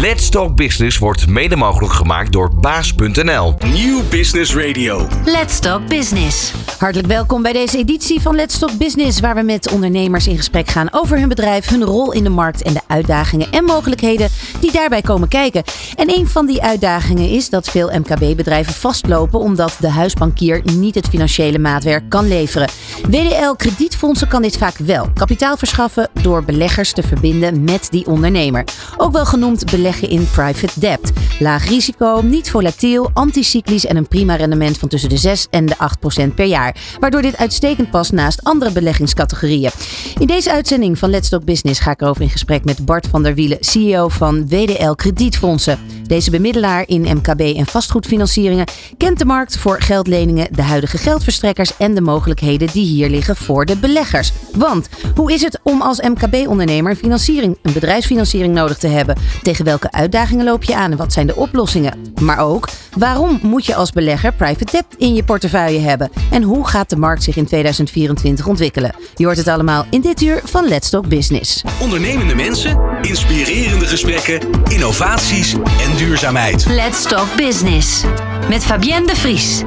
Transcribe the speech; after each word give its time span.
Let's 0.00 0.28
Talk 0.28 0.56
Business 0.56 0.98
wordt 0.98 1.26
mede 1.26 1.56
mogelijk 1.56 1.92
gemaakt 1.92 2.32
door 2.32 2.54
baas.nl. 2.54 3.54
Nieuw 3.72 4.02
Business 4.10 4.54
Radio. 4.54 5.06
Let's 5.24 5.58
Talk 5.58 5.88
Business. 5.88 6.52
Hartelijk 6.78 7.08
welkom 7.08 7.42
bij 7.42 7.52
deze 7.52 7.78
editie 7.78 8.20
van 8.20 8.34
Let's 8.34 8.58
Talk 8.58 8.78
Business, 8.78 9.20
waar 9.20 9.34
we 9.34 9.42
met 9.42 9.70
ondernemers 9.70 10.26
in 10.26 10.36
gesprek 10.36 10.68
gaan 10.68 10.88
over 10.90 11.18
hun 11.18 11.28
bedrijf, 11.28 11.68
hun 11.68 11.84
rol 11.84 12.12
in 12.12 12.24
de 12.24 12.30
markt 12.30 12.62
en 12.62 12.72
de 12.72 12.80
uitdagingen 12.86 13.50
en 13.50 13.64
mogelijkheden 13.64 14.28
die 14.60 14.72
daarbij 14.72 15.02
komen 15.02 15.28
kijken. 15.28 15.62
En 15.94 16.10
een 16.10 16.28
van 16.28 16.46
die 16.46 16.62
uitdagingen 16.62 17.28
is 17.28 17.50
dat 17.50 17.68
veel 17.68 17.90
MKB-bedrijven 17.98 18.74
vastlopen 18.74 19.40
omdat 19.40 19.76
de 19.80 19.90
huisbankier 19.90 20.62
niet 20.64 20.94
het 20.94 21.08
financiële 21.08 21.58
maatwerk 21.58 22.08
kan 22.08 22.28
leveren. 22.28 22.68
WDL 23.08 23.52
Kredietfondsen 23.56 24.28
kan 24.28 24.42
dit 24.42 24.56
vaak 24.56 24.76
wel. 24.76 25.08
Kapitaal 25.14 25.56
verschaffen 25.56 26.08
door 26.22 26.44
beleggers 26.44 26.92
te 26.92 27.02
verbinden 27.02 27.64
met 27.64 27.86
die 27.90 28.06
ondernemer. 28.06 28.64
Ook 28.96 29.12
wel 29.12 29.26
genoemd 29.26 29.70
beleggen 29.86 30.10
in 30.10 30.30
private 30.30 30.80
debt. 30.80 31.12
Laag 31.38 31.68
risico, 31.68 32.20
niet 32.24 32.50
volatiel, 32.50 33.10
anticyclisch 33.12 33.86
en 33.86 33.96
een 33.96 34.08
prima 34.08 34.34
rendement 34.34 34.78
van 34.78 34.88
tussen 34.88 35.08
de 35.08 35.16
6 35.16 35.46
en 35.50 35.66
de 35.66 35.78
8 35.78 35.98
procent 35.98 36.34
per 36.34 36.46
jaar. 36.46 36.76
Waardoor 37.00 37.22
dit 37.22 37.36
uitstekend 37.36 37.90
past 37.90 38.12
naast 38.12 38.44
andere 38.44 38.72
beleggingscategorieën. 38.72 39.70
In 40.18 40.26
deze 40.26 40.52
uitzending 40.52 40.98
van 40.98 41.10
Let's 41.10 41.28
Talk 41.28 41.44
Business 41.44 41.80
ga 41.80 41.90
ik 41.90 42.00
erover 42.00 42.22
in 42.22 42.30
gesprek 42.30 42.64
met 42.64 42.84
Bart 42.84 43.06
van 43.06 43.22
der 43.22 43.34
Wielen, 43.34 43.58
CEO 43.60 44.08
van 44.08 44.48
WDL 44.48 44.92
Kredietfondsen. 44.92 45.78
Deze 46.06 46.30
bemiddelaar 46.30 46.88
in 46.88 47.00
MKB 47.02 47.40
en 47.40 47.66
vastgoedfinancieringen 47.66 48.66
kent 48.96 49.18
de 49.18 49.24
markt 49.24 49.58
voor 49.58 49.80
geldleningen, 49.80 50.48
de 50.52 50.62
huidige 50.62 50.98
geldverstrekkers 50.98 51.76
en 51.76 51.94
de 51.94 52.00
mogelijkheden 52.00 52.68
die 52.72 52.84
hier 52.84 53.10
liggen 53.10 53.36
voor 53.36 53.64
de 53.64 53.76
beleggers. 53.76 54.32
Want 54.54 54.88
hoe 55.14 55.32
is 55.32 55.42
het 55.42 55.60
om 55.62 55.82
als 55.82 56.00
MKB-ondernemer 56.00 56.96
financiering, 56.96 57.58
een 57.62 57.72
bedrijfsfinanciering 57.72 58.54
nodig 58.54 58.78
te 58.78 58.86
hebben? 58.86 59.16
Tegen 59.42 59.64
uitdagingen 59.80 60.44
loop 60.44 60.64
je 60.64 60.76
aan 60.76 60.90
en 60.90 60.96
wat 60.96 61.12
zijn 61.12 61.26
de 61.26 61.36
oplossingen? 61.36 62.12
Maar 62.20 62.38
ook, 62.38 62.68
waarom 62.96 63.38
moet 63.42 63.66
je 63.66 63.74
als 63.74 63.92
belegger 63.92 64.32
private 64.32 64.72
debt 64.72 64.94
in 64.98 65.14
je 65.14 65.24
portefeuille 65.24 65.80
hebben? 65.80 66.10
En 66.30 66.42
hoe 66.42 66.66
gaat 66.66 66.90
de 66.90 66.96
markt 66.96 67.22
zich 67.22 67.36
in 67.36 67.46
2024 67.46 68.46
ontwikkelen? 68.46 68.94
Je 69.14 69.24
hoort 69.24 69.36
het 69.36 69.48
allemaal 69.48 69.84
in 69.90 70.00
dit 70.00 70.20
uur 70.20 70.40
van 70.44 70.68
Let's 70.68 70.90
Talk 70.90 71.08
Business. 71.08 71.64
Ondernemende 71.80 72.34
mensen, 72.34 72.80
inspirerende 73.02 73.86
gesprekken, 73.86 74.40
innovaties 74.68 75.52
en 75.54 75.96
duurzaamheid. 75.96 76.66
Let's 76.68 77.02
Talk 77.02 77.36
Business. 77.36 78.04
Met 78.48 78.64
Fabienne 78.64 79.06
de 79.06 79.16
Vries. 79.16 79.62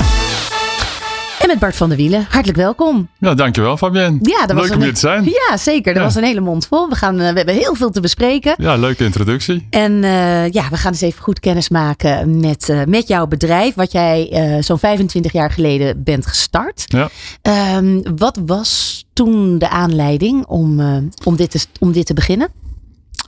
Met 1.49 1.59
Bart 1.59 1.75
van 1.75 1.89
der 1.89 1.97
Wielen, 1.97 2.25
hartelijk 2.29 2.57
welkom. 2.57 3.09
Ja, 3.17 3.33
dankjewel 3.33 3.77
Fabienne. 3.77 4.19
Ja, 4.21 4.45
dat 4.45 4.55
was 4.55 4.67
Leuk 4.67 4.75
om 4.75 4.81
hier 4.81 4.93
te 4.93 4.99
zijn. 4.99 5.23
Ja, 5.23 5.57
zeker. 5.57 5.91
Er 5.91 5.97
Ja. 5.97 6.03
was 6.03 6.15
een 6.15 6.23
hele 6.23 6.39
mond 6.39 6.67
vol. 6.67 6.89
We, 6.89 6.95
gaan, 6.95 7.19
eh, 7.19 7.29
we 7.29 7.37
hebben 7.37 7.55
heel 7.55 7.75
veel 7.75 7.89
te 7.89 8.01
bespreken. 8.01 8.55
Ja, 8.57 8.75
leuke 8.75 9.05
introductie. 9.05 9.67
En 9.69 10.03
eh, 10.03 10.49
ja, 10.49 10.69
we 10.69 10.77
gaan 10.77 10.91
eens 10.91 11.01
even 11.01 11.21
goed 11.23 11.39
kennis 11.39 11.69
maken 11.69 12.39
met, 12.39 12.69
eh, 12.69 12.83
met 12.83 13.07
jouw 13.07 13.27
bedrijf. 13.27 13.75
Wat 13.75 13.91
jij 13.91 14.57
zo'n 14.59 14.79
25 14.79 15.31
jaar 15.31 15.51
geleden 15.51 16.03
bent 16.03 16.25
gestart. 16.25 16.83
Ja. 16.87 17.09
Ehm, 17.41 18.01
wat 18.15 18.39
was 18.45 19.05
toen 19.13 19.57
de 19.57 19.69
aanleiding 19.69 20.45
om, 20.45 20.79
om, 21.23 21.35
dit, 21.35 21.51
te, 21.51 21.65
om 21.79 21.91
dit 21.91 22.05
te 22.05 22.13
beginnen? 22.13 22.47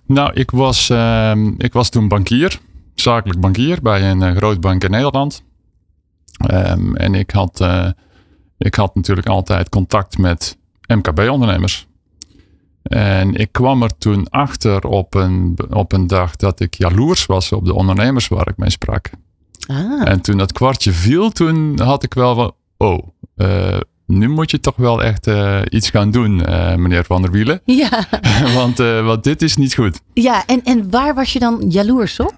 Nou, 0.05 0.33
ik 0.33 0.51
was, 0.51 0.89
ehm, 0.89 1.47
ik 1.57 1.73
was 1.73 1.89
toen 1.89 2.07
bankier, 2.07 2.59
zakelijk 2.95 3.39
bankier 3.39 3.79
bij 3.81 4.09
een 4.09 4.35
groot 4.35 4.59
bank 4.59 4.83
in 4.83 4.91
Nederland. 4.91 5.43
Ehm, 6.47 6.95
en 6.95 7.15
ik 7.15 7.31
had, 7.31 7.59
ik 8.61 8.75
had 8.75 8.95
natuurlijk 8.95 9.27
altijd 9.27 9.69
contact 9.69 10.17
met 10.17 10.57
MKB-ondernemers. 10.87 11.87
En 12.83 13.33
ik 13.33 13.51
kwam 13.51 13.83
er 13.83 13.97
toen 13.97 14.29
achter 14.29 14.83
op 14.83 15.13
een, 15.13 15.59
op 15.69 15.91
een 15.91 16.07
dag 16.07 16.35
dat 16.35 16.59
ik 16.59 16.73
jaloers 16.73 17.25
was 17.25 17.51
op 17.51 17.65
de 17.65 17.73
ondernemers 17.73 18.27
waar 18.27 18.47
ik 18.47 18.57
mee 18.57 18.69
sprak. 18.69 19.09
Ah, 19.67 20.07
En 20.07 20.21
toen 20.21 20.37
dat 20.37 20.51
kwartje 20.51 20.91
viel, 20.91 21.29
toen 21.29 21.79
had 21.79 22.03
ik 22.03 22.13
wel 22.13 22.35
van, 22.35 22.53
oh, 22.77 23.07
eh, 23.35 23.77
nu 24.05 24.29
moet 24.29 24.51
je 24.51 24.59
toch 24.59 24.75
wel 24.75 25.03
echt 25.03 25.27
eh, 25.27 25.59
iets 25.69 25.89
gaan 25.89 26.11
doen, 26.11 26.45
eh, 26.45 26.75
meneer 26.75 27.05
Van 27.05 27.21
der 27.21 27.31
Wielen. 27.31 27.61
ja, 27.65 28.07
want, 28.55 28.77
want 28.77 29.23
dit 29.23 29.41
is 29.41 29.55
niet 29.55 29.73
goed. 29.73 29.99
ja 30.13 30.45
en, 30.45 30.63
en 30.63 30.89
waar 30.89 31.13
was 31.15 31.33
je 31.33 31.39
dan 31.39 31.65
jaloers 31.69 32.19
op? 32.19 32.33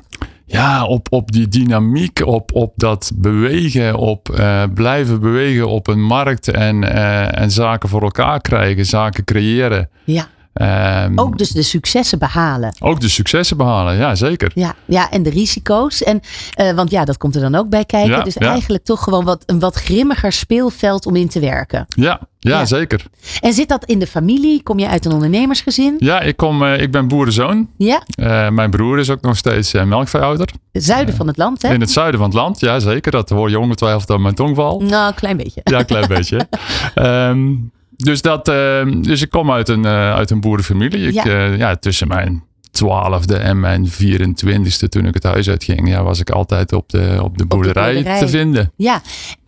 Ja, 0.45 0.85
op, 0.85 1.07
op 1.11 1.31
die 1.31 1.47
dynamiek, 1.47 2.25
op, 2.25 2.53
op 2.53 2.73
dat 2.75 3.11
bewegen, 3.15 3.95
op 3.95 4.29
eh, 4.29 4.63
blijven 4.73 5.19
bewegen 5.19 5.67
op 5.67 5.87
een 5.87 6.01
markt 6.01 6.47
en, 6.47 6.83
eh, 6.83 7.41
en 7.41 7.51
zaken 7.51 7.89
voor 7.89 8.01
elkaar 8.01 8.41
krijgen, 8.41 8.85
zaken 8.85 9.23
creëren. 9.23 9.89
Ja, 10.03 10.27
Ehm, 10.53 11.19
ook 11.19 11.37
dus 11.37 11.49
de 11.49 11.61
successen 11.61 12.19
behalen. 12.19 12.73
ook 12.79 12.99
de 12.99 13.09
successen 13.09 13.57
behalen, 13.57 13.95
ja 13.97 14.15
zeker. 14.15 14.51
Ja, 14.55 14.75
ja, 14.85 15.11
en 15.11 15.23
de 15.23 15.29
risico's. 15.29 16.03
En, 16.03 16.19
eh, 16.53 16.71
want 16.71 16.91
ja, 16.91 17.05
dat 17.05 17.17
komt 17.17 17.35
er 17.35 17.41
dan 17.41 17.55
ook 17.55 17.69
bij 17.69 17.85
kijken. 17.85 18.11
Ja, 18.11 18.23
dus 18.23 18.33
ja. 18.39 18.49
eigenlijk 18.51 18.83
toch 18.83 19.03
gewoon 19.03 19.25
wat, 19.25 19.43
een 19.45 19.59
wat 19.59 19.75
grimmiger 19.75 20.31
speelveld 20.31 21.05
om 21.05 21.15
in 21.15 21.29
te 21.29 21.39
werken. 21.39 21.85
Ja, 21.87 22.19
ja, 22.39 22.49
Ja. 22.59 22.65
zeker. 22.65 23.05
En 23.41 23.53
zit 23.53 23.69
dat 23.69 23.85
in 23.85 23.99
de 23.99 24.07
familie? 24.07 24.63
Kom 24.63 24.79
je 24.79 24.87
uit 24.87 25.05
een 25.05 25.11
ondernemersgezin? 25.11 25.95
Ja, 25.99 26.21
ik, 26.21 26.37
kom, 26.37 26.63
eh, 26.63 26.81
ik 26.81 26.91
ben 26.91 27.07
boerenzoon. 27.07 27.69
Ja, 27.77 28.03
Eh, 28.15 28.49
mijn 28.49 28.69
broer 28.69 28.99
is 28.99 29.09
ook 29.09 29.21
nog 29.21 29.37
steeds 29.37 29.73
uh, 29.73 29.83
melkveehouder. 29.83 30.49
zuiden 30.71 31.15
van 31.15 31.27
het 31.27 31.37
land, 31.37 31.61
hè? 31.61 31.73
In 31.73 31.81
het 31.81 31.91
zuiden 31.91 32.19
van 32.19 32.29
het 32.29 32.37
land, 32.37 32.59
ja 32.59 32.79
zeker. 32.79 33.11
Dat 33.11 33.29
hoor 33.29 33.49
je 33.49 33.59
ongetwijfeld 33.59 34.09
aan 34.09 34.21
mijn 34.21 34.35
tongval. 34.35 34.79
Nou, 34.81 35.07
een 35.07 35.13
klein 35.15 35.37
beetje. 35.37 35.61
Ja, 35.63 35.79
een 35.79 35.85
klein 35.85 36.07
beetje. 36.15 36.47
Ehm, 36.93 37.51
dus, 37.95 38.21
dat, 38.21 38.47
ehm, 38.47 39.01
dus 39.01 39.21
ik 39.21 39.29
kom 39.29 39.51
uit 39.51 39.69
een, 39.69 39.85
eh, 39.85 40.13
uit 40.13 40.29
een 40.31 40.41
boerenfamilie. 40.41 41.07
Ik, 41.07 41.13
Ja. 41.13 41.27
ja. 41.27 41.43
ja, 41.45 41.75
tussen 41.75 42.07
mijn 42.07 42.43
twaalfde 42.71 43.35
en 43.35 43.59
mijn 43.59 43.87
24ste 43.91 44.89
toen 44.89 45.05
ik 45.05 45.13
het 45.13 45.23
huis 45.23 45.49
uitging, 45.49 45.89
ja, 45.89 46.03
was 46.03 46.19
ik 46.19 46.29
altijd 46.29 46.73
op 46.73 46.89
de, 46.89 47.19
op 47.23 47.37
de, 47.37 47.45
boerderij, 47.45 47.93
boerderij. 47.93 48.19
te 48.19 48.27
vinden. 48.27 48.71
Ja, 48.75 49.01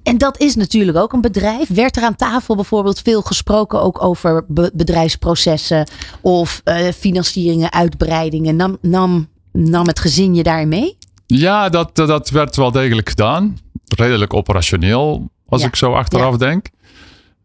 en 0.03 0.17
dat 0.17 0.39
is 0.39 0.55
natuurlijk 0.55 0.97
ook 0.97 1.13
een 1.13 1.21
bedrijf. 1.21 1.67
Werd 1.67 1.97
er 1.97 2.03
aan 2.03 2.15
tafel 2.15 2.55
bijvoorbeeld 2.55 3.01
veel 3.01 3.21
gesproken 3.21 3.81
ook 3.81 4.03
over 4.03 4.45
be- 4.47 4.71
bedrijfsprocessen 4.73 5.87
of 6.21 6.61
eh, 6.63 6.87
financieringen, 6.97 7.71
uitbreidingen? 7.71 8.55
Nam, 8.55 8.77
nam, 8.81 9.27
nam 9.51 9.87
het 9.87 9.99
gezin 9.99 10.35
je 10.35 10.43
daarin 10.43 10.67
mee? 10.67 10.97
Ja, 11.27 11.69
dat, 11.69 11.95
dat, 11.95 12.29
werd 12.29 12.55
wel 12.55 12.71
degelijk 12.71 13.09
gedaan. 13.09 13.57
Redelijk 13.95 14.33
operationeel, 14.33 15.29
als 15.47 15.61
Ja. 15.61 15.67
ik 15.67 15.75
zo 15.75 15.93
achteraf 15.93 16.37
denk. 16.37 16.67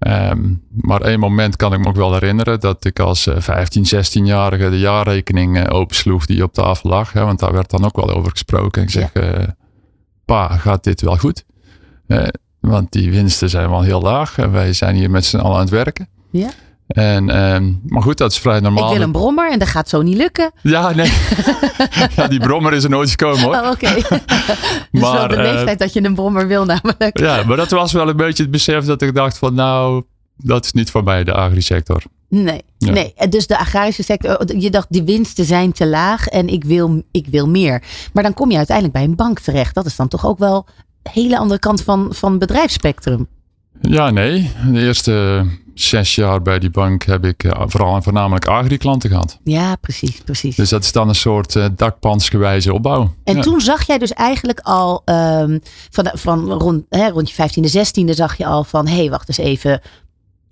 Ehm, 0.01 0.55
maar 0.71 1.01
één 1.01 1.19
moment 1.19 1.57
kan 1.57 1.73
ik 1.73 1.79
me 1.79 1.89
ook 1.89 1.97
wel 1.97 2.13
herinneren 2.13 2.61
dat 2.61 2.85
ik 2.85 2.99
als 2.99 3.27
eh, 3.27 3.41
15, 3.41 3.85
16-jarige 3.85 4.71
de 4.71 4.79
jaarrekening 4.79 5.59
eh, 5.59 5.75
opensloeg 5.79 6.27
die 6.27 6.43
op 6.43 6.53
tafel 6.53 6.91
lag. 6.91 7.13
Hè, 7.13 7.25
want 7.25 7.39
daar 7.39 7.53
werd 7.53 7.71
dan 7.71 7.85
ook 7.85 7.97
wel 7.97 8.11
over 8.11 8.31
gesproken. 8.31 8.83
Ik 8.83 8.91
zeg, 8.91 9.13
eh, 9.13 9.49
pa, 10.25 10.49
gaat 10.49 10.85
dit 10.85 11.01
wel 11.01 11.17
goed? 11.17 11.45
Eh, 12.07 12.27
want 12.61 12.93
die 12.93 13.11
winsten 13.11 13.51
zijn 13.51 13.71
wel 13.71 13.83
heel 13.83 14.01
laag 14.01 14.39
en 14.39 14.53
wij 14.53 14.73
zijn 14.73 14.95
hier 14.95 15.11
met 15.11 15.25
z'n 15.25 15.37
allen 15.37 15.55
aan 15.55 15.61
het 15.61 15.71
werken. 15.71 16.09
Ja. 16.31 16.51
En, 16.91 17.31
ehm, 17.31 17.73
maar 17.87 18.03
goed, 18.03 18.19
dat 18.19 18.31
is 18.31 18.39
vrij 18.39 18.61
normaal. 18.61 18.91
Ik 18.91 18.97
wil 18.97 19.07
een 19.07 19.13
brommer 19.13 19.51
en 19.51 19.59
dat 19.59 19.69
gaat 19.69 19.89
zo 19.89 20.03
niet 20.03 20.17
lukken. 20.17 20.51
Ja, 20.63 20.91
nee. 20.91 21.13
ja, 22.17 22.29
die 22.29 22.41
brommer 22.41 22.73
is 22.73 22.85
er 22.85 22.91
nooit 22.91 23.11
gekomen 23.11 23.41
hoor. 23.41 23.55
Oh, 23.55 23.71
oké. 23.71 23.95
dus 23.95 25.01
wel 25.01 25.13
Maar, 25.13 25.29
de 25.29 25.37
eh, 25.37 25.53
leeftijd 25.53 25.79
dat 25.79 25.93
je 25.93 26.05
een 26.05 26.15
brommer 26.15 26.47
wil 26.47 26.65
namelijk. 26.65 27.19
Ja, 27.19 27.43
maar 27.47 27.57
dat 27.57 27.71
was 27.71 27.93
wel 27.93 28.09
een 28.09 28.17
beetje 28.17 28.43
het 28.43 28.53
besef 28.53 28.85
dat 28.85 29.03
ik 29.03 29.15
dacht 29.15 29.39
van 29.39 29.55
nou, 29.55 30.03
dat 30.37 30.65
is 30.65 30.73
niet 30.73 30.91
voor 30.91 31.05
mij 31.05 31.25
de 31.25 31.35
agrisector. 31.35 32.03
Nee, 32.29 32.63
Ja. 32.79 32.93
nee. 32.93 33.15
Dus 33.29 33.47
de 33.47 33.59
agrarische 33.59 34.03
sector, 34.03 34.57
je 34.57 34.71
dacht 34.71 34.87
die 34.91 35.03
winsten 35.03 35.45
zijn 35.45 35.73
te 35.73 35.87
laag 35.87 36.27
en 36.27 36.49
ik 36.49 36.65
wil, 36.65 37.03
ik 37.11 37.27
wil 37.27 37.49
meer. 37.49 37.83
Maar 38.13 38.23
dan 38.23 38.35
kom 38.35 38.51
je 38.51 38.57
uiteindelijk 38.57 38.97
bij 38.97 39.05
een 39.05 39.17
bank 39.17 39.41
terecht. 39.41 39.75
Dat 39.75 39.87
is 39.87 39.97
dan 39.97 40.09
toch 40.09 40.27
ook 40.27 40.39
wel 40.39 40.67
een 41.03 41.13
hele 41.13 41.39
andere 41.39 41.61
kant 41.61 41.83
van, 41.83 42.09
van 42.11 42.31
het 42.31 42.41
bedrijfsspectrum. 42.41 43.27
Ja, 43.81 44.11
nee. 44.11 44.51
De 44.73 44.81
eerste 44.81 45.45
zes 45.83 46.15
jaar 46.15 46.43
bij 46.43 46.59
die 46.59 46.71
bank 46.71 47.03
heb 47.03 47.25
ik 47.25 47.45
eh, 47.45 47.63
vooral 47.67 47.95
en 47.95 48.03
voornamelijk 48.03 48.47
agri-klanten 48.47 49.11
gehad. 49.11 49.39
Ja, 49.45 49.77
precies, 49.77 50.21
precies. 50.25 50.57
Dus 50.57 50.69
dat 50.69 50.85
is 50.85 50.93
dan 50.93 51.09
een 51.09 51.15
soort 51.15 51.57
eh, 51.57 51.67
dakpansgewijze 51.77 52.73
opbouw. 52.73 53.15
en 53.25 53.37
Ja. 53.37 53.43
toen 53.43 53.61
zag 53.61 53.87
jij 53.87 53.99
dus 53.99 54.13
eigenlijk 54.13 54.61
al 54.63 55.03
ehm, 55.05 55.59
van, 55.91 56.11
van 56.13 56.53
rond, 56.53 56.85
hè, 56.89 57.09
rond 57.09 57.31
je 57.31 57.43
15e, 57.43 57.71
16e 58.05 58.11
zag 58.15 58.37
je 58.37 58.47
al 58.47 58.65
van 58.65 58.87
hé, 58.87 58.97
hey, 58.97 59.11
wacht 59.11 59.29
eens 59.29 59.39
even. 59.39 59.81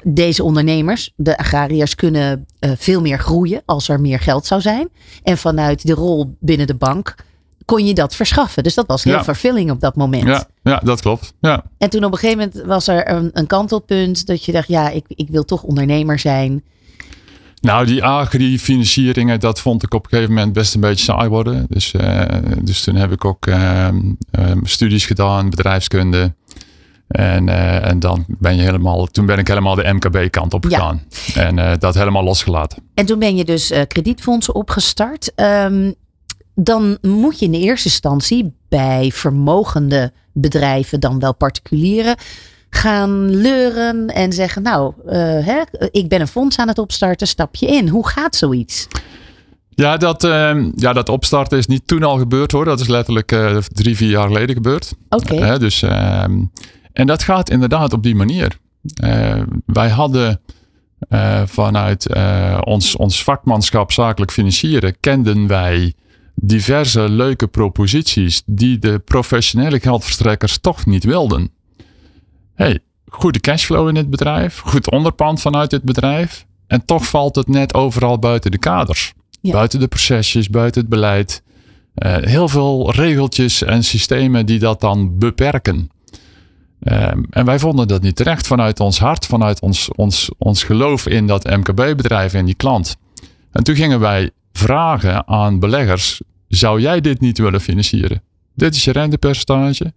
Deze 0.05 0.43
ondernemers, 0.43 1.13
de 1.17 1.39
agrariërs, 1.39 1.95
kunnen 1.95 2.47
eh, 2.59 2.71
veel 2.77 3.01
meer 3.01 3.19
groeien 3.19 3.63
als 3.65 3.89
er 3.89 4.01
meer 4.01 4.21
geld 4.21 4.47
zou 4.47 4.61
zijn. 4.61 4.89
En 5.23 5.39
vanuit 5.39 5.87
de 5.87 5.93
rol 5.95 6.37
binnen 6.41 6.67
de 6.67 6.75
bank 6.75 7.15
kon 7.69 7.87
je 7.87 7.95
dat 7.95 8.15
verschaffen. 8.15 8.63
Dus 8.63 8.75
dat 8.75 8.87
was 8.87 9.05
heel 9.05 9.13
Ja. 9.13 9.25
vervulling 9.25 9.71
op 9.71 9.81
dat 9.81 9.97
moment. 9.97 10.25
Ja, 10.27 10.47
ja, 10.63 10.81
dat 10.85 11.01
klopt. 11.01 11.33
Ja. 11.41 11.65
En 11.79 11.91
toen 11.91 12.05
op 12.05 12.13
een 12.13 12.19
gegeven 12.19 12.39
moment 12.55 12.67
was 12.67 12.89
er 12.89 13.11
een, 13.11 13.31
een 13.33 13.47
kantelpunt 13.47 14.27
dat 14.27 14.45
je 14.45 14.53
dacht, 14.53 14.69
ja, 14.69 14.89
ik, 14.91 15.05
ik 15.09 15.29
wil 15.31 15.45
toch 15.45 15.63
ondernemer 15.63 16.19
zijn. 16.19 16.63
Nou, 17.61 17.87
die 17.87 18.05
agri-financieringen, 18.05 19.41
dat 19.41 19.61
vond 19.61 19.83
ik 19.83 19.95
op 19.95 20.05
een 20.05 20.11
gegeven 20.11 20.35
moment 20.35 20.53
best 20.53 20.75
een 20.75 20.81
beetje 20.81 21.05
saai 21.05 21.29
worden. 21.29 21.67
Dus, 21.69 21.93
eh, 21.95 22.25
dus 22.63 22.81
toen 22.85 22.95
heb 22.95 23.13
ik 23.13 23.25
ook 23.25 23.47
ehm, 23.47 23.97
ehm, 24.31 24.65
studies 24.65 25.07
gedaan, 25.07 25.51
bedrijfskunde. 25.51 26.35
En, 27.09 27.49
eh, 27.49 27.87
en 27.91 27.99
dan 27.99 28.25
ben 28.29 28.57
je 28.57 28.63
helemaal, 28.63 29.07
toen 29.07 29.27
ben 29.27 29.39
ik 29.39 29.49
helemaal 29.49 29.75
de 29.75 29.93
MKB-kant 29.93 30.55
op 30.55 30.65
Ja. 30.65 30.69
gegaan. 30.79 31.03
En 31.35 31.59
eh, 31.59 31.73
dat 31.79 31.95
helemaal 31.95 32.25
losgelaten. 32.25 32.83
En 32.95 33.07
toen 33.07 33.19
ben 33.19 33.37
je 33.37 33.45
dus 33.45 33.71
eh, 33.71 33.83
kredietfondsen 33.87 34.55
opgestart. 34.55 35.33
Ehm, 35.35 35.93
dan 36.61 36.99
moet 37.01 37.39
je 37.39 37.45
in 37.45 37.51
de 37.51 37.59
eerste 37.59 37.89
instantie 37.89 38.55
bij 38.69 39.11
vermogende 39.15 40.13
bedrijven, 40.33 41.01
dan 41.01 41.19
wel 41.19 41.35
particulieren, 41.35 42.17
gaan 42.71 43.31
leuren 43.31 44.07
en 44.07 44.33
zeggen: 44.33 44.63
Nou, 44.63 44.93
uh, 45.07 45.13
hè, 45.47 45.63
ik 45.91 46.09
ben 46.09 46.21
een 46.21 46.29
fonds 46.29 46.59
aan 46.59 46.69
het 46.69 46.79
opstarten, 46.79 47.27
stap 47.27 47.57
je 47.57 47.67
in. 47.67 47.89
Hoe 47.89 48.09
gaat 48.09 48.37
zoiets? 48.37 48.87
Ja, 49.69 49.97
dat, 49.97 50.25
uh, 50.25 50.67
ja, 50.75 50.93
dat 50.93 51.09
opstarten 51.09 51.59
is 51.59 51.67
niet 51.67 51.87
toen 51.87 52.03
al 52.03 52.19
gebeurd 52.19 52.53
hoor. 52.53 52.65
Dat 52.65 52.81
is 52.81 52.89
letterlijk 52.89 53.33
uh, 53.33 53.57
drie, 53.57 53.97
vier 53.97 54.11
jaar 54.11 54.27
geleden 54.27 54.55
gebeurd. 54.55 54.95
Oké. 55.09 55.35
Okay. 55.35 55.59
dus, 55.59 55.83
ehm, 55.83 56.43
en 56.93 57.07
dat 57.07 57.23
gaat 57.23 57.51
inderdaad 57.51 57.93
op 57.93 58.03
die 58.03 58.15
manier. 58.15 58.59
wij 59.67 59.89
hadden 59.89 60.41
vanuit 61.45 62.15
ons, 62.65 62.97
ons 62.97 63.23
vakmanschap 63.25 63.93
zakelijk 63.93 64.33
financieren, 64.33 65.01
kenden 65.01 65.47
wij 65.47 65.95
diverse 66.41 67.09
leuke 67.09 67.47
proposities 67.47 68.43
die 68.47 68.79
de 68.79 68.99
professionele 68.99 69.81
geldverstrekkers 69.81 70.59
toch 70.59 70.87
niet 70.87 71.05
wilden. 71.05 71.51
Hey, 72.55 72.79
goede 73.07 73.41
cashflow 73.41 73.89
in 73.89 73.97
het 73.97 74.11
bedrijf, 74.11 74.59
goed 74.59 74.91
onderpand 74.91 75.41
vanuit 75.41 75.71
het 75.71 75.83
bedrijf. 75.83 76.47
En 76.67 76.85
toch 76.85 77.07
valt 77.07 77.37
het 77.37 77.49
net 77.49 77.75
overal 77.75 78.19
buiten 78.19 78.51
de 78.51 78.59
kaders. 78.59 79.13
Buiten 79.41 79.81
de 79.81 79.89
procesjes, 79.89 80.51
buiten 80.51 80.81
het 80.81 80.91
beleid. 80.91 81.43
Uh, 81.95 82.17
heel 82.17 82.49
veel 82.49 82.93
regeltjes 82.93 83.63
en 83.63 83.85
systemen 83.85 84.47
die 84.47 84.59
dat 84.59 84.81
dan 84.81 85.19
beperken. 85.19 85.91
Um, 86.83 87.27
en 87.31 87.45
wij 87.45 87.59
vonden 87.59 87.89
dat 87.89 88.03
niet 88.03 88.17
terecht 88.17 88.47
vanuit 88.47 88.81
ons 88.81 88.99
hart, 88.99 89.27
vanuit 89.27 89.61
ons, 89.61 89.89
ons, 89.95 90.31
ons 90.39 90.63
geloof 90.63 91.07
in 91.07 91.27
dat 91.27 91.45
MKB-bedrijf 91.45 92.35
en 92.35 92.45
die 92.45 92.55
klant. 92.55 92.97
En 93.53 93.65
toen 93.65 93.75
gingen 93.75 94.01
wij 94.01 94.31
vragen 94.59 95.29
aan 95.29 95.59
beleggers: 95.59 96.21
zou 96.49 96.81
jij 96.81 97.01
dit 97.01 97.21
niet 97.21 97.39
willen 97.39 97.61
financieren? 97.61 98.23
Dit 98.55 98.75
is 98.75 98.85
je 98.85 98.93
rentepercentage. 98.93 99.93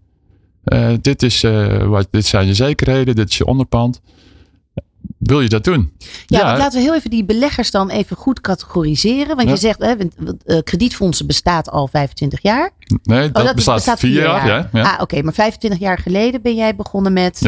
Uh, 0.66 0.94
dit, 1.02 1.24
is, 1.24 1.44
uh, 1.44 1.84
wat, 1.84 2.08
dit 2.12 2.26
zijn 2.26 2.48
je 2.48 2.54
zekerheden, 2.54 3.16
dit 3.16 3.30
is 3.30 3.38
je 3.38 3.46
onderpand. 3.46 4.02
Wil 5.18 5.42
je 5.42 5.50
dat 5.50 5.64
doen? 5.64 5.94
Ja, 6.26 6.40
ja. 6.40 6.58
laten 6.58 6.80
we 6.80 6.86
heel 6.86 6.96
even 6.96 7.10
die 7.10 7.26
beleggers 7.26 7.72
dan 7.72 7.90
even 7.90 8.18
goed 8.18 8.42
categoriseren. 8.42 9.36
Want 9.36 9.50
je 9.50 9.58
zegt, 9.58 9.80
hè, 9.80 9.94
uh, 10.46 10.60
kredietfondsen 10.64 11.28
bestaat 11.28 11.70
al 11.70 11.88
25 11.88 12.42
jaar. 12.42 12.72
Nee, 13.04 13.28
oh, 13.28 13.34
dat, 13.34 13.56
bestaat, 13.56 13.76
bestaat 13.76 14.00
vier 14.00 14.22
jaar. 14.22 14.48
jaar. 14.48 14.70
Ja, 14.74 14.94
Ah, 14.94 15.02
oké. 15.02 15.22
Maar 15.22 15.34
25 15.34 15.80
jaar 15.80 15.98
geleden 15.98 16.42
ben 16.42 16.56
jij 16.56 16.76
begonnen 16.76 17.14
met... 17.14 17.40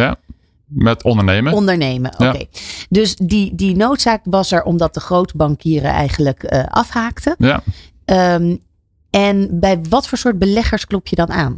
Met 0.66 1.04
ondernemen. 1.04 1.54
Ondernemen, 1.54 2.12
oké. 2.14 2.46
Dus 2.90 3.16
die, 3.16 3.56
die 3.56 3.76
noodzaak 3.76 4.22
was 4.24 4.52
er 4.52 4.64
omdat 4.64 4.94
de 4.94 5.00
grootbankieren 5.00 5.92
eigenlijk 5.92 6.46
afhaakten. 6.70 7.36
Ja. 7.38 7.64
Um, 8.36 8.60
en 9.10 9.60
bij 9.60 9.80
wat 9.90 10.08
voor 10.08 10.18
soort 10.18 10.40
beleggers 10.40 10.86
klop 10.86 11.08
je 11.08 11.16
dan 11.16 11.32
aan? 11.32 11.58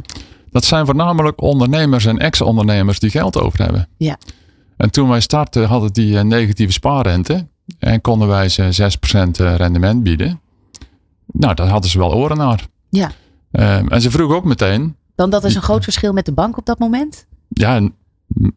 Dat 0.50 0.64
zijn 0.64 0.86
voornamelijk 0.86 1.40
ondernemers 1.40 2.04
en 2.04 2.18
ex-ondernemers 2.18 2.98
die 2.98 3.10
geld 3.10 3.40
over 3.40 3.62
hebben. 3.62 3.88
Ja. 3.96 4.18
En 4.76 4.90
toen 4.90 5.08
wij 5.08 5.20
startten 5.20 5.66
hadden 5.66 5.92
die 5.92 6.16
negatieve 6.16 6.72
spaarrente 6.72 7.46
en 7.78 8.00
konden 8.00 8.28
wij 8.28 8.48
ze 8.48 8.90
6% 9.40 9.56
rendement 9.56 10.02
bieden. 10.02 10.40
Nou, 11.26 11.54
daar 11.54 11.68
hadden 11.68 11.90
ze 11.90 11.98
wel 11.98 12.14
oren 12.14 12.36
naar. 12.36 12.66
Ja. 12.90 13.10
Um, 13.52 13.88
en 13.88 14.00
ze 14.00 14.10
vroegen 14.10 14.36
ook 14.36 14.44
meteen. 14.44 14.96
Dan 15.14 15.30
dat 15.30 15.44
is 15.44 15.54
een 15.54 15.62
groot 15.62 15.84
verschil 15.84 16.12
met 16.12 16.24
de 16.24 16.32
bank 16.32 16.56
op 16.56 16.66
dat 16.66 16.78
moment? 16.78 17.26
Ja, 17.48 17.88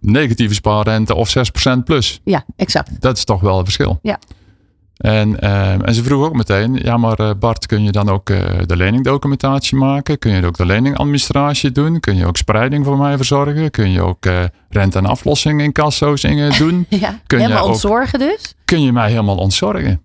negatieve 0.01 0.53
spaarrente 0.53 1.15
of 1.15 1.35
6% 1.77 1.83
plus. 1.85 2.21
Ja, 2.23 2.45
exact. 2.55 3.01
Dat 3.01 3.17
is 3.17 3.23
toch 3.23 3.41
wel 3.41 3.57
een 3.57 3.63
verschil. 3.63 3.99
Ja. 4.01 4.19
En, 4.99 5.37
uh, 5.43 5.87
en 5.87 5.93
ze 5.93 6.03
vroegen 6.03 6.27
ook 6.27 6.35
meteen, 6.35 6.79
ja 6.83 6.97
maar 6.97 7.19
uh, 7.19 7.31
Bart, 7.39 7.65
kun 7.65 7.83
je 7.83 7.91
dan 7.91 8.09
ook 8.09 8.29
uh, 8.29 8.39
de 8.65 8.75
leningdocumentatie 8.75 9.77
maken? 9.77 10.19
Kun 10.19 10.31
je 10.31 10.45
ook 10.45 10.57
de 10.57 10.65
leningadministratie 10.65 11.71
doen? 11.71 11.99
Kun 11.99 12.15
je 12.15 12.25
ook 12.25 12.37
spreiding 12.37 12.85
voor 12.85 12.97
mij 12.97 13.15
verzorgen? 13.15 13.71
Kun 13.71 13.91
je 13.91 14.01
ook 14.01 14.25
rente 14.69 14.97
en 14.97 15.05
aflossing 15.05 15.61
in 15.61 15.71
kasso's 15.71 16.21
doen? 16.57 16.85
ja, 16.89 17.19
kun 17.27 17.39
helemaal 17.39 17.63
je 17.63 17.69
ontzorgen 17.69 18.19
dus? 18.19 18.53
Kun 18.65 18.81
je 18.81 18.91
mij 18.91 19.09
helemaal 19.09 19.37
ontzorgen? 19.37 20.01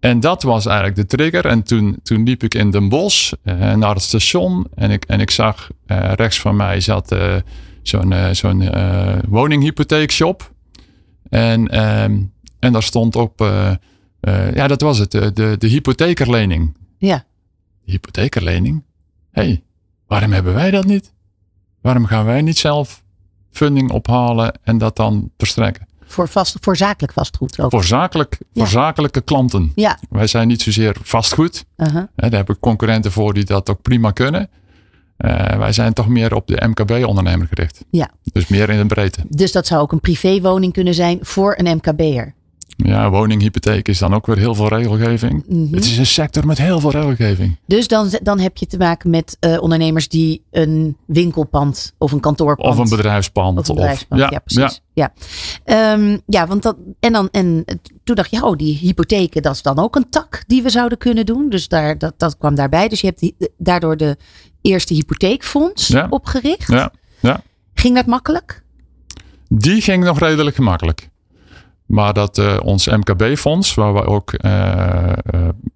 En 0.00 0.20
dat 0.20 0.42
was 0.42 0.66
eigenlijk 0.66 0.96
de 0.96 1.16
trigger. 1.16 1.46
En 1.46 1.62
toen, 1.62 1.98
toen 2.02 2.22
liep 2.22 2.42
ik 2.42 2.54
in 2.54 2.70
Den 2.70 2.88
Bosch 2.88 3.32
naar 3.74 3.94
het 3.94 4.02
station 4.02 4.66
en 4.74 4.90
ik, 4.90 5.04
en 5.04 5.20
ik 5.20 5.30
zag 5.30 5.68
rechts 6.14 6.40
van 6.40 6.56
mij 6.56 6.80
zat 6.80 7.14
zo'n 7.82 8.14
zo'n 8.32 8.70
woninghypotheekshop. 9.28 10.52
En, 11.28 11.68
ehm, 11.68 12.22
en 12.58 12.72
daar 12.72 12.82
stond 12.82 13.16
op 13.16 13.40
uh, 14.28 14.54
ja, 14.54 14.66
dat 14.66 14.80
was 14.80 14.98
het. 14.98 15.10
De, 15.10 15.56
de, 15.58 15.66
hypothekerlening. 15.66 16.76
Ja. 16.98 17.24
De 17.84 17.92
hypothekerlening? 17.92 18.82
Hé, 19.30 19.42
hey, 19.42 19.62
waarom 20.06 20.32
hebben 20.32 20.54
wij 20.54 20.70
dat 20.70 20.84
niet? 20.84 21.12
Waarom 21.80 22.04
gaan 22.04 22.24
wij 22.24 22.42
niet 22.42 22.58
zelf 22.58 23.02
funding 23.50 23.90
ophalen 23.90 24.58
en 24.62 24.78
dat 24.78 24.96
dan 24.96 25.30
verstrekken? 25.36 25.86
Voor, 26.04 26.28
vast, 26.28 26.56
voor 26.60 26.76
zakelijk 26.76 27.12
vastgoed 27.12 27.60
ook. 27.60 27.70
Voor, 27.70 27.84
zakelijk, 27.84 28.38
voor 28.54 28.66
zakelijke 28.66 29.20
klanten. 29.20 29.72
Ja. 29.74 29.98
Wij 30.10 30.26
zijn 30.26 30.48
niet 30.48 30.62
zozeer 30.62 30.96
vastgoed. 31.02 31.64
Uh 31.76 31.86
-huh. 31.86 32.02
Daar 32.14 32.30
heb 32.30 32.50
ik 32.50 32.60
concurrenten 32.60 33.12
voor 33.12 33.34
die 33.34 33.44
dat 33.44 33.70
ook 33.70 33.82
prima 33.82 34.10
kunnen. 34.10 34.50
Uh, 35.22 35.58
wij 35.58 35.72
zijn 35.72 35.92
toch 35.92 36.08
meer 36.08 36.34
op 36.34 36.46
de 36.46 36.66
MKB-ondernemer 36.66 37.46
gericht. 37.46 37.84
Ja. 37.90 38.10
Dus 38.32 38.48
meer 38.48 38.70
in 38.70 38.78
de 38.78 38.86
breedte. 38.86 39.20
Dus 39.28 39.52
dat 39.52 39.66
zou 39.66 39.82
ook 39.82 39.92
een 39.92 40.00
privéwoning 40.00 40.72
kunnen 40.72 40.94
zijn 40.94 41.18
voor 41.22 41.54
een 41.58 41.76
MKB'er. 41.76 42.34
Ja, 42.76 43.10
woninghypotheek 43.10 43.88
is 43.88 43.98
dan 43.98 44.14
ook 44.14 44.26
weer 44.26 44.38
heel 44.38 44.54
veel 44.54 44.68
regelgeving. 44.68 45.44
Mhm. 45.48 45.74
Het 45.74 45.84
is 45.84 45.98
een 45.98 46.06
sector 46.06 46.46
met 46.46 46.58
heel 46.58 46.80
veel 46.80 46.90
regelgeving. 46.90 47.56
Dus 47.66 47.88
dan, 47.88 48.10
dan 48.22 48.38
heb 48.38 48.56
je 48.56 48.66
te 48.66 48.76
maken 48.76 49.10
met 49.10 49.36
uh, 49.40 49.62
ondernemers 49.62 50.08
die 50.08 50.42
een 50.50 50.96
winkelpand 51.06 51.94
of 51.98 52.12
een 52.12 52.20
kantoorpand. 52.20 52.68
Of 52.68 52.78
een 52.78 52.96
bedrijfspand. 52.96 53.58
Of 53.58 53.68
een 53.68 53.74
bedrijfspand, 53.74 54.20
of, 54.22 54.28
ja, 54.28 54.32
ja, 54.32 54.38
precies. 54.38 54.80
Ja. 54.92 55.12
Ja. 55.64 55.92
Um, 55.92 56.20
ja, 56.26 56.46
want 56.46 56.62
dat, 56.62 56.76
en, 57.00 57.12
dan, 57.12 57.28
en 57.30 57.64
toen 58.04 58.16
dacht 58.16 58.30
je, 58.30 58.44
oh, 58.44 58.56
die 58.56 58.78
hypotheken, 58.78 59.42
dat 59.42 59.54
is 59.54 59.62
dan 59.62 59.78
ook 59.78 59.96
een 59.96 60.08
tak 60.10 60.44
die 60.46 60.62
we 60.62 60.70
zouden 60.70 60.98
kunnen 60.98 61.26
doen. 61.26 61.48
Dus 61.48 61.68
daar, 61.68 61.98
dat, 61.98 62.14
dat 62.16 62.38
kwam 62.38 62.54
daarbij. 62.54 62.88
Dus 62.88 63.00
je 63.00 63.06
hebt 63.06 63.20
die, 63.20 63.36
daardoor 63.58 63.96
de 63.96 64.16
eerste 64.62 64.94
hypotheekfonds 64.94 65.86
ja. 65.88 66.06
opgericht. 66.10 66.68
Ja. 66.68 66.92
Ja. 67.20 67.42
Ging 67.74 67.94
dat 67.94 68.06
makkelijk? 68.06 68.62
Die 69.48 69.80
ging 69.80 70.04
nog 70.04 70.18
redelijk 70.18 70.56
gemakkelijk. 70.56 71.10
Maar 71.86 72.12
dat 72.12 72.38
uh, 72.38 72.56
ons 72.62 72.86
MKB-fonds, 72.86 73.74
waar 73.74 73.94
we 73.94 74.04
ook 74.04 74.32
uh, 74.44 75.12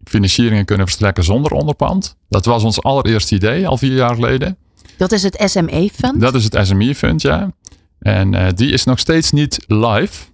financieringen 0.04 0.64
kunnen 0.64 0.86
verstrekken 0.86 1.24
zonder 1.24 1.52
onderpand. 1.52 2.16
Dat 2.28 2.44
was 2.44 2.64
ons 2.64 2.82
allereerste 2.82 3.34
idee 3.34 3.68
al 3.68 3.78
vier 3.78 3.92
jaar 3.92 4.14
geleden. 4.14 4.56
Dat 4.96 5.12
is 5.12 5.22
het 5.22 5.42
SME-fund? 5.44 6.20
Dat 6.20 6.34
is 6.34 6.44
het 6.44 6.66
SME-fund, 6.66 7.22
ja. 7.22 7.52
En 7.98 8.54
die 8.54 8.70
is 8.70 8.84
nog 8.84 8.98
steeds 8.98 9.30
niet 9.30 9.64
live. 9.66 10.24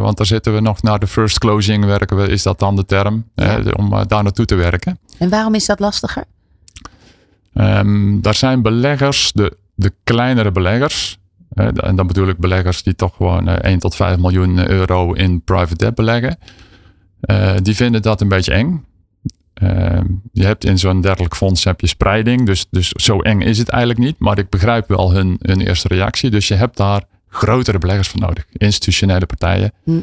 want 0.00 0.16
daar 0.16 0.26
zitten 0.26 0.54
we 0.54 0.60
nog 0.60 0.82
naar 0.82 0.98
de 0.98 1.06
first 1.06 1.38
closing 1.38 1.84
werken 1.84 2.16
we, 2.16 2.28
is 2.28 2.42
dat 2.42 2.58
dan 2.58 2.76
de 2.76 2.84
term, 2.84 3.30
ja. 3.34 3.62
om 3.76 3.90
daar 3.90 4.22
naartoe 4.22 4.44
te 4.44 4.54
werken. 4.54 4.98
En 5.18 5.28
waarom 5.28 5.54
is 5.54 5.66
dat 5.66 5.80
lastiger? 5.80 6.24
Um, 7.54 8.20
daar 8.20 8.34
zijn 8.34 8.62
beleggers, 8.62 9.32
de, 9.32 9.56
de 9.74 9.92
kleinere 10.04 10.50
beleggers, 10.50 11.18
en 11.54 11.96
dan 11.96 12.06
bedoel 12.06 12.28
ik 12.28 12.38
beleggers 12.38 12.82
die 12.82 12.94
toch 12.94 13.16
gewoon 13.16 13.48
1 13.48 13.78
tot 13.78 13.96
5 13.96 14.18
miljoen 14.18 14.70
euro 14.70 15.12
in 15.12 15.42
private 15.42 15.76
debt 15.76 15.94
beleggen. 15.94 16.38
Uh, 17.30 17.54
die 17.62 17.74
vinden 17.74 18.02
dat 18.02 18.20
een 18.20 18.28
beetje 18.28 18.52
eng. 18.52 18.84
Uh, 19.62 20.00
je 20.32 20.44
hebt 20.44 20.64
in 20.64 20.78
zo'n 20.78 21.00
dergelijk 21.00 21.36
fonds 21.36 21.64
heb 21.64 21.80
je 21.80 21.86
spreiding. 21.86 22.46
Dus, 22.46 22.66
dus 22.70 22.88
zo 22.88 23.20
eng 23.20 23.40
is 23.40 23.58
het 23.58 23.68
eigenlijk 23.68 24.00
niet. 24.00 24.18
Maar 24.18 24.38
ik 24.38 24.48
begrijp 24.48 24.88
wel 24.88 25.12
hun, 25.12 25.36
hun 25.40 25.60
eerste 25.60 25.88
reactie. 25.88 26.30
Dus 26.30 26.48
je 26.48 26.54
hebt 26.54 26.76
daar 26.76 27.02
grotere 27.28 27.78
beleggers 27.78 28.08
voor 28.08 28.20
nodig. 28.20 28.46
Institutionele 28.52 29.26
partijen. 29.26 29.72
Hm. 29.84 30.00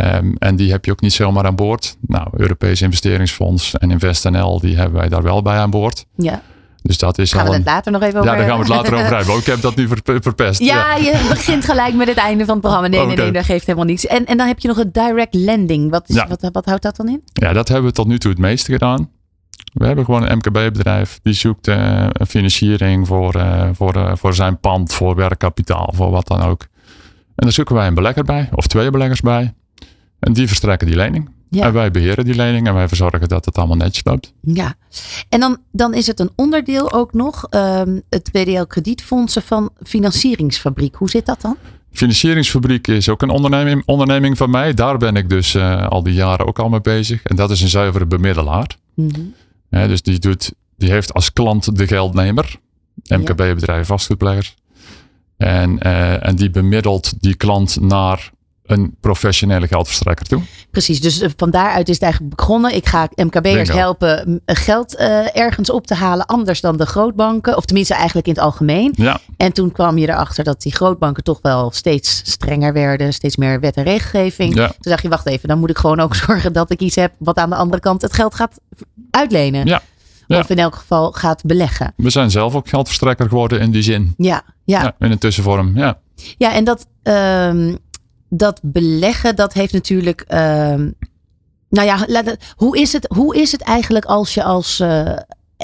Um, 0.00 0.36
en 0.38 0.56
die 0.56 0.70
heb 0.70 0.84
je 0.84 0.90
ook 0.90 1.00
niet 1.00 1.12
zomaar 1.12 1.44
aan 1.44 1.54
boord. 1.54 1.96
Nou, 2.00 2.28
Europees 2.36 2.82
Investeringsfonds 2.82 3.78
en 3.78 3.90
InvestNL, 3.90 4.60
die 4.60 4.76
hebben 4.76 4.98
wij 4.98 5.08
daar 5.08 5.22
wel 5.22 5.42
bij 5.42 5.56
aan 5.56 5.70
boord. 5.70 6.06
Ja. 6.16 6.42
Dus 6.82 6.98
dat 6.98 7.18
is 7.18 7.32
gaan 7.32 7.46
we 7.46 7.52
het 7.52 7.64
later 7.64 7.92
nog 7.92 8.02
even 8.02 8.20
over 8.20 8.30
Ja, 8.30 8.36
daar 8.36 8.46
gaan 8.46 8.56
we 8.56 8.62
het 8.64 8.72
later 8.72 8.94
over 8.94 9.16
hebben. 9.16 9.36
Ik 9.36 9.46
heb 9.46 9.60
dat 9.60 9.76
nu 9.76 9.88
verpest. 10.04 10.60
Ja, 10.60 10.94
ja, 10.96 10.96
je 10.96 11.26
begint 11.28 11.64
gelijk 11.64 11.94
met 11.94 12.08
het 12.08 12.16
einde 12.16 12.44
van 12.44 12.52
het 12.52 12.62
programma. 12.62 12.88
Nee, 12.88 13.06
nee, 13.06 13.16
nee, 13.16 13.32
dat 13.32 13.44
geeft 13.44 13.66
helemaal 13.66 13.86
niets. 13.86 14.06
En, 14.06 14.26
en 14.26 14.36
dan 14.36 14.46
heb 14.46 14.58
je 14.58 14.68
nog 14.68 14.76
het 14.76 14.94
direct 14.94 15.34
lending. 15.34 15.90
Wat, 15.90 16.08
is, 16.08 16.14
Ja. 16.14 16.26
wat, 16.28 16.48
wat 16.52 16.64
houdt 16.64 16.82
dat 16.82 16.96
dan 16.96 17.08
in? 17.08 17.22
Ja, 17.32 17.52
dat 17.52 17.68
hebben 17.68 17.86
we 17.86 17.92
tot 17.96 18.06
nu 18.06 18.18
toe 18.18 18.30
het 18.30 18.40
meeste 18.40 18.72
gedaan. 18.72 19.10
We 19.72 19.86
hebben 19.86 20.04
gewoon 20.04 20.28
een 20.30 20.36
MKB-bedrijf 20.36 21.20
die 21.22 21.32
zoekt 21.32 21.66
een 21.66 22.26
financiering 22.28 23.06
voor, 23.06 23.34
eh, 23.34 23.68
voor, 23.72 23.94
eh, 23.94 24.12
voor 24.14 24.34
zijn 24.34 24.58
pand, 24.60 24.94
voor 24.94 25.14
werkkapitaal, 25.14 25.92
voor 25.96 26.10
wat 26.10 26.26
dan 26.26 26.42
ook. 26.42 26.60
En 27.34 27.48
dan 27.48 27.52
zoeken 27.52 27.74
wij 27.74 27.86
een 27.86 27.94
belegger 27.94 28.24
bij, 28.24 28.48
of 28.54 28.66
twee 28.66 28.90
beleggers 28.90 29.20
bij. 29.20 29.54
En 30.18 30.32
die 30.32 30.46
verstrekken 30.46 30.86
die 30.86 30.96
lening. 30.96 31.30
Ja. 31.54 31.66
En 31.66 31.72
wij 31.72 31.90
beheren 31.90 32.24
die 32.24 32.34
lening 32.34 32.66
en 32.66 32.74
wij 32.74 32.88
verzorgen 32.88 33.28
dat 33.28 33.44
het 33.44 33.58
allemaal 33.58 33.76
netjes 33.76 34.04
loopt. 34.04 34.32
Ja, 34.40 34.74
en 35.28 35.40
dan, 35.40 35.58
dan 35.72 35.94
is 35.94 36.06
het 36.06 36.20
een 36.20 36.30
onderdeel 36.36 36.92
ook 36.92 37.12
nog, 37.12 37.46
ehm, 37.50 38.00
het 38.08 38.28
BDL 38.32 38.62
Kredietfondsen 38.62 39.42
van 39.42 39.70
Financieringsfabriek. 39.82 40.94
Hoe 40.94 41.10
zit 41.10 41.26
dat 41.26 41.40
dan? 41.40 41.56
Financieringsfabriek 41.92 42.88
is 42.88 43.08
ook 43.08 43.22
een 43.22 43.30
onderneming, 43.30 43.82
onderneming 43.86 44.36
van 44.36 44.50
mij. 44.50 44.74
Daar 44.74 44.98
ben 44.98 45.16
ik 45.16 45.28
dus 45.28 45.54
eh, 45.54 45.88
al 45.88 46.02
die 46.02 46.14
jaren 46.14 46.46
ook 46.46 46.58
al 46.58 46.68
mee 46.68 46.80
bezig. 46.80 47.22
En 47.22 47.36
dat 47.36 47.50
is 47.50 47.60
een 47.60 47.68
zuivere 47.68 48.06
bemiddelaar. 48.06 48.76
Mhm. 48.94 49.20
Dus 49.70 50.02
die, 50.02 50.18
doet, 50.18 50.52
die 50.76 50.90
heeft 50.90 51.14
als 51.14 51.32
klant 51.32 51.76
de 51.76 51.86
geldnemer. 51.86 52.56
MKB-bedrijven, 53.08 53.86
vastgoedbeleggers. 53.86 54.54
En, 55.36 55.78
eh, 55.78 56.26
en 56.26 56.36
die 56.36 56.50
bemiddelt 56.50 57.22
die 57.22 57.34
klant 57.34 57.80
naar 57.80 58.30
een 58.62 58.96
professionele 59.00 59.66
geldverstrekker 59.66 60.26
toe. 60.26 60.42
Precies, 60.70 61.00
dus 61.00 61.20
eh, 61.20 61.30
van 61.36 61.50
daaruit 61.50 61.88
is 61.88 61.94
het 61.94 62.02
eigenlijk 62.02 62.36
begonnen. 62.36 62.74
Ik 62.74 62.86
ga 62.86 63.08
MKB'ers 63.14 63.68
helpen 63.68 64.42
m, 64.46 64.52
geld 64.54 64.96
eh, 64.96 65.36
ergens 65.36 65.70
op 65.70 65.86
te 65.86 65.94
halen, 65.94 66.26
anders 66.26 66.60
dan 66.60 66.76
de 66.76 66.86
grootbanken. 66.86 67.56
Of 67.56 67.64
tenminste 67.64 67.94
eigenlijk 67.94 68.26
in 68.26 68.32
het 68.32 68.42
algemeen. 68.42 68.92
Ja, 68.96 69.20
En 69.36 69.52
toen 69.52 69.72
kwam 69.72 69.98
je 69.98 70.08
erachter 70.08 70.44
dat 70.44 70.62
die 70.62 70.74
grootbanken 70.74 71.22
toch 71.24 71.38
wel 71.42 71.70
steeds 71.70 72.22
strenger 72.24 72.72
werden. 72.72 73.12
Steeds 73.12 73.36
meer 73.36 73.60
wet 73.60 73.76
en 73.76 73.84
regelgeving. 73.84 74.54
Ja. 74.54 74.66
Toen 74.66 74.76
dacht 74.92 75.02
je, 75.02 75.08
wacht 75.08 75.26
even, 75.26 75.48
dan 75.48 75.58
moet 75.58 75.70
ik 75.70 75.78
gewoon 75.78 76.00
ook 76.00 76.14
zorgen 76.26 76.52
dat 76.52 76.70
ik 76.70 76.80
iets 76.80 76.96
heb 76.96 77.12
wat 77.18 77.36
aan 77.36 77.50
de 77.50 77.56
andere 77.56 77.80
kant 77.80 78.02
het 78.02 78.12
geld 78.12 78.34
gaat 78.34 78.60
uitlenen. 79.10 79.66
Ja. 79.66 79.82
Ja. 80.26 80.38
Of 80.38 80.50
in 80.50 80.58
elk 80.58 80.74
geval 80.74 81.12
gaat 81.12 81.44
beleggen. 81.44 81.92
we 81.96 82.10
zijn 82.10 82.30
zelf 82.30 82.54
ook 82.54 82.68
geldverstrekker 82.68 83.28
geworden 83.28 83.60
in 83.60 83.70
die 83.70 83.82
zin. 83.82 84.14
Ja, 84.16 84.42
ja. 84.64 84.82
Ja, 84.82 84.94
in 84.98 85.10
een 85.10 85.18
tussenvorm. 85.18 85.76
Ja. 85.76 85.98
Ja, 86.38 86.52
en 86.54 86.64
dat, 86.64 86.86
ehm, 87.02 87.74
dat 88.34 88.60
beleggen, 88.62 89.36
dat 89.36 89.52
heeft 89.52 89.72
natuurlijk. 89.72 90.20
ehm, 90.20 90.90
nou 91.68 91.86
ja, 91.86 92.06
hoe 92.56 92.78
is, 92.78 92.92
het, 92.92 93.06
hoe 93.14 93.36
is 93.36 93.52
het 93.52 93.62
eigenlijk 93.62 94.04
als 94.04 94.34
je 94.34 94.42
als 94.42 94.80
eh 94.80 95.16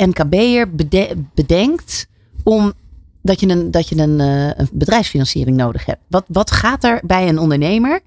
MKB'er 0.07 0.75
bede- 0.75 1.17
bedenkt 1.35 2.09
om 2.43 2.73
dat 3.23 3.41
je, 3.41 3.49
een, 3.49 3.71
dat 3.71 3.89
je 3.89 3.97
een, 3.97 4.21
eh, 4.21 4.59
een 4.59 4.69
bedrijfsfinanciering 4.73 5.57
nodig 5.57 5.85
hebt? 5.85 6.01
Wat, 6.09 6.25
wat 6.29 6.51
gaat 6.51 6.85
er 6.85 7.01
bij 7.05 7.29
een 7.29 7.39
ondernemer 7.39 8.01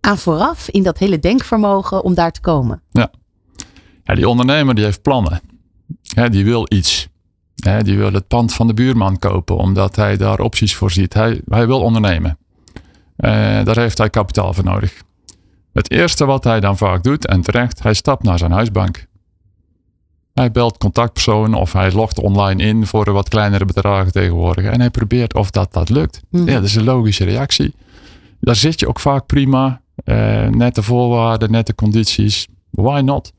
aan 0.00 0.18
vooraf 0.18 0.68
in 0.68 0.82
dat 0.82 0.98
hele 0.98 1.18
denkvermogen 1.18 2.04
om 2.04 2.14
daar 2.14 2.32
te 2.32 2.40
komen? 2.40 2.82
Ja, 4.04 4.14
die 4.14 4.28
ondernemer 4.28 4.74
die 4.74 4.84
heeft 4.84 5.02
plannen. 5.02 5.40
Ja, 6.00 6.28
die 6.28 6.44
wil 6.44 6.66
iets. 6.68 7.08
Ja, 7.54 7.82
die 7.82 7.96
wil 7.96 8.12
het 8.12 8.26
pand 8.28 8.54
van 8.54 8.66
de 8.66 8.74
buurman 8.74 9.18
kopen 9.18 9.56
omdat 9.56 9.96
hij 9.96 10.16
daar 10.16 10.40
opties 10.40 10.74
voor 10.76 10.90
ziet. 10.90 11.14
Hij, 11.14 11.40
hij 11.48 11.66
wil 11.66 11.80
ondernemen. 11.80 12.38
Eh, 13.16 13.30
daar 13.64 13.78
heeft 13.78 13.98
hij 13.98 14.10
kapitaal 14.10 14.52
voor 14.52 14.64
nodig. 14.64 15.02
Het 15.72 15.90
eerste 15.90 16.24
wat 16.24 16.44
hij 16.44 16.60
dan 16.60 16.76
vaak 16.76 17.02
doet, 17.02 17.26
en 17.26 17.40
terecht, 17.40 17.82
hij 17.82 17.94
stapt 17.94 18.22
naar 18.22 18.38
zijn 18.38 18.52
huisbank. 18.52 19.06
Hij 20.34 20.50
belt 20.50 20.78
contactpersoon 20.78 21.54
of 21.54 21.72
hij 21.72 21.92
logt 21.92 22.18
online 22.18 22.62
in 22.62 22.86
voor 22.86 23.12
wat 23.12 23.28
kleinere 23.28 23.64
bedragen 23.64 24.12
tegenwoordig. 24.12 24.64
En 24.64 24.80
hij 24.80 24.90
probeert 24.90 25.34
of 25.34 25.50
dat, 25.50 25.72
dat 25.72 25.88
lukt. 25.88 26.20
Mhm. 26.30 26.48
Ja, 26.48 26.54
dat 26.54 26.64
is 26.64 26.74
een 26.74 26.84
logische 26.84 27.24
reactie. 27.24 27.74
Daar 28.40 28.56
zit 28.56 28.80
je 28.80 28.88
ook 28.88 29.00
vaak 29.00 29.26
prima. 29.26 29.80
Eh 30.04 30.46
nette 30.48 30.82
voorwaarden, 30.82 31.50
nette 31.50 31.74
condities. 31.74 32.46
Why 32.70 33.00
not? 33.00 33.32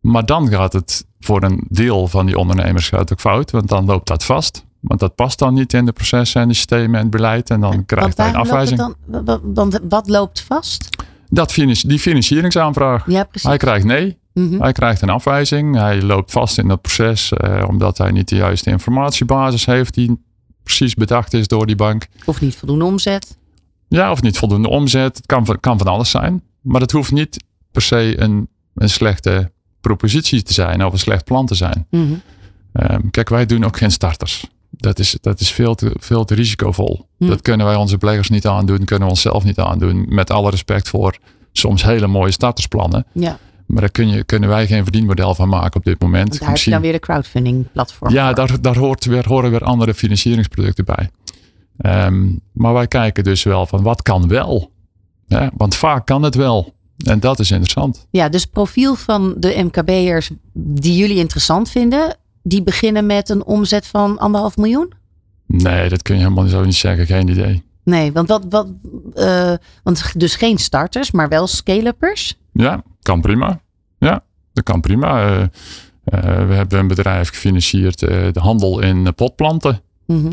Maar 0.00 0.26
dan 0.26 0.48
gaat 0.48 0.72
het 0.72 1.06
voor 1.20 1.42
een 1.42 1.64
deel 1.68 2.08
van 2.08 2.26
die 2.26 2.38
ondernemers 2.38 2.88
gaat 2.88 3.12
ook 3.12 3.20
fout. 3.20 3.50
Want 3.50 3.68
dan 3.68 3.84
loopt 3.84 4.06
dat 4.06 4.24
vast. 4.24 4.64
Want 4.82 5.00
dat 5.00 5.14
past 5.14 5.38
dan 5.38 5.54
niet 5.54 5.72
in 5.72 5.84
de 5.84 5.92
processen 5.92 6.40
en 6.42 6.48
de 6.48 6.54
systemen 6.54 6.94
en 6.94 7.00
het 7.02 7.10
beleid. 7.10 7.50
En 7.50 7.60
dan 7.60 7.84
krijgt 7.86 8.16
hij 8.16 8.28
een 8.28 8.34
afwijzing. 8.36 8.78
dan? 8.78 9.24
wa- 9.24 9.38
Want 9.42 9.80
wat 9.88 10.08
loopt 10.08 10.40
vast? 10.40 10.88
Dat 11.30 11.54
die 11.54 11.98
financieringsaanvraag. 11.98 13.06
Ja, 13.06 13.24
precies. 13.24 13.48
Hij 13.48 13.56
krijgt 13.58 13.84
nee. 13.84 14.18
Mhm. 14.34 14.60
Hij 14.60 14.72
krijgt 14.72 15.02
een 15.02 15.08
afwijzing. 15.10 15.76
Hij 15.76 16.02
loopt 16.02 16.30
vast 16.30 16.58
in 16.58 16.68
dat 16.68 16.80
proces. 16.80 17.32
eh, 17.32 17.64
omdat 17.68 17.98
hij 17.98 18.10
niet 18.10 18.28
de 18.28 18.36
juiste 18.36 18.70
informatiebasis 18.70 19.64
heeft. 19.66 19.94
Die 19.94 20.20
precies 20.62 20.94
bedacht 20.94 21.34
is 21.34 21.46
door 21.48 21.66
die 21.66 21.76
bank. 21.76 22.06
Of 22.24 22.40
niet 22.40 22.56
voldoende 22.56 22.84
omzet? 22.84 23.36
Ja, 23.88 24.10
of 24.10 24.22
niet 24.22 24.38
voldoende 24.38 24.68
omzet. 24.68 25.16
Het 25.16 25.26
kan, 25.26 25.46
van- 25.46 25.60
kan 25.60 25.78
van 25.78 25.86
alles 25.86 26.10
zijn. 26.10 26.42
Maar 26.60 26.80
het 26.80 26.92
hoeft 26.92 27.12
niet 27.12 27.44
per 27.72 27.82
se 27.82 28.14
een, 28.20 28.48
een 28.74 28.88
slechte 28.88 29.50
propositie 29.80 30.42
te 30.42 30.52
zijn 30.52 30.84
of 30.84 30.92
een 30.92 30.98
slecht 30.98 31.24
plan 31.24 31.46
te 31.46 31.54
zijn. 31.54 31.86
Mhm. 31.90 32.12
Ehm, 32.72 33.08
kijk, 33.10 33.28
wij 33.28 33.46
doen 33.46 33.64
ook 33.64 33.76
geen 33.76 33.90
starters. 33.90 34.46
Dat 34.82 34.98
is, 34.98 35.16
dat 35.20 35.40
is 35.40 35.52
veel, 35.52 35.74
te, 35.74 35.94
veel 35.98 36.24
te 36.24 36.34
risicovol. 36.34 37.06
Hm. 37.18 37.26
Dat 37.26 37.42
kunnen 37.42 37.66
wij 37.66 37.74
onze 37.74 37.98
beleggers 37.98 38.28
niet 38.28 38.46
aandoen, 38.46 38.84
kunnen 38.84 39.04
we 39.04 39.14
onszelf 39.14 39.44
niet 39.44 39.58
aandoen. 39.58 40.06
Met 40.08 40.30
alle 40.30 40.50
respect 40.50 40.88
voor 40.88 41.18
soms 41.52 41.82
hele 41.82 42.06
mooie 42.06 42.30
startersplannen. 42.30 43.06
Ja, 43.12 43.38
Maar 43.66 43.80
daar 43.80 43.90
kun 43.90 44.08
je, 44.08 44.24
kunnen 44.24 44.48
wij 44.48 44.66
geen 44.66 44.82
verdienmodel 44.82 45.34
van 45.34 45.48
maken 45.48 45.76
op 45.76 45.84
dit 45.84 46.00
moment. 46.00 46.28
want 46.28 46.40
daar 46.40 46.48
heb 46.48 46.58
je 46.58 46.70
dan 46.70 46.80
weer 46.80 46.92
de 46.92 46.98
crowdfunding 46.98 47.66
platform. 47.72 48.12
Ja, 48.12 48.26
voor. 48.26 48.34
daar, 48.34 48.60
daar 48.60 48.76
hoort 48.76 49.04
weer, 49.04 49.28
horen 49.28 49.50
weer 49.50 49.64
andere 49.64 49.94
financieringsproducten 49.94 50.84
bij. 50.84 51.10
Ehm, 51.76 52.28
maar 52.52 52.72
wij 52.72 52.86
kijken 52.86 53.24
dus 53.24 53.42
wel 53.42 53.66
van 53.66 53.82
wat 53.82 54.02
kan 54.02 54.28
wel. 54.28 54.70
Ja, 55.26 55.50
want 55.56 55.74
vaak 55.74 56.06
kan 56.06 56.22
het 56.22 56.34
wel. 56.34 56.74
En 57.04 57.20
dat 57.20 57.38
is 57.38 57.50
interessant. 57.50 58.06
Ja, 58.10 58.28
dus 58.28 58.46
profiel 58.46 58.94
van 58.94 59.34
de 59.36 59.62
MKB'ers 59.62 60.30
die 60.52 60.96
jullie 60.96 61.16
interessant 61.16 61.70
vinden, 61.70 62.16
die 62.42 62.62
beginnen 62.62 63.06
met 63.06 63.28
een 63.28 63.44
omzet 63.44 63.86
van 63.86 64.18
anderhalf 64.18 64.56
miljoen? 64.56 64.92
Nee, 65.46 65.88
dat 65.88 66.02
kun 66.02 66.14
je 66.14 66.22
helemaal 66.22 66.46
zo 66.46 66.64
niet 66.64 66.74
zeggen. 66.74 67.06
Geen 67.06 67.28
idee. 67.28 67.62
Nee, 67.84 68.12
want 68.12 68.28
wat, 68.28 68.46
wat 68.48 68.68
eh, 69.14 69.52
want 69.82 70.12
dus 70.16 70.36
geen 70.36 70.58
starters, 70.58 71.10
maar 71.10 71.28
wel 71.28 71.46
scale-uppers. 71.46 72.38
Ja, 72.52 72.82
kan 73.02 73.20
prima. 73.20 73.60
Ja, 73.98 74.24
dat 74.52 74.64
kan 74.64 74.80
prima. 74.80 75.26
Eh, 75.26 75.42
eh, 75.42 76.46
we 76.48 76.54
hebben 76.54 76.78
een 76.78 76.86
bedrijf 76.86 77.28
gefinancierd, 77.28 77.98
de 77.98 78.40
handel 78.40 78.80
in 78.80 79.14
potplanten. 79.14 79.80
Mhm. 80.06 80.30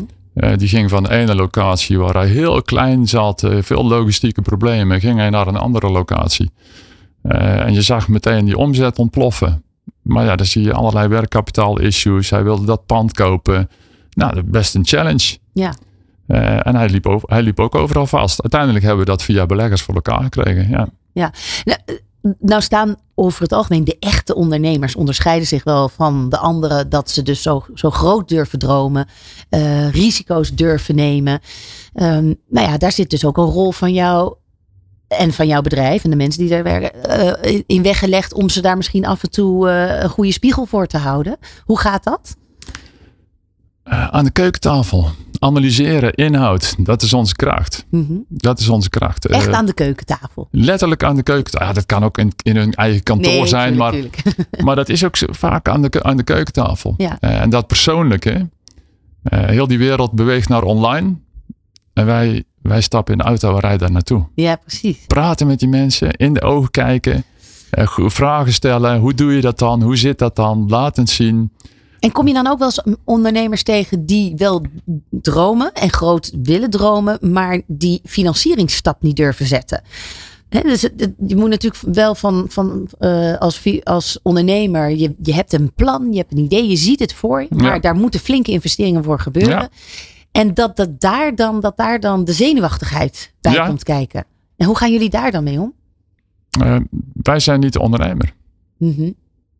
Die 0.56 0.68
ging 0.68 0.90
van 0.90 1.02
de 1.02 1.10
ene 1.10 1.34
locatie 1.34 1.98
waar 1.98 2.14
hij 2.14 2.28
heel 2.28 2.62
klein 2.62 3.08
zat, 3.08 3.48
veel 3.58 3.86
logistieke 3.86 4.42
problemen, 4.42 5.00
ging 5.00 5.18
hij 5.18 5.30
naar 5.30 5.46
een 5.46 5.56
andere 5.56 5.90
locatie. 5.90 6.50
En 7.22 7.74
je 7.74 7.82
zag 7.82 8.08
meteen 8.08 8.44
die 8.44 8.56
omzet 8.56 8.98
ontploffen. 8.98 9.62
Maar 10.10 10.24
ja, 10.24 10.36
dan 10.36 10.46
zie 10.46 10.62
je 10.62 10.72
allerlei 10.72 11.08
werkkapitaal 11.08 11.80
issues. 11.80 12.30
Hij 12.30 12.42
wilde 12.42 12.64
dat 12.64 12.86
pand 12.86 13.12
kopen. 13.12 13.70
Nou, 14.10 14.42
best 14.42 14.74
een 14.74 14.86
challenge. 14.86 15.38
Ja. 15.52 15.74
Eh, 16.26 16.66
en 16.66 16.74
hij 16.74 16.88
liep, 16.88 17.06
over, 17.06 17.28
hij 17.28 17.42
liep 17.42 17.60
ook 17.60 17.74
overal 17.74 18.06
vast. 18.06 18.42
Uiteindelijk 18.42 18.84
hebben 18.84 19.04
we 19.04 19.10
dat 19.10 19.22
via 19.22 19.46
beleggers 19.46 19.82
voor 19.82 19.94
elkaar 19.94 20.22
gekregen. 20.22 20.68
Ja. 20.68 20.88
Nou, 21.64 21.80
eh, 21.84 21.94
nou 22.38 22.62
staan 22.62 22.96
over 23.14 23.42
het 23.42 23.52
algemeen 23.52 23.84
de 23.84 23.96
echte 23.98 24.34
ondernemers 24.34 24.96
onderscheiden 24.96 25.46
zich 25.48 25.64
wel 25.64 25.88
van 25.88 26.28
de 26.28 26.38
anderen 26.38 26.88
dat 26.88 27.10
ze 27.10 27.22
dus 27.22 27.42
zo, 27.42 27.64
zo 27.74 27.90
groot 27.90 28.28
durven 28.28 28.58
dromen, 28.58 29.08
eh, 29.48 29.90
risico's 29.90 30.54
durven 30.54 30.94
nemen. 30.94 31.40
Ehm, 31.94 32.34
nou 32.48 32.68
ja, 32.68 32.78
daar 32.78 32.92
zit 32.92 33.10
dus 33.10 33.24
ook 33.24 33.36
een 33.36 33.44
rol 33.44 33.72
van 33.72 33.92
jou 33.92 34.34
en 35.18 35.32
van 35.32 35.46
jouw 35.46 35.60
bedrijf 35.60 36.04
en 36.04 36.10
de 36.10 36.16
mensen 36.16 36.40
die 36.40 36.50
daar 36.50 36.62
werken 36.62 37.04
eh, 37.04 37.62
in 37.66 37.82
weggelegd 37.82 38.32
om 38.32 38.48
ze 38.48 38.60
daar 38.60 38.76
misschien 38.76 39.06
af 39.06 39.22
en 39.22 39.30
toe 39.30 39.70
eh, 39.70 40.02
een 40.02 40.08
goede 40.08 40.32
spiegel 40.32 40.66
voor 40.66 40.86
te 40.86 40.98
houden. 40.98 41.36
Hoe 41.64 41.78
gaat 41.78 42.04
dat? 42.04 42.36
Eh, 43.82 44.08
aan 44.08 44.24
de 44.24 44.30
keukentafel. 44.30 45.10
Analyseren, 45.38 46.14
inhoud. 46.14 46.74
Dat 46.78 47.02
is 47.02 47.12
onze 47.12 47.36
kracht. 47.36 47.86
Mhm. 47.90 48.12
Dat 48.28 48.58
is 48.58 48.68
onze 48.68 48.88
kracht. 48.88 49.26
Echt 49.26 49.52
aan 49.52 49.66
de 49.66 49.72
keukentafel. 49.72 50.48
letterlijk 50.50 51.02
aan 51.02 51.16
de 51.16 51.22
keukentafel. 51.22 51.66
Ja, 51.66 51.72
dat 51.72 51.86
kan 51.86 52.04
ook 52.04 52.18
in, 52.18 52.32
in 52.42 52.56
hun 52.56 52.74
eigen 52.74 53.02
kantoor 53.02 53.48
zijn. 53.48 53.76
Maar, 53.76 53.92
tuurlijk, 53.92 54.22
maar 54.64 54.76
dat 54.76 54.88
is 54.88 55.04
ook 55.04 55.16
vaak 55.16 55.68
aan 55.68 55.82
de, 55.82 56.02
aan 56.02 56.16
de 56.16 56.22
keukentafel. 56.22 56.94
Ja. 56.96 57.20
En 57.20 57.50
dat 57.50 57.66
persoonlijke. 57.66 58.48
heel 59.30 59.66
die 59.66 59.78
wereld 59.78 60.12
beweegt 60.12 60.48
naar 60.48 60.62
online. 60.62 61.14
En 61.92 62.06
wij, 62.06 62.44
wij 62.62 62.80
stappen 62.80 63.12
in 63.12 63.18
de 63.18 63.24
auto 63.24 63.54
en 63.54 63.60
rijden 63.60 63.78
daar 63.78 63.90
naartoe. 63.90 64.26
ja, 64.34 64.56
precies. 64.56 64.98
Praten 65.06 65.46
met 65.46 65.58
die 65.58 65.68
mensen, 65.68 66.10
in 66.10 66.32
de 66.32 66.40
ogen 66.42 66.70
kijken. 66.70 67.24
eh, 67.70 67.88
vragen 67.96 68.52
stellen. 68.52 68.98
Hoe 69.00 69.14
doe 69.14 69.34
je 69.34 69.40
dat 69.40 69.58
dan? 69.58 69.82
Hoe 69.82 69.96
zit 69.96 70.18
dat 70.18 70.36
dan? 70.36 70.64
Laat 70.68 70.96
het 70.96 71.10
zien. 71.10 71.50
En 72.00 72.12
kom 72.12 72.26
je 72.28 72.34
dan 72.34 72.46
ook 72.46 72.58
wel 72.58 72.66
eens 72.68 72.96
ondernemers 73.04 73.62
tegen 73.62 74.06
die 74.06 74.32
wel 74.36 74.62
dromen 75.10 75.72
en 75.72 75.92
groot 75.92 76.32
willen 76.42 76.70
dromen, 76.70 77.18
maar 77.32 77.60
die 77.66 78.00
financieringsstap 78.04 79.02
niet 79.02 79.16
durven 79.16 79.46
zetten? 79.46 79.82
Dus 80.48 80.80
je 81.26 81.36
moet 81.36 81.48
natuurlijk 81.48 81.82
wel 81.96 82.14
van, 82.14 82.44
van 82.48 82.88
eh, 82.98 83.36
als, 83.36 83.62
als 83.84 84.18
ondernemer, 84.22 84.90
je, 84.90 85.14
je 85.22 85.34
hebt 85.34 85.52
een 85.52 85.72
plan, 85.74 86.12
je 86.12 86.18
hebt 86.18 86.32
een 86.32 86.38
idee, 86.38 86.68
je 86.68 86.76
ziet 86.76 87.00
het 87.00 87.12
voor 87.14 87.46
maar 87.48 87.74
Ja. 87.74 87.78
daar 87.78 87.94
moeten 87.94 88.20
flinke 88.20 88.50
investeringen 88.50 89.04
voor 89.04 89.20
gebeuren. 89.20 89.56
Ja. 89.58 89.68
En 90.32 90.54
dat, 90.54 90.76
dat, 90.76 91.00
daar 91.00 91.34
dan, 91.34 91.60
dat 91.60 91.76
daar 91.76 92.00
dan 92.00 92.24
de 92.24 92.32
zenuwachtigheid 92.32 93.32
bij 93.40 93.52
Ja. 93.52 93.66
komt 93.66 93.82
kijken. 93.82 94.24
En 94.56 94.66
hoe 94.66 94.76
gaan 94.76 94.92
jullie 94.92 95.10
daar 95.10 95.30
dan 95.30 95.44
mee 95.44 95.60
om? 95.60 95.72
Eh, 96.60 96.76
wij 97.12 97.38
zijn 97.40 97.60
niet 97.60 97.72
de 97.72 97.80
ondernemer. 97.80 98.34
Mhm. 98.76 99.10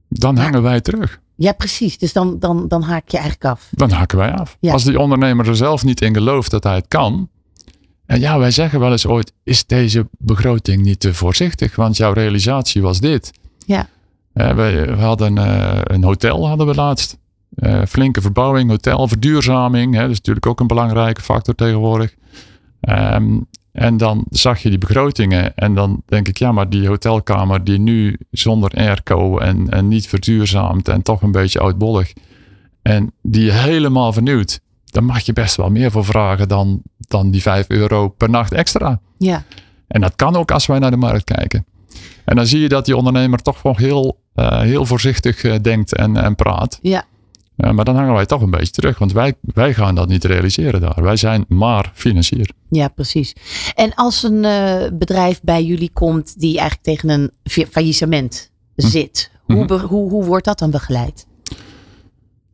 Dan 0.09 0.35
Ja. 0.37 0.43
hangen 0.43 0.63
wij 0.63 0.81
terug. 0.81 1.21
Ja, 1.37 1.53
precies. 1.53 1.99
Dus 1.99 2.13
dan, 2.13 2.39
dan, 2.39 2.69
dan 2.69 2.83
haak 2.83 3.09
je 3.09 3.17
eigenlijk 3.19 3.47
af. 3.51 3.69
Dan 3.71 3.91
haken 3.91 4.19
wij 4.19 4.33
af. 4.33 4.57
Ja. 4.61 4.73
Als 4.73 4.85
die 4.85 4.99
ondernemer 4.99 5.49
er 5.49 5.57
zelf 5.57 5.85
niet 5.85 6.01
in 6.01 6.15
gelooft 6.15 6.51
dat 6.51 6.65
hij 6.65 6.75
het 6.75 6.89
kan. 6.89 7.29
En 8.07 8.21
ja, 8.21 8.39
wij 8.39 8.51
zeggen 8.51 8.81
wel 8.81 8.91
eens 8.91 9.07
ooit, 9.07 9.33
is 9.43 9.67
deze 9.67 10.09
begroting 10.19 10.83
niet 10.83 11.01
te 11.01 11.15
voorzichtig? 11.15 11.77
Want 11.77 11.97
jouw 11.97 12.13
realisatie 12.13 12.83
was 12.83 13.01
dit. 13.01 13.31
Ja. 13.67 13.89
Eh, 14.33 14.49
we, 14.49 14.85
we 14.97 15.03
hadden 15.03 15.39
eh, 15.39 15.81
een 15.83 16.05
hotel 16.05 16.49
hadden 16.49 16.67
we 16.67 16.75
laatst. 16.75 17.19
Eh, 17.55 17.83
flinke 17.89 18.21
verbouwing, 18.21 18.71
hotel, 18.71 19.09
verduurzaming. 19.09 19.95
Hè, 19.95 20.01
dat 20.01 20.11
is 20.11 20.17
natuurlijk 20.17 20.47
ook 20.47 20.61
een 20.61 20.67
belangrijke 20.67 21.23
factor 21.23 21.55
tegenwoordig. 21.55 22.15
Ehm, 22.81 23.39
En 23.73 23.97
dan 23.97 24.25
zag 24.31 24.63
je 24.63 24.69
die 24.69 24.79
begrotingen 24.79 25.55
en 25.55 25.75
dan 25.75 26.03
denk 26.07 26.29
ik, 26.29 26.37
ja, 26.39 26.53
maar 26.53 26.69
die 26.69 26.89
hotelkamer 26.89 27.65
die 27.65 27.79
nu 27.79 28.19
zonder 28.31 28.71
airco 28.77 29.39
en, 29.39 29.69
en 29.69 29.89
niet 29.89 30.07
verduurzaamd 30.09 30.89
en 30.89 31.03
toch 31.03 31.23
een 31.23 31.33
beetje 31.33 31.61
oudbollig 31.61 32.13
en 32.83 33.13
die 33.23 33.53
helemaal 33.53 34.13
vernieuwd, 34.13 34.61
dan 34.85 35.05
mag 35.05 35.21
je 35.21 35.33
best 35.33 35.57
wel 35.57 35.71
meer 35.71 35.91
voor 35.91 36.05
vragen 36.05 36.49
dan, 36.49 36.83
dan 36.99 37.31
die 37.31 37.43
5 37.43 37.69
euro 37.69 38.09
per 38.09 38.31
nacht 38.31 38.53
extra. 38.53 39.01
Ja. 39.19 39.45
En 39.89 40.01
dat 40.01 40.17
kan 40.17 40.37
ook 40.37 40.51
als 40.51 40.67
wij 40.67 40.79
naar 40.79 40.91
de 40.91 40.97
markt 40.97 41.25
kijken. 41.25 41.65
En 42.25 42.37
dan 42.37 42.47
zie 42.47 42.61
je 42.61 42.69
dat 42.69 42.85
die 42.85 42.97
ondernemer 42.97 43.39
toch 43.39 43.63
wel 43.63 43.77
heel, 43.77 44.21
uh, 44.35 44.61
heel 44.61 44.87
voorzichtig 44.87 45.43
uh, 45.43 45.55
denkt 45.63 45.95
en, 45.97 46.17
en 46.17 46.35
praat. 46.35 46.79
Ja. 46.83 47.05
Uh, 47.61 47.71
maar 47.71 47.85
dan 47.85 47.97
hangen 47.97 48.15
wij 48.15 48.27
toch 48.27 48.43
een 48.43 48.51
beetje 48.51 48.73
terug, 48.73 48.99
want 48.99 49.13
wij, 49.13 49.35
wij 49.41 49.75
gaan 49.75 49.95
dat 49.95 50.09
niet 50.09 50.25
realiseren 50.25 50.81
daar. 50.81 51.03
Wij 51.03 51.17
zijn 51.17 51.45
maar 51.49 51.91
financier. 51.95 52.51
Ja, 52.69 52.89
precies. 52.89 53.33
En 53.75 53.95
als 53.95 54.23
een 54.23 54.41
bedrijf 54.99 55.41
bij 55.43 55.65
jullie 55.65 55.91
komt 55.93 56.41
die 56.41 56.59
eigenlijk 56.59 56.83
tegen 56.83 57.09
een 57.09 57.31
faillissement 57.71 58.51
hm. 58.77 58.87
zit, 58.87 59.31
hm. 59.47 59.53
Hoe, 59.53 59.81
hoe, 59.81 60.11
hoe 60.11 60.25
wordt 60.25 60.45
dat 60.45 60.59
dan 60.59 60.71
begeleid? 60.71 61.27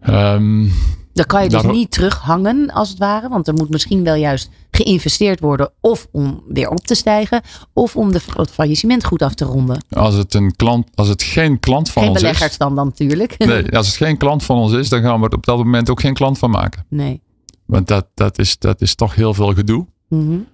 Um, 0.08 0.72
dan 1.16 1.26
kan 1.26 1.42
je 1.42 1.48
dus 1.48 1.62
niet 1.62 1.90
terughangen, 1.90 2.70
als 2.70 2.88
het 2.88 2.98
ware. 2.98 3.28
Want 3.28 3.48
er 3.48 3.54
moet 3.54 3.70
misschien 3.70 4.04
wel 4.04 4.14
juist 4.14 4.50
geïnvesteerd 4.70 5.40
worden. 5.40 5.70
Of 5.80 6.08
om 6.12 6.42
weer 6.48 6.68
op 6.68 6.86
te 6.86 6.94
stijgen. 6.94 7.42
Of 7.72 7.96
om 7.96 8.12
de, 8.12 8.20
het 8.36 8.50
faillissement 8.50 9.04
goed 9.04 9.22
af 9.22 9.34
te 9.34 9.44
ronden. 9.44 9.84
Als 9.90 10.14
het, 10.14 10.34
een 10.34 10.56
klant, 10.56 10.88
als 10.94 11.08
het 11.08 11.22
geen 11.22 11.60
klant 11.60 11.90
van 11.90 12.02
geen 12.02 12.10
ons 12.10 12.20
is. 12.20 12.26
Geen 12.26 12.32
beleggers 12.32 12.58
dan, 12.58 12.74
dan 12.74 12.86
natuurlijk. 12.86 13.38
Nee, 13.38 13.76
als 13.76 13.86
het 13.86 13.96
geen 13.96 14.16
klant 14.16 14.44
van 14.44 14.56
ons 14.56 14.72
is. 14.72 14.88
Dan 14.88 15.02
gaan 15.02 15.20
we 15.20 15.28
er 15.28 15.36
op 15.36 15.46
dat 15.46 15.56
moment 15.56 15.90
ook 15.90 16.00
geen 16.00 16.14
klant 16.14 16.38
van 16.38 16.50
maken. 16.50 16.84
Nee. 16.88 17.22
Want 17.66 17.88
dat, 17.88 18.06
dat, 18.14 18.38
is, 18.38 18.58
dat 18.58 18.80
is 18.80 18.94
toch 18.94 19.14
heel 19.14 19.34
veel 19.34 19.54
gedoe. 19.54 19.86
Mm 20.08 20.26
-hmm. 20.26 20.46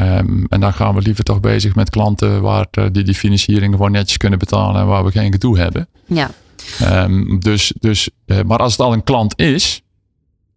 um, 0.00 0.46
en 0.48 0.60
dan 0.60 0.72
gaan 0.72 0.94
we 0.94 1.00
liever 1.00 1.24
toch 1.24 1.40
bezig 1.40 1.74
met 1.74 1.90
klanten 1.90 2.42
waar, 2.42 2.66
die 2.70 3.04
die 3.04 3.14
financiering 3.14 3.72
gewoon 3.72 3.92
netjes 3.92 4.16
kunnen 4.16 4.38
betalen. 4.38 4.80
En 4.80 4.86
waar 4.86 5.04
we 5.04 5.10
geen 5.10 5.32
gedoe 5.32 5.58
hebben. 5.58 5.88
Ja. 6.06 6.30
Um, 6.82 7.40
dus, 7.40 7.72
dus, 7.80 8.10
uh, 8.26 8.40
maar 8.46 8.58
als 8.58 8.72
het 8.72 8.80
al 8.80 8.92
een 8.92 9.04
klant 9.04 9.38
is 9.38 9.82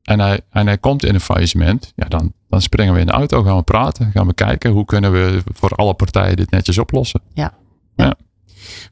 en 0.03 0.19
hij, 0.19 0.41
en 0.49 0.67
hij 0.67 0.77
komt 0.77 1.05
in 1.05 1.13
een 1.13 1.21
faillissement, 1.21 1.93
ja, 1.95 2.05
dan, 2.07 2.33
dan 2.49 2.61
springen 2.61 2.93
we 2.93 2.99
in 2.99 3.05
de 3.05 3.11
auto, 3.11 3.43
gaan 3.43 3.57
we 3.57 3.63
praten, 3.63 4.11
gaan 4.11 4.27
we 4.27 4.33
kijken 4.33 4.71
hoe 4.71 4.85
kunnen 4.85 5.11
we 5.11 5.41
voor 5.53 5.69
alle 5.69 5.93
partijen 5.93 6.35
dit 6.35 6.51
netjes 6.51 6.77
oplossen. 6.77 7.21
Ja. 7.33 7.53
ja. 7.95 8.05
ja. 8.05 8.15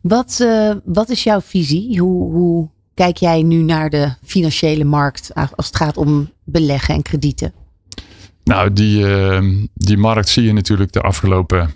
Wat, 0.01 0.39
uh, 0.41 0.74
wat 0.86 1.10
is 1.10 1.24
jouw 1.24 1.41
visie? 1.41 2.00
Hoe, 2.00 2.32
hoe 2.32 2.70
kijk 2.94 3.18
jij 3.18 3.41
nu 3.41 3.62
naar 3.62 3.89
de 3.89 4.13
financiële 4.24 4.84
markt 4.84 5.34
als 5.34 5.68
het 5.68 5.75
gaat 5.75 5.98
om 5.98 6.32
beleggen 6.44 6.96
en 6.96 7.01
kredieten? 7.01 7.53
Nou, 8.44 8.74
die, 8.74 9.03
uh, 9.03 9.65
die 9.74 9.98
markt 9.98 10.30
zie 10.30 10.44
je 10.44 10.53
natuurlijk 10.53 10.91
de 10.91 11.01
afgelopen 11.01 11.74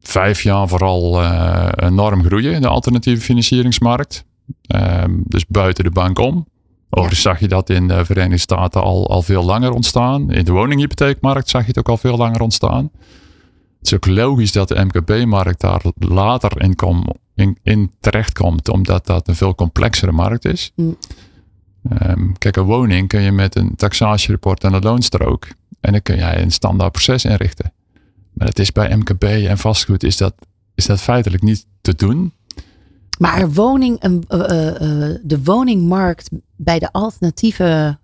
vijf 0.00 0.42
jaar 0.42 0.68
vooral 0.68 1.22
uh, 1.22 1.68
enorm 1.76 2.24
groeien, 2.24 2.62
de 2.62 2.68
alternatieve 2.68 3.22
financieringsmarkt. 3.22 4.24
Um, 4.74 5.22
dus 5.26 5.46
buiten 5.46 5.84
de 5.84 5.90
bank 5.90 6.18
om. 6.18 6.46
Overigens 6.90 7.22
zag 7.22 7.40
je 7.40 7.48
dat 7.48 7.70
in 7.70 7.88
de 7.88 8.04
Verenigde 8.04 8.38
Staten 8.38 8.82
al, 8.82 9.10
al 9.10 9.22
veel 9.22 9.44
langer 9.44 9.72
ontstaan. 9.72 10.30
In 10.30 10.44
de 10.44 10.52
woninghypotheekmarkt 10.52 11.48
zag 11.48 11.60
je 11.60 11.68
het 11.68 11.78
ook 11.78 11.88
al 11.88 11.96
veel 11.96 12.16
langer 12.16 12.40
ontstaan. 12.40 12.90
Het 13.78 13.86
is 13.86 13.94
ook 13.94 14.06
logisch 14.06 14.52
dat 14.52 14.68
de 14.68 14.84
MKB-markt 14.84 15.60
daar 15.60 15.82
later 15.94 16.62
in, 16.62 16.74
kom, 16.74 17.04
in, 17.62 17.90
omdat 18.72 19.06
dat 19.06 19.28
een 19.28 19.36
veel 19.36 19.54
complexere 19.54 20.12
markt 20.12 20.44
is. 20.44 20.72
Mm. 20.76 20.96
Um, 22.02 22.38
kijk, 22.38 22.56
een 22.56 22.64
woning 22.64 23.08
kun 23.08 23.20
je 23.20 23.32
met 23.32 23.56
een 23.56 23.76
taxatierapport 23.76 24.64
en 24.64 24.72
een 24.72 24.82
loonstrook. 24.82 25.48
En 25.80 25.92
dan 25.92 26.02
kun 26.02 26.16
jij 26.16 26.42
een 26.42 26.50
standaard 26.50 26.92
proces 26.92 27.24
inrichten. 27.24 27.72
Maar 28.32 28.48
het 28.48 28.58
is 28.58 28.72
bij 28.72 28.96
MKB 28.96 29.24
en 29.24 29.58
vastgoed 29.58 30.02
is 30.02 30.16
dat, 30.16 30.34
is 30.74 30.86
dat 30.86 31.00
feitelijk 31.00 31.42
niet 31.42 31.66
te 31.80 31.94
doen. 31.94 32.32
Maar 33.20 33.50
woning, 33.50 34.04
uh, 34.04 34.12
uh, 34.12 34.38
de 35.22 35.40
woningmarkt 35.44 36.28
bij 36.56 36.78
de 36.78 36.92
alternatieve 36.92 37.98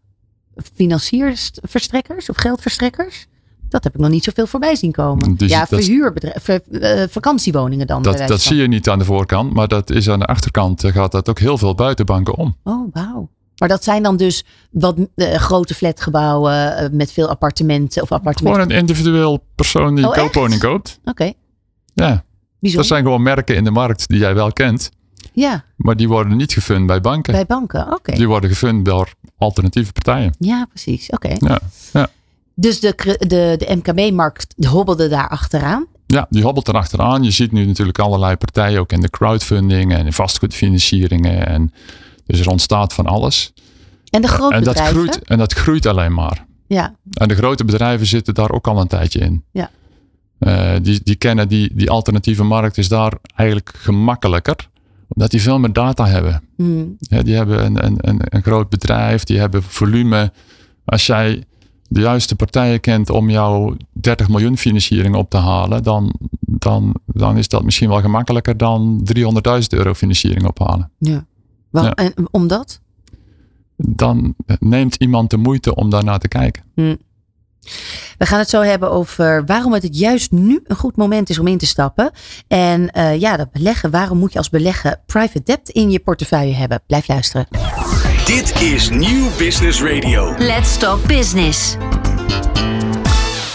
financiersverstrekkers 0.74 2.30
of 2.30 2.36
geldverstrekkers, 2.36 3.26
dat 3.68 3.84
heb 3.84 3.94
ik 3.94 4.00
nog 4.00 4.10
niet 4.10 4.24
zoveel 4.24 4.46
voorbij 4.46 4.74
zien 4.76 4.92
komen. 4.92 5.36
Dus 5.36 5.50
ja, 5.50 5.66
verhuurbedrijf, 5.66 6.42
ver, 6.42 6.60
uh, 6.70 7.02
vakantiewoningen 7.08 7.86
dan. 7.86 8.02
Dat, 8.02 8.28
dat 8.28 8.40
zie 8.40 8.56
je 8.56 8.68
niet 8.68 8.88
aan 8.88 8.98
de 8.98 9.04
voorkant, 9.04 9.52
maar 9.52 9.68
dat 9.68 9.90
is 9.90 10.08
aan 10.08 10.18
de 10.18 10.26
achterkant 10.26 10.84
gaat 10.86 11.12
dat 11.12 11.28
ook 11.28 11.38
heel 11.38 11.58
veel 11.58 11.74
buitenbanken 11.74 12.34
om. 12.34 12.56
Oh, 12.62 12.88
wauw. 12.92 13.28
Maar 13.56 13.68
dat 13.68 13.84
zijn 13.84 14.02
dan 14.02 14.16
dus 14.16 14.44
wat 14.70 14.98
uh, 15.14 15.34
grote 15.34 15.74
flatgebouwen 15.74 16.82
uh, 16.82 16.88
met 16.92 17.12
veel 17.12 17.28
appartementen 17.28 18.02
of 18.02 18.12
appartementen. 18.12 18.60
Gewoon 18.62 18.76
een 18.76 18.80
individueel 18.80 19.44
persoon 19.54 19.94
die 19.94 20.08
oh, 20.08 20.16
een 20.16 20.22
koopwoning 20.22 20.60
koopt. 20.60 20.98
Oké. 21.00 21.10
Okay. 21.10 21.34
Ja. 21.94 22.24
Bijzonder. 22.60 22.88
Dat 22.88 22.98
zijn 22.98 23.04
gewoon 23.04 23.22
merken 23.22 23.56
in 23.56 23.64
de 23.64 23.70
markt 23.70 24.08
die 24.08 24.18
jij 24.18 24.34
wel 24.34 24.52
kent. 24.52 24.90
Ja. 25.36 25.64
Maar 25.76 25.96
die 25.96 26.08
worden 26.08 26.36
niet 26.36 26.52
gefund 26.52 26.86
bij 26.86 27.00
banken. 27.00 27.32
Bij 27.32 27.46
banken, 27.46 27.82
oké. 27.82 27.94
Okay. 27.94 28.16
Die 28.16 28.28
worden 28.28 28.50
gefund 28.50 28.84
door 28.84 29.12
alternatieve 29.38 29.92
partijen. 29.92 30.34
Ja, 30.38 30.66
precies. 30.68 31.10
Oké. 31.10 31.26
Okay. 31.26 31.50
Ja, 31.50 31.60
ja. 31.92 32.08
Dus 32.54 32.80
de, 32.80 32.94
de, 33.18 33.54
de 33.58 33.76
MKB-markt 33.76 34.54
hobbelde 34.66 35.08
daar 35.08 35.28
achteraan. 35.28 35.86
Ja, 36.06 36.26
die 36.30 36.42
hobbelt 36.42 36.68
er 36.68 36.74
achteraan. 36.74 37.22
Je 37.22 37.30
ziet 37.30 37.52
nu 37.52 37.64
natuurlijk 37.64 37.98
allerlei 37.98 38.36
partijen, 38.36 38.80
ook 38.80 38.92
in 38.92 39.00
de 39.00 39.10
crowdfunding 39.10 39.94
en 39.94 40.06
in 40.06 40.12
vastgoedfinancieringen. 40.12 41.46
En 41.46 41.72
dus 42.26 42.40
er 42.40 42.50
ontstaat 42.50 42.92
van 42.92 43.06
alles. 43.06 43.52
En 44.10 44.22
de 44.22 44.28
grote 44.28 44.54
en 44.54 44.64
dat 44.64 44.74
bedrijven? 44.74 45.02
Groeit, 45.02 45.24
en 45.24 45.38
dat 45.38 45.52
groeit 45.52 45.86
alleen 45.86 46.14
maar. 46.14 46.46
Ja. 46.66 46.94
En 47.10 47.28
de 47.28 47.34
grote 47.34 47.64
bedrijven 47.64 48.06
zitten 48.06 48.34
daar 48.34 48.50
ook 48.50 48.66
al 48.66 48.80
een 48.80 48.88
tijdje 48.88 49.18
in. 49.18 49.44
Ja. 49.52 49.70
Uh, 50.40 50.72
die, 50.82 51.00
die 51.04 51.16
kennen 51.16 51.48
die, 51.48 51.74
die 51.74 51.90
alternatieve 51.90 52.44
markt 52.44 52.78
is 52.78 52.88
daar 52.88 53.12
eigenlijk 53.34 53.72
gemakkelijker 53.76 54.68
omdat 55.08 55.30
die 55.30 55.42
veel 55.42 55.58
meer 55.58 55.72
data 55.72 56.06
hebben. 56.06 56.42
Mm. 56.56 56.96
Ja, 56.98 57.22
die 57.22 57.34
hebben 57.34 57.64
een, 57.64 57.84
een, 57.84 57.96
een, 58.00 58.20
een, 58.24 58.42
groot 58.42 58.68
bedrijf, 58.68 59.24
die 59.24 59.38
hebben 59.38 59.62
volume. 59.62 60.32
Als 60.84 61.06
jij 61.06 61.44
de 61.88 62.00
juiste 62.00 62.36
partijen 62.36 62.80
kent 62.80 63.10
om 63.10 63.30
jouw 63.30 63.76
30 63.92 64.28
miljoen 64.28 64.56
financiering 64.56 65.14
op 65.14 65.30
te 65.30 65.36
halen, 65.36 65.82
dan, 65.82 66.14
dan, 66.40 66.94
dan 67.06 67.36
is 67.36 67.48
dat 67.48 67.64
misschien 67.64 67.88
wel 67.88 68.00
gemakkelijker 68.00 68.56
dan 68.56 69.08
300.000 69.14 69.22
euro 69.68 69.94
financiering 69.94 70.46
ophalen. 70.46 70.90
Ja. 70.98 71.26
Wel, 71.70 71.84
Ja. 71.84 71.94
En 71.94 72.14
omdat? 72.30 72.80
Dan 73.76 74.34
neemt 74.58 74.94
iemand 74.94 75.30
de 75.30 75.36
moeite 75.36 75.74
om 75.74 75.90
daarnaar 75.90 76.18
te 76.18 76.28
kijken. 76.28 76.62
Mm. 76.74 76.96
We 78.18 78.26
gaan 78.26 78.38
het 78.38 78.48
zo 78.48 78.60
hebben 78.60 78.90
over 78.90 79.44
waarom 79.44 79.72
het 79.72 79.98
juist 79.98 80.30
nu 80.30 80.60
een 80.64 80.76
goed 80.76 80.96
moment 80.96 81.30
is 81.30 81.38
om 81.38 81.46
in 81.46 81.58
te 81.58 81.66
stappen. 81.66 82.10
En 82.48 82.90
uh, 82.96 83.20
ja, 83.20 83.36
dat 83.36 83.52
beleggen. 83.52 83.90
Waarom 83.90 84.18
moet 84.18 84.32
je 84.32 84.38
als 84.38 84.50
beleggen 84.50 85.00
private 85.06 85.42
debt 85.44 85.68
in 85.68 85.90
je 85.90 85.98
portefeuille 85.98 86.54
hebben? 86.54 86.80
Blijf 86.86 87.08
luisteren. 87.08 87.46
Dit 88.24 88.62
is 88.62 88.88
Nieuw 88.88 89.28
Business 89.38 89.82
Radio. 89.82 90.34
Let's 90.38 90.76
Talk 90.76 91.06
Business. 91.06 91.76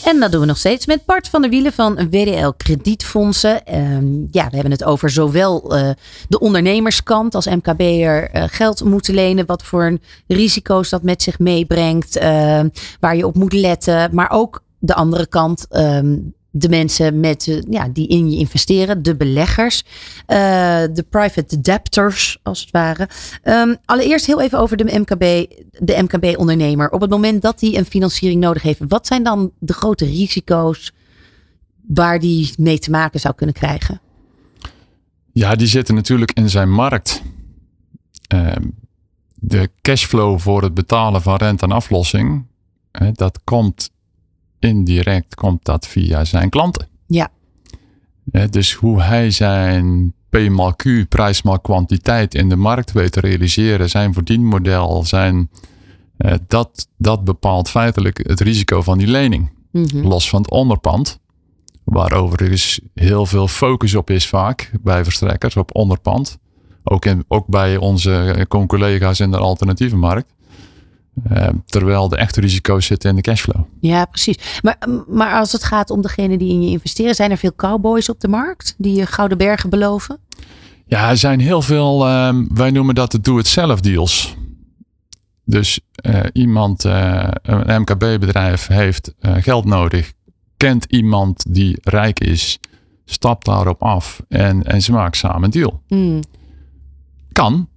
En 0.06 0.20
dat 0.20 0.32
doen 0.32 0.42
we 0.42 0.48
nog 0.48 0.58
steeds 0.58 0.86
met 0.86 1.06
Bart 1.06 1.30
van 1.30 1.42
der 1.42 1.50
Wielen 1.50 1.74
van 1.74 2.10
WDL 2.10 2.50
Kredietfondsen. 2.58 3.76
Um, 3.76 4.28
ja, 4.32 4.46
we 4.50 4.54
hebben 4.54 4.72
het 4.72 4.84
over 4.84 5.10
zowel 5.10 5.78
uh, 5.78 5.90
de 6.28 6.40
ondernemerskant 6.40 7.36
als 7.36 7.48
MKB'er 7.48 8.36
uh, 8.36 8.44
geld 8.48 8.84
moeten 8.84 9.14
lenen. 9.14 9.46
Wat 9.46 9.64
voor 9.64 9.98
risico's 10.28 10.90
dat 10.90 11.04
met 11.04 11.22
zich 11.22 11.40
meebrengt. 11.40 12.18
Uh, 12.18 12.62
waar 13.00 13.16
je 13.16 13.28
op 13.28 13.36
moet 13.36 13.54
letten. 13.54 14.10
Maar 14.16 14.30
ook 14.32 14.64
de 14.80 14.94
andere 14.94 15.28
kant. 15.28 15.66
Um, 15.70 16.34
de 16.52 16.70
mensen 16.70 17.20
met, 17.20 17.64
ja, 17.70 17.90
die 17.90 18.08
in 18.08 18.32
je 18.32 18.38
investeren, 18.38 19.04
de 19.04 19.16
beleggers, 19.16 19.84
uh, 19.84 20.38
de 20.94 21.06
private 21.10 21.62
debtors 21.62 22.40
als 22.44 22.62
het 22.62 22.72
ware. 22.72 23.10
Um, 23.44 23.78
allereerst 23.86 24.26
heel 24.26 24.42
even 24.42 24.60
over 24.60 24.78
de 24.78 25.00
MKB, 25.00 25.22
de 25.80 26.02
MKB-ondernemer. 26.02 26.90
Op 26.90 27.02
het 27.02 27.10
moment 27.10 27.42
dat 27.42 27.62
hij 27.62 27.78
een 27.78 27.86
financiering 27.86 28.42
nodig 28.42 28.62
heeft, 28.62 28.80
wat 28.88 29.08
zijn 29.08 29.24
dan 29.24 29.52
de 29.60 29.74
grote 29.74 30.06
risico's 30.06 30.92
waar 31.88 32.20
die 32.20 32.54
mee 32.58 32.80
te 32.80 32.92
maken 32.92 33.20
zou 33.20 33.36
kunnen 33.36 33.56
krijgen? 33.56 34.02
Ja, 35.32 35.56
die 35.56 35.68
zitten 35.68 35.96
natuurlijk 35.96 36.32
in 36.32 36.50
zijn 36.50 36.72
markt. 36.72 37.22
Uh, 38.34 38.52
de 39.36 39.70
cashflow 39.82 40.40
voor 40.40 40.64
het 40.64 40.74
betalen 40.74 41.22
van 41.22 41.36
rente 41.36 41.66
en 41.66 41.72
aflossing, 41.72 42.46
dat 43.14 43.40
komt 43.44 43.92
indirect 44.62 45.36
komt 45.36 45.65
dat 45.65 45.88
via 45.88 46.26
zijn 46.26 46.50
klanten. 46.50 46.88
Ja. 47.08 47.30
dus 48.50 48.74
hoe 48.74 49.02
hij 49.02 49.32
zijn 49.32 50.13
P 50.30 50.50
mal 50.50 50.76
Q, 50.76 50.84
prijs 51.10 51.41
mal 51.41 51.60
kwantiteit 51.60 52.36
in 52.36 52.50
de 52.50 52.56
markt 52.56 52.91
weet 52.91 53.12
te 53.12 53.19
realiseren, 53.19 53.89
zijn 53.89 54.13
verdienmodel, 54.13 55.04
zijn, 55.04 55.50
uh, 56.17 56.34
dat, 56.47 56.88
dat 56.97 57.24
bepaalt 57.24 57.69
feitelijk 57.69 58.28
het 58.28 58.39
risico 58.39 58.82
van 58.82 58.97
die 58.97 59.08
lening. 59.08 59.50
Mm 59.71 59.86
-hmm. 59.91 60.08
Los 60.08 60.30
van 60.30 60.41
het 60.41 60.52
onderpand, 60.52 61.19
waar 61.84 62.13
overigens 62.13 62.80
heel 62.93 63.26
veel 63.26 63.47
focus 63.47 63.95
op 63.95 64.10
is 64.10 64.28
vaak 64.28 64.71
bij 64.82 65.04
verstrekkers, 65.04 65.56
op 65.56 65.76
onderpand. 65.76 66.39
Ook, 66.84 67.06
in, 67.06 67.26
ook 67.28 67.47
bij 67.47 67.78
onze 67.78 68.45
collega's 68.67 69.19
in 69.19 69.32
de 69.32 69.38
alternatieve 69.38 69.95
markt. 69.95 70.34
Eh, 71.30 71.47
terwijl 71.65 72.08
de 72.10 72.15
echte 72.17 72.41
risico's 72.41 72.86
zitten 72.86 73.10
in 73.10 73.15
de 73.15 73.21
cashflow. 73.21 73.63
Ja, 73.80 74.06
precies. 74.06 74.60
Maar, 74.62 74.78
maar 75.08 75.39
als 75.39 75.52
het 75.52 75.63
gaat 75.63 75.89
om 75.89 76.02
degene 76.02 76.38
die 76.38 76.50
in 76.52 76.62
je 76.63 76.69
investeren, 76.69 77.15
zijn 77.15 77.32
er 77.32 77.38
veel 77.38 77.56
cowboys 77.56 78.10
op 78.10 78.19
de 78.19 78.28
markt 78.28 78.76
die 78.78 78.95
je 78.95 79.06
gouden 79.06 79.38
bergen 79.38 79.69
beloven? 79.69 80.19
Ja, 80.86 81.10
er 81.10 81.17
zijn 81.17 81.39
heel 81.39 81.62
veel, 81.62 82.08
ehm, 82.08 82.45
wij 82.54 82.71
noemen 82.71 82.95
dat 82.95 83.12
de 83.12 83.19
do-it-zelf 83.21 83.82
deals. 83.82 84.36
Dus 85.45 85.80
eh, 85.95 86.19
iemand, 86.34 86.86
eh, 86.86 87.28
een 87.41 87.82
MKB-bedrijf 87.82 88.67
heeft 88.67 89.13
eh, 89.19 89.34
geld 89.39 89.65
nodig, 89.65 90.13
kent 90.58 90.86
iemand 90.86 91.45
die 91.54 91.78
rijk 91.82 92.19
is, 92.19 92.60
stapt 93.06 93.45
daarop 93.45 93.84
af 93.84 94.21
en, 94.28 94.63
en 94.63 94.82
ze 94.82 94.91
maken 94.91 95.17
samen 95.17 95.43
een 95.43 95.50
deal. 95.50 95.82
Hmm. 95.88 96.19
Kan, 97.32 97.69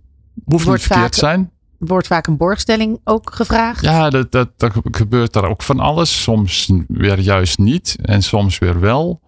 hoeft 0.44 0.64
Wordt 0.64 0.80
niet 0.80 0.80
verkeerd 0.80 1.02
vaak- 1.02 1.12
te 1.12 1.18
zijn. 1.18 1.50
Wordt 1.86 2.06
vaak 2.06 2.26
een 2.26 2.36
borgstelling 2.36 3.00
ook 3.04 3.34
gevraagd? 3.34 3.84
Ja, 3.84 4.10
dat, 4.10 4.32
dat, 4.32 4.48
dat 4.56 4.72
gebeurt 4.82 5.32
daar 5.32 5.48
ook 5.48 5.62
van 5.62 5.80
alles. 5.80 6.22
Soms 6.22 6.70
weer 6.88 7.20
juist 7.20 7.58
niet 7.58 7.96
en 8.02 8.22
soms 8.22 8.58
weer 8.58 8.80
wel. 8.80 9.20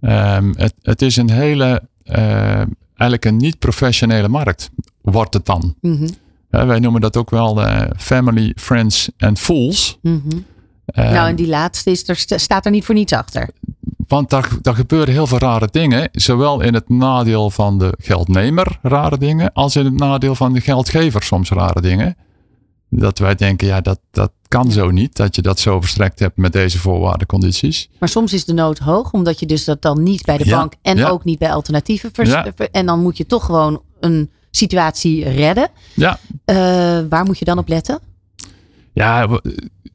Ehm, 0.00 0.52
het, 0.56 0.74
het 0.82 1.02
is 1.02 1.16
een 1.16 1.30
hele, 1.30 1.82
eh, 2.02 2.56
eigenlijk 2.94 3.24
een 3.24 3.36
niet-professionele 3.36 4.28
markt, 4.28 4.70
wordt 5.02 5.34
het 5.34 5.46
dan. 5.46 5.74
Mhm, 5.80 6.08
Hè, 6.50 6.64
wij 6.64 6.78
noemen 6.78 7.00
dat 7.00 7.16
ook 7.16 7.30
wel 7.30 7.62
eh, 7.62 7.90
family, 7.96 8.52
friends 8.56 9.10
and 9.18 9.38
fools. 9.38 9.98
mhm. 10.02 10.18
Ehm, 10.86 11.12
nou, 11.12 11.28
en 11.28 11.36
die 11.36 11.48
laatste 11.48 11.90
is 11.90 12.08
er, 12.08 12.16
st- 12.16 12.40
staat 12.40 12.64
er 12.64 12.70
niet 12.70 12.84
voor 12.84 12.94
niets 12.94 13.12
achter. 13.12 13.48
Want 14.08 14.30
daar, 14.30 14.48
daar 14.62 14.74
gebeuren 14.74 15.12
heel 15.14 15.26
veel 15.26 15.38
rare 15.38 15.68
dingen. 15.70 16.08
Zowel 16.12 16.60
in 16.60 16.74
het 16.74 16.88
nadeel 16.88 17.50
van 17.50 17.78
de 17.78 17.94
geldnemer 18.00 18.78
rare 18.82 19.18
dingen. 19.18 19.52
Als 19.52 19.76
in 19.76 19.84
het 19.84 19.94
nadeel 19.98 20.34
van 20.34 20.52
de 20.52 20.60
geldgever 20.60 21.22
soms 21.22 21.50
rare 21.50 21.80
dingen. 21.80 22.16
Dat 22.90 23.18
wij 23.18 23.34
denken, 23.34 23.66
ja 23.66 23.80
dat, 23.80 24.00
dat 24.10 24.32
kan 24.48 24.70
zo 24.70 24.90
niet. 24.90 25.16
Dat 25.16 25.34
je 25.36 25.42
dat 25.42 25.58
zo 25.60 25.80
verstrekt 25.80 26.18
hebt 26.18 26.36
met 26.36 26.52
deze 26.52 26.78
voorwaarden 26.78 27.26
condities. 27.26 27.88
Maar 27.98 28.08
soms 28.08 28.32
is 28.32 28.44
de 28.44 28.52
nood 28.52 28.78
hoog, 28.78 29.12
omdat 29.12 29.40
je 29.40 29.46
dus 29.46 29.64
dat 29.64 29.82
dan 29.82 30.02
niet 30.02 30.24
bij 30.24 30.38
de 30.38 30.44
Ja, 30.44 30.58
bank 30.58 30.72
en 30.82 30.96
ja. 30.96 31.08
ook 31.08 31.24
niet 31.24 31.38
bij 31.38 31.52
alternatieven. 31.52 32.10
Ja. 32.22 32.46
En 32.72 32.86
dan 32.86 33.00
moet 33.02 33.16
je 33.16 33.26
toch 33.26 33.44
gewoon 33.44 33.82
een 34.00 34.30
situatie 34.50 35.28
redden. 35.28 35.68
Ja, 35.94 36.18
Eh, 36.44 36.56
waar 37.08 37.24
moet 37.24 37.38
je 37.38 37.44
dan 37.44 37.58
op 37.58 37.68
letten? 37.68 37.98
ja 38.92 39.40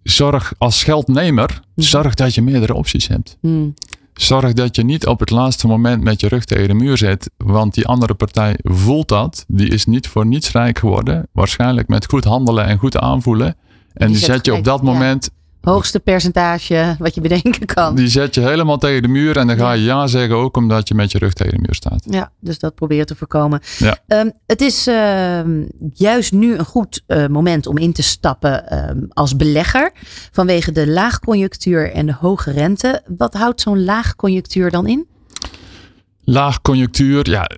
zorg 0.03 0.53
als 0.57 0.83
geldnemer. 0.83 1.59
Zorg 1.75 2.13
dat 2.13 2.35
je 2.35 2.41
meerdere 2.41 2.73
opties 2.73 3.07
hebt. 3.07 3.37
Hmm. 3.41 3.73
Zorg 4.13 4.53
dat 4.53 4.75
je 4.75 4.83
niet 4.83 5.05
op 5.05 5.19
het 5.19 5.29
laatste 5.29 5.67
moment 5.67 6.03
met 6.03 6.21
je 6.21 6.27
rug 6.27 6.45
tegen 6.45 6.67
de 6.67 6.73
muur 6.73 6.97
zit. 6.97 7.29
Want 7.37 7.73
die 7.73 7.87
andere 7.87 8.13
partij 8.13 8.57
voelt 8.63 9.07
dat. 9.07 9.45
Die 9.47 9.69
is 9.69 9.85
niet 9.85 10.07
voor 10.07 10.25
niets 10.25 10.51
rijk 10.51 10.79
geworden. 10.79 11.27
Waarschijnlijk 11.31 11.87
met 11.87 12.05
goed 12.05 12.23
handelen 12.23 12.65
en 12.65 12.77
goed 12.77 12.97
aanvoelen. 12.97 13.55
En 13.93 14.07
die, 14.07 14.17
zet 14.17 14.25
zet 14.25 14.45
je 14.45 14.53
op 14.53 14.63
dat 14.63 14.81
ja. 14.83 15.29
Hoogste 15.63 15.99
percentage 15.99 16.95
wat 16.99 17.15
je 17.15 17.21
bedenken 17.21 17.65
kan. 17.65 17.95
Die 17.95 18.07
zet 18.07 18.35
je 18.35 18.41
helemaal 18.41 18.77
tegen 18.77 19.01
de 19.01 19.07
muur 19.07 19.37
en 19.37 19.47
dan 19.47 19.57
ga 19.57 19.71
je 19.71 19.83
ja 19.83 20.07
zeggen 20.07 20.35
ook 20.35 20.57
omdat 20.57 20.87
je 20.87 20.95
met 20.95 21.11
je 21.11 21.17
rug 21.17 21.33
tegen 21.33 21.53
de 21.53 21.59
muur 21.59 21.75
staat. 21.75 22.03
Ja, 22.09 22.31
dus 22.39 22.59
dat 22.59 22.75
probeer 22.75 23.05
te 23.05 23.15
voorkomen. 23.15 23.61
Ja. 23.77 23.97
Ehm, 24.07 24.29
het 24.45 24.61
is 24.61 24.87
ehm, 24.87 25.63
juist 25.93 26.31
nu 26.31 26.57
een 26.57 26.65
goed 26.65 27.03
eh, 27.07 27.27
moment 27.27 27.67
om 27.67 27.77
in 27.77 27.93
te 27.93 28.03
stappen 28.03 28.69
ehm, 28.69 28.99
als 29.09 29.35
belegger. 29.35 29.91
Vanwege 30.31 30.71
de 30.71 30.87
laagconjunctuur 30.87 31.91
en 31.91 32.05
de 32.05 32.15
hoge 32.19 32.51
rente. 32.51 33.01
Wat 33.17 33.33
houdt 33.33 33.61
zo'n 33.61 33.83
laagconjunctuur 33.83 34.71
dan 34.71 34.87
in? 34.87 35.07
Laagconjunctuur, 36.23 37.29
ja, 37.29 37.49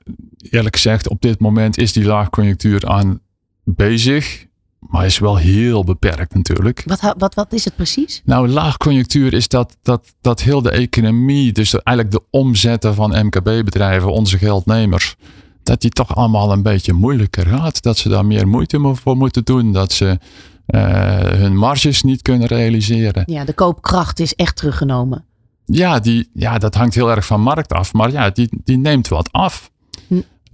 eerlijk 0.50 0.76
gezegd, 0.76 1.10
op 1.10 1.22
dit 1.22 1.40
moment 1.40 1.78
is 1.78 1.94
die 1.94 2.06
laagconjunctuur 2.06 2.88
aan 2.88 3.20
bezig. 3.64 4.45
Maar 4.88 5.06
is 5.06 5.20
wel 5.20 5.38
heel 5.38 5.84
beperkt 5.84 6.34
natuurlijk. 6.34 6.84
Wat, 6.86 7.14
wat, 7.18 7.36
wat 7.36 7.54
is 7.54 7.66
het 7.66 7.76
precies? 7.76 8.22
Nou, 8.26 8.48
laagconjunctuur 8.48 9.34
is 9.34 9.48
dat, 9.48 9.78
dat, 9.82 10.14
dat 10.22 10.42
heel 10.42 10.62
de 10.62 10.72
economie, 10.72 11.52
dus 11.52 11.74
eigenlijk 11.74 12.12
de 12.12 12.24
omzetten 12.30 12.96
van 12.96 13.26
MKB-bedrijven, 13.26 14.12
onze 14.12 14.38
geldnemers, 14.38 15.16
dat 15.64 15.82
die 15.82 15.90
toch 15.90 16.16
allemaal 16.16 16.52
een 16.52 16.62
beetje 16.64 16.94
moeilijker 16.94 17.46
gaat. 17.48 17.82
Dat 17.82 17.98
ze 17.98 18.10
daar 18.10 18.26
meer 18.26 18.48
moeite 18.48 18.78
mo- 18.78 18.94
voor 18.96 19.18
moeten 19.18 19.44
doen. 19.44 19.72
Dat 19.74 19.92
ze 19.92 20.20
eh, 20.66 21.18
hun 21.18 21.56
marges 21.58 22.04
niet 22.04 22.22
kunnen 22.22 22.48
realiseren. 22.48 23.24
Ja, 23.26 23.46
de 23.46 23.54
koopkracht 23.54 24.20
is 24.20 24.36
echt 24.36 24.56
teruggenomen. 24.56 25.26
Ja, 25.66 26.00
die, 26.00 26.30
ja, 26.34 26.58
dat 26.58 26.76
hangt 26.76 26.96
heel 26.96 27.12
erg 27.12 27.26
van 27.26 27.42
markt 27.42 27.74
af. 27.74 27.94
Maar 27.94 28.12
ja, 28.12 28.30
die, 28.30 28.50
die 28.64 28.78
neemt 28.78 29.08
wat 29.08 29.32
af. 29.32 29.72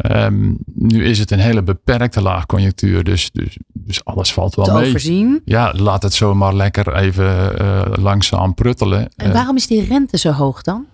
Hm. 0.02 0.08
Ehm, 0.12 0.54
nu 0.74 1.06
is 1.06 1.20
het 1.20 1.32
een 1.32 1.40
hele 1.40 1.64
beperkte 1.64 2.22
laagconjunctuur. 2.22 3.04
Dus, 3.04 3.30
dus, 3.32 3.58
dus 3.74 4.06
alles 4.06 4.34
valt 4.34 4.56
wel 4.56 4.66
Te 4.66 4.74
mee. 4.74 4.88
overzien. 4.88 5.42
Ja, 5.46 5.74
laat 5.76 6.04
het 6.04 6.14
zomaar 6.14 6.56
lekker 6.56 6.96
even 6.96 7.60
eh, 7.60 7.82
langzaam 8.04 8.54
pruttelen. 8.54 9.10
En 9.16 9.28
Eh, 9.28 9.34
waarom 9.34 9.56
is 9.56 9.68
die 9.68 9.84
rente 9.86 10.18
zo 10.18 10.32
hoog 10.32 10.62
dan? 10.62 10.86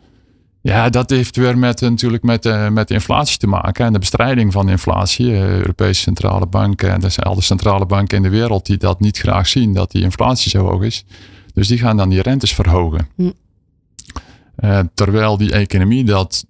ja, 0.62 0.89
dat 0.89 1.10
heeft 1.10 1.36
weer 1.36 1.58
met, 1.58 1.82
natuurlijk 1.82 2.24
met, 2.24 2.46
eh, 2.46 2.70
met 2.70 2.91
inflatie 2.91 3.38
te 3.38 3.48
maken. 3.48 3.86
En 3.86 3.93
de 3.93 4.00
bestrijding 4.00 4.52
van 4.54 4.70
inflatie. 4.70 5.32
Europese 5.34 6.02
centrale 6.02 6.46
banken 6.48 6.91
en 6.91 7.04
er 7.04 7.12
zijn 7.12 7.26
al 7.26 7.36
de 7.36 7.41
centrale 7.41 7.86
banken 7.86 8.17
in 8.17 8.24
de 8.24 8.30
wereld 8.30 8.65
die 8.65 8.78
dat 8.78 9.00
niet 9.00 9.17
graag 9.17 9.48
zien. 9.48 9.74
Dat 9.74 9.91
die 9.91 10.02
inflatie 10.04 10.50
zo 10.50 10.65
hoog 10.65 10.82
is. 10.84 11.06
Dus 11.54 11.67
die 11.67 11.78
gaan 11.78 11.98
dan 11.98 12.10
die 12.10 12.22
rentes 12.22 12.54
verhogen. 12.54 13.08
Hm. 13.15 13.32
Terwijl 14.93 15.38
die 15.38 15.52
economie 15.52 16.04
dat 16.04 16.46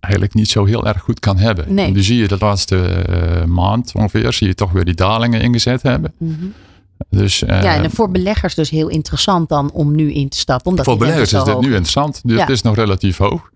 eigenlijk 0.00 0.34
niet 0.34 0.48
zo 0.48 0.64
heel 0.64 0.86
erg 0.86 1.02
goed 1.02 1.20
kan 1.20 1.38
hebben. 1.38 1.74
Nee. 1.74 1.86
En 1.86 1.92
nu 1.92 2.02
zie 2.02 2.16
je 2.18 2.28
de 2.28 2.36
laatste 2.38 2.76
eh, 2.86 3.44
maand 3.44 3.92
ongeveer, 3.94 4.32
zie 4.32 4.46
je 4.46 4.54
toch 4.54 4.72
weer 4.72 4.84
die 4.84 4.94
dalingen 4.94 5.40
ingezet 5.40 5.82
hebben. 5.82 6.12
Mhm. 6.16 6.34
Dus 7.10 7.42
eh, 7.42 7.62
ja, 7.62 7.74
en 7.82 7.90
voor 7.90 8.10
beleggers 8.10 8.54
dus 8.54 8.70
heel 8.70 8.88
interessant 8.88 9.48
dan 9.48 9.70
om 9.72 9.94
nu 9.94 10.12
in 10.12 10.28
te 10.28 10.36
stappen. 10.38 10.70
Omdat 10.70 10.84
voor 10.84 10.96
beleggers 10.96 11.32
is 11.32 11.44
dit 11.44 11.52
hoog 11.52 11.62
nu 11.62 11.68
interessant. 11.68 12.20
Dit 12.24 12.38
Ja. 12.38 12.48
is 12.48 12.62
nog 12.62 12.74
relatief 12.74 13.16
hoog. 13.16 13.50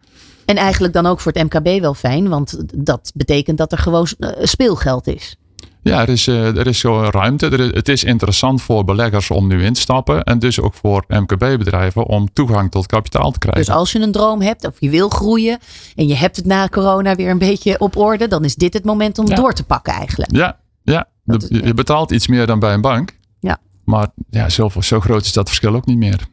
En 0.44 0.56
eigenlijk 0.56 0.92
dan 0.92 1.06
ook 1.06 1.20
voor 1.20 1.32
het 1.32 1.52
MKB 1.52 1.80
wel 1.80 1.94
fijn, 1.94 2.28
want 2.28 2.56
dat 2.74 3.12
betekent 3.14 3.58
dat 3.58 3.72
er 3.72 3.78
gewoon 3.78 4.06
eh, 4.18 4.30
speelgeld 4.42 5.06
is. 5.06 5.36
Ja, 5.84 6.00
er 6.00 6.08
is, 6.08 6.26
eh, 6.26 6.56
er 6.56 6.66
is 6.66 6.78
zo 6.78 7.08
ruimte. 7.10 7.46
Er 7.48 7.60
is, 7.60 7.70
het 7.74 7.88
is 7.88 8.04
interessant 8.04 8.62
voor 8.62 8.84
beleggers 8.84 9.30
om 9.30 9.46
nu 9.46 9.64
in 9.64 9.72
te 9.72 9.80
stappen. 9.80 10.22
En 10.22 10.38
dus 10.38 10.60
ook 10.60 10.74
voor 10.74 11.04
MKB-bedrijven 11.08 12.06
om 12.06 12.32
toegang 12.32 12.70
tot 12.70 12.86
kapitaal 12.86 13.30
te 13.30 13.38
krijgen. 13.38 13.64
Dus 13.64 13.74
als 13.74 13.92
je 13.92 14.00
een 14.00 14.12
droom 14.12 14.40
hebt 14.40 14.66
of 14.66 14.76
je 14.78 14.90
wil 14.90 15.08
groeien 15.08 15.58
en 15.94 16.06
je 16.06 16.14
hebt 16.14 16.36
het 16.36 16.46
na 16.46 16.68
corona 16.68 17.14
weer 17.14 17.30
een 17.30 17.38
beetje 17.38 17.78
op 17.80 17.96
orde, 17.96 18.28
dan 18.28 18.44
is 18.44 18.54
dit 18.54 18.72
het 18.74 18.84
moment 18.84 19.18
om 19.18 19.26
Ja. 19.28 19.34
door 19.34 19.52
te 19.52 19.64
pakken 19.64 19.92
eigenlijk. 19.92 20.30
Ja, 20.36 20.58
ja. 20.82 21.08
De- 21.24 21.60
je 21.64 21.74
betaalt 21.74 22.10
iets 22.10 22.26
meer 22.28 22.46
dan 22.46 22.58
bij 22.58 22.74
een 22.74 22.80
bank. 22.80 23.18
Ja. 23.40 23.58
Maar 23.84 24.08
ja, 24.30 24.48
zo, 24.48 24.70
zo 24.80 25.00
groot 25.00 25.24
is 25.24 25.32
dat 25.32 25.46
verschil 25.48 25.74
ook 25.74 25.86
niet 25.86 25.98
meer. 25.98 26.26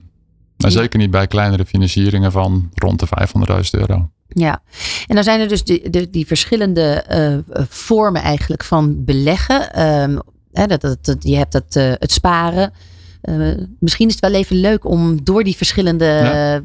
Maar 0.58 0.72
Ja. 0.72 0.78
zeker 0.80 1.00
niet 1.00 1.12
bij 1.12 1.28
kleinere 1.28 1.66
financieringen 1.66 2.32
van 2.32 2.70
rond 2.76 3.00
de 3.00 3.08
500.000 3.08 3.80
euro. 3.90 4.10
Ja, 4.34 4.62
en 5.08 5.16
dan 5.16 5.24
zijn 5.24 5.40
er 5.40 5.48
dus 5.48 5.64
die, 5.64 6.10
die 6.10 6.28
verschillende 6.28 6.84
eh, 7.02 7.38
vormen 7.70 8.22
eigenlijk 8.22 8.64
van 8.64 9.04
beleggen. 9.06 9.74
Ehm, 9.74 10.18
hè, 10.54 10.66
dat, 10.68 10.82
dat, 10.82 11.06
dat- 11.06 11.24
je 11.24 11.36
hebt 11.38 11.54
het, 11.54 11.76
eh, 11.76 11.92
het 11.94 12.12
sparen. 12.12 12.74
Eh, 13.22 13.36
misschien 13.80 14.08
is 14.08 14.14
het 14.16 14.24
wel 14.32 14.40
even 14.40 14.56
leuk 14.56 14.86
om 14.86 15.24
door 15.24 15.44
die 15.44 15.56
verschillende 15.58 16.06
Ja. 16.06 16.62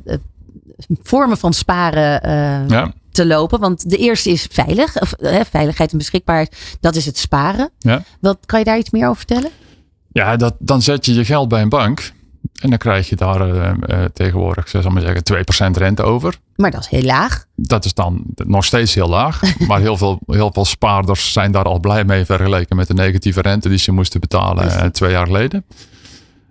vormen 1.03 1.37
van 1.39 1.53
sparen 1.53 2.21
Ja, 2.69 2.93
te 3.11 3.27
lopen. 3.27 3.61
Want 3.61 3.91
de 3.91 3.97
eerste 3.97 4.31
is 4.31 4.47
veilig, 4.51 5.01
of, 5.01 5.15
veiligheid 5.51 5.93
en 5.93 5.99
beschikbaarheid. 5.99 6.77
Dat 6.81 6.95
is 6.97 7.07
het 7.07 7.19
sparen. 7.19 7.71
ja. 7.79 8.03
Wat 8.21 8.39
kan 8.47 8.59
je 8.59 8.65
daar 8.65 8.79
iets 8.79 8.91
meer 8.91 9.05
over 9.05 9.17
vertellen? 9.17 9.51
ja 10.13 10.37
dat, 10.37 10.55
dan 10.59 10.83
zet 10.83 11.07
je 11.07 11.15
je 11.15 11.25
geld 11.25 11.49
bij 11.49 11.63
een 11.63 11.69
bank. 11.69 12.13
En 12.57 12.69
dan 12.71 12.79
krijg 12.79 13.09
je 13.09 13.17
daar 13.17 13.41
eh, 13.41 13.71
eh, 13.81 14.05
tegenwoordig, 14.13 14.69
zal 14.69 14.81
ik 14.81 14.89
maar 14.89 15.03
zeggen, 15.03 15.23
2% 15.75 15.77
rente 15.79 16.03
over. 16.03 16.35
Maar 16.57 16.71
dat 16.71 16.81
is 16.81 16.89
heel 16.89 17.03
laag. 17.03 17.45
Dat 17.57 17.85
is 17.85 17.95
dan 17.95 18.23
nog 18.35 18.65
steeds 18.65 18.95
heel 18.95 19.09
laag. 19.09 19.41
maar 19.69 19.81
heel 19.81 19.97
veel, 19.97 20.19
heel 20.27 20.51
veel 20.53 20.65
spaarders 20.65 21.33
zijn 21.33 21.53
daar 21.53 21.65
al 21.65 21.81
blij 21.81 22.05
mee 22.05 22.25
vergeleken 22.25 22.77
met 22.77 22.87
de 22.87 22.95
negatieve 22.95 23.41
rente 23.41 23.69
die 23.69 23.79
ze 23.79 23.93
moesten 23.93 24.21
betalen 24.21 24.71
eh, 24.71 24.87
twee 24.89 25.11
jaar 25.11 25.27
geleden. 25.27 25.65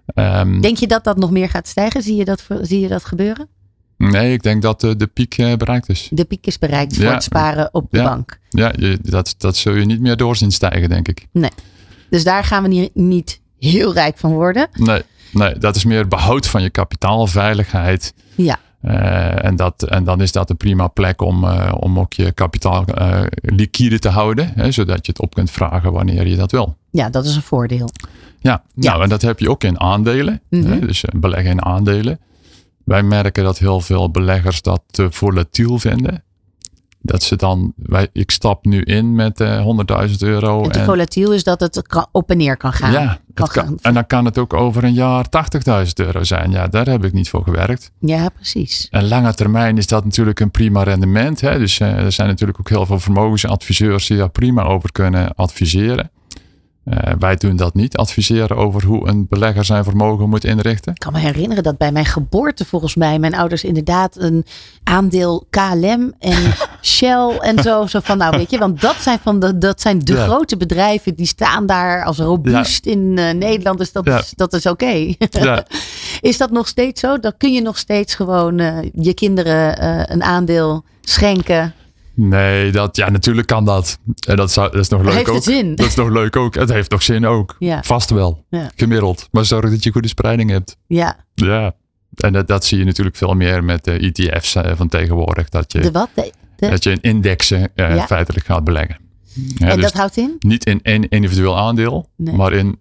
Ehm, 0.05 0.61
Denk 0.61 0.77
je 0.77 0.87
dat 0.87 1.03
dat 1.03 1.17
nog 1.17 1.31
meer 1.31 1.49
gaat 1.49 1.67
stijgen? 1.67 2.01
Zie 2.01 2.15
je 2.15 2.25
dat, 2.25 2.43
zie 2.61 2.79
je 2.79 2.87
dat 2.87 3.05
gebeuren? 3.05 3.47
nee, 3.97 4.33
ik 4.33 4.43
denk 4.43 4.61
dat 4.61 4.81
de, 4.81 4.95
de 4.95 5.07
piek 5.07 5.37
eh, 5.37 5.53
bereikt 5.53 5.89
is. 5.89 6.07
De 6.11 6.25
piek 6.25 6.45
is 6.45 6.59
bereikt 6.59 6.95
voor 6.95 7.05
Ja. 7.05 7.13
het 7.13 7.23
sparen 7.23 7.69
op 7.71 7.87
de 7.91 7.97
Ja. 7.97 8.03
bank. 8.03 8.39
Ja, 8.49 8.73
je, 8.77 8.99
dat, 9.01 9.35
dat 9.37 9.57
zul 9.57 9.73
je 9.73 9.85
niet 9.85 9.99
meer 9.99 10.17
door 10.17 10.35
zien 10.35 10.51
stijgen, 10.51 10.89
denk 10.89 11.07
ik. 11.07 11.27
Dus 12.09 12.23
daar 12.23 12.43
gaan 12.43 12.63
we 12.63 12.69
niet, 12.69 12.95
niet 12.95 13.41
heel 13.59 13.93
rijk 13.93 14.17
van 14.17 14.31
worden. 14.31 14.67
Nee, 14.73 15.01
nee, 15.35 15.57
dat 15.57 15.75
is 15.75 15.85
meer 15.85 16.07
behoud 16.07 16.47
van 16.47 16.61
je 16.61 16.69
kapitaal, 16.69 17.27
veiligheid. 17.27 18.13
Ja. 18.35 18.59
Eh, 18.81 19.45
en, 19.45 19.55
dat, 19.55 19.83
en 19.83 20.03
dan 20.03 20.21
is 20.21 20.31
dat 20.31 20.49
een 20.49 20.57
prima 20.57 20.87
plek 20.87 21.21
om, 21.21 21.43
eh, 21.43 21.73
om 21.79 21.99
ook 21.99 22.13
je 22.13 22.31
kapitaal 22.31 22.85
eh, 22.85 23.21
liquide 23.41 23.99
te 23.99 24.09
houden. 24.09 24.51
Hè, 24.55 24.71
zodat 24.71 25.05
je 25.05 25.11
het 25.11 25.21
op 25.21 25.33
kunt 25.33 25.51
vragen 25.51 25.91
wanneer 25.91 26.27
je 26.27 26.35
dat 26.35 26.51
wil. 26.51 26.77
Ja, 26.91 27.09
dat 27.09 27.25
is 27.25 27.35
een 27.35 27.41
voordeel. 27.41 27.89
Ja, 28.39 28.63
Ja. 28.73 28.89
nou 28.91 29.03
en 29.03 29.09
dat 29.09 29.21
heb 29.21 29.39
je 29.39 29.49
ook 29.49 29.63
in 29.63 29.79
aandelen. 29.79 30.41
Mhm. 30.49 30.65
hè, 30.71 30.79
dus 30.79 31.05
eh, 31.05 31.19
beleggen 31.19 31.51
in 31.51 31.65
aandelen. 31.65 32.19
Wij 32.83 33.03
merken 33.03 33.43
dat 33.43 33.57
heel 33.57 33.81
veel 33.81 34.11
beleggers 34.11 34.61
dat 34.61 34.81
te 34.91 35.11
volatiel 35.11 35.79
vinden. 35.79 36.23
Dat 37.05 37.23
ze 37.23 37.35
dan, 37.35 37.73
wij, 37.75 38.07
ik 38.13 38.31
stap 38.31 38.65
nu 38.65 38.81
in 38.81 39.15
met 39.15 39.39
uh, 39.39 39.67
100.000 40.09 40.15
euro. 40.19 40.63
En 40.63 40.71
te 40.71 40.83
volatiel 40.83 41.33
is 41.33 41.43
dat 41.43 41.59
het 41.59 41.81
kan, 41.87 42.07
op 42.11 42.29
en 42.29 42.37
neer 42.37 42.57
kan 42.57 42.73
gaan. 42.73 42.91
Ja, 42.91 43.19
kan 43.33 43.47
kan, 43.47 43.63
gaan. 43.63 43.77
en 43.81 43.93
dan 43.93 44.07
kan 44.07 44.25
het 44.25 44.37
ook 44.37 44.53
over 44.53 44.83
een 44.83 44.93
jaar 44.93 45.25
80.000 45.85 45.91
euro 45.93 46.23
zijn. 46.23 46.51
Ja, 46.51 46.67
daar 46.67 46.85
heb 46.85 47.05
ik 47.05 47.13
niet 47.13 47.29
voor 47.29 47.43
gewerkt. 47.43 47.91
Ja, 47.99 48.29
precies. 48.29 48.87
En 48.91 49.07
lange 49.07 49.33
termijn 49.33 49.77
is 49.77 49.87
dat 49.87 50.03
natuurlijk 50.03 50.39
een 50.39 50.51
prima 50.51 50.83
rendement. 50.83 51.41
Hè? 51.41 51.57
Dus 51.57 51.79
uh, 51.79 51.87
er 51.87 52.11
zijn 52.11 52.27
natuurlijk 52.27 52.59
ook 52.59 52.69
heel 52.69 52.85
veel 52.85 52.99
vermogensadviseurs 52.99 54.07
die 54.07 54.17
daar 54.17 54.29
prima 54.29 54.63
over 54.63 54.91
kunnen 54.91 55.35
adviseren. 55.35 56.11
Uh, 56.85 57.13
wij 57.19 57.35
doen 57.35 57.55
dat 57.55 57.73
niet, 57.73 57.97
adviseren 57.97 58.57
over 58.57 58.85
hoe 58.85 59.07
een 59.07 59.27
belegger 59.29 59.65
zijn 59.65 59.83
vermogen 59.83 60.29
moet 60.29 60.43
inrichten. 60.43 60.93
Ik 60.93 60.99
kan 60.99 61.13
me 61.13 61.19
herinneren 61.19 61.63
dat 61.63 61.77
bij 61.77 61.91
mijn 61.91 62.05
geboorte 62.05 62.65
volgens 62.65 62.95
mij 62.95 63.19
mijn 63.19 63.35
ouders 63.35 63.63
inderdaad 63.63 64.15
een 64.19 64.45
aandeel 64.83 65.45
KLM 65.49 66.13
en 66.19 66.53
Shell 66.81 67.37
en 67.37 67.63
zo, 67.63 67.85
zo 67.85 67.99
van 68.03 68.17
nou 68.17 68.37
weet 68.37 68.49
je, 68.49 68.57
want 68.57 68.81
dat 68.81 68.95
zijn, 68.95 69.19
van 69.19 69.39
de, 69.39 69.57
dat 69.57 69.81
zijn 69.81 69.99
de 69.99 70.13
ja. 70.13 70.23
grote 70.23 70.57
bedrijven 70.57 71.15
die 71.15 71.25
staan 71.25 71.65
daar 71.65 72.03
als 72.03 72.17
robuust 72.17 72.85
ja. 72.85 72.91
in 72.91 73.17
uh, 73.17 73.31
Nederland, 73.31 73.77
dus 73.77 73.91
dat, 73.91 74.05
ja. 74.05 74.19
is, 74.19 74.33
dat 74.35 74.53
is 74.53 74.65
oké. 74.65 74.83
Okay. 74.83 75.63
is 76.21 76.37
dat 76.37 76.51
nog 76.51 76.67
steeds 76.67 76.99
zo? 76.99 77.19
Dan 77.19 77.33
kun 77.37 77.53
je 77.53 77.61
nog 77.61 77.77
steeds 77.77 78.15
gewoon 78.15 78.59
uh, 78.59 78.77
je 78.93 79.13
kinderen 79.13 79.83
een 80.11 80.23
aandeel 80.23 80.83
schenken. 81.01 81.73
Nee, 82.15 82.71
dat, 82.71 82.95
ja, 82.95 83.09
natuurlijk 83.09 83.47
kan 83.47 83.65
dat. 83.65 83.99
En 84.27 84.35
dat, 84.35 84.51
zou, 84.51 84.71
dat 84.71 84.81
is 84.81 84.89
nog 84.89 85.01
leuk 85.01 85.13
heeft 85.13 85.29
ook. 85.29 85.35
Het 85.35 85.43
zin? 85.43 85.75
Dat 85.75 85.85
is 85.85 85.95
nog 85.95 86.09
leuk 86.09 86.35
ook. 86.35 86.55
Het 86.55 86.69
heeft 86.69 86.91
nog 86.91 87.03
zin 87.03 87.25
ook. 87.25 87.55
Ja. 87.59 87.83
Vast 87.83 88.09
wel. 88.09 88.45
Ja. 88.49 88.71
Gemiddeld. 88.75 89.27
Maar 89.31 89.45
zorg 89.45 89.69
dat 89.69 89.83
je 89.83 89.91
goede 89.91 90.07
spreiding 90.07 90.49
hebt. 90.49 90.77
Ja. 90.87 91.25
Ja. 91.33 91.75
En 92.15 92.33
dat, 92.33 92.47
dat 92.47 92.65
zie 92.65 92.77
je 92.77 92.85
natuurlijk 92.85 93.15
veel 93.15 93.33
meer 93.33 93.63
met 93.63 93.83
de 93.83 93.91
ETF's 93.91 94.55
van 94.75 94.87
tegenwoordig. 94.87 95.49
Dat 95.49 95.71
je, 95.71 95.79
de 95.79 95.91
wat? 95.91 96.09
De, 96.13 96.31
de... 96.55 96.69
Dat 96.69 96.83
je 96.83 96.91
in 96.91 97.01
indexen 97.01 97.71
ja. 97.75 98.05
feitelijk 98.05 98.45
gaat 98.45 98.63
beleggen. 98.63 98.97
Ja, 99.35 99.67
en 99.67 99.75
dus 99.75 99.83
dat 99.83 99.93
houdt 99.93 100.17
in? 100.17 100.35
Niet 100.39 100.65
in 100.65 100.79
één 100.81 101.09
individueel 101.09 101.57
aandeel, 101.57 102.09
nee. 102.15 102.35
maar 102.35 102.53
in 102.53 102.79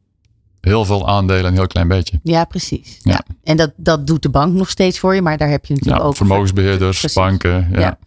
heel 0.65 0.85
veel 0.85 1.09
aandelen 1.09 1.45
een 1.45 1.53
heel 1.53 1.67
klein 1.67 1.89
beetje. 1.89 2.21
Ja, 2.23 2.45
precies. 2.45 2.99
Ja. 3.03 3.13
Ja. 3.13 3.23
En 3.43 3.57
dat, 3.57 3.73
dat 3.77 4.07
doet 4.07 4.23
de 4.23 4.29
bank 4.29 4.55
nog 4.55 4.71
steeds 4.71 4.99
voor 4.99 5.15
je, 5.15 5.23
maar 5.23 5.39
daar 5.39 5.49
heb 5.49 5.67
je 5.67 5.75
natuurlijk 5.75 6.03
ja, 6.03 6.09
ook... 6.09 6.17
vermogensbeheerders, 6.17 6.99
Precies. 6.99 7.17
banken. 7.19 7.69
Ja. 7.73 7.99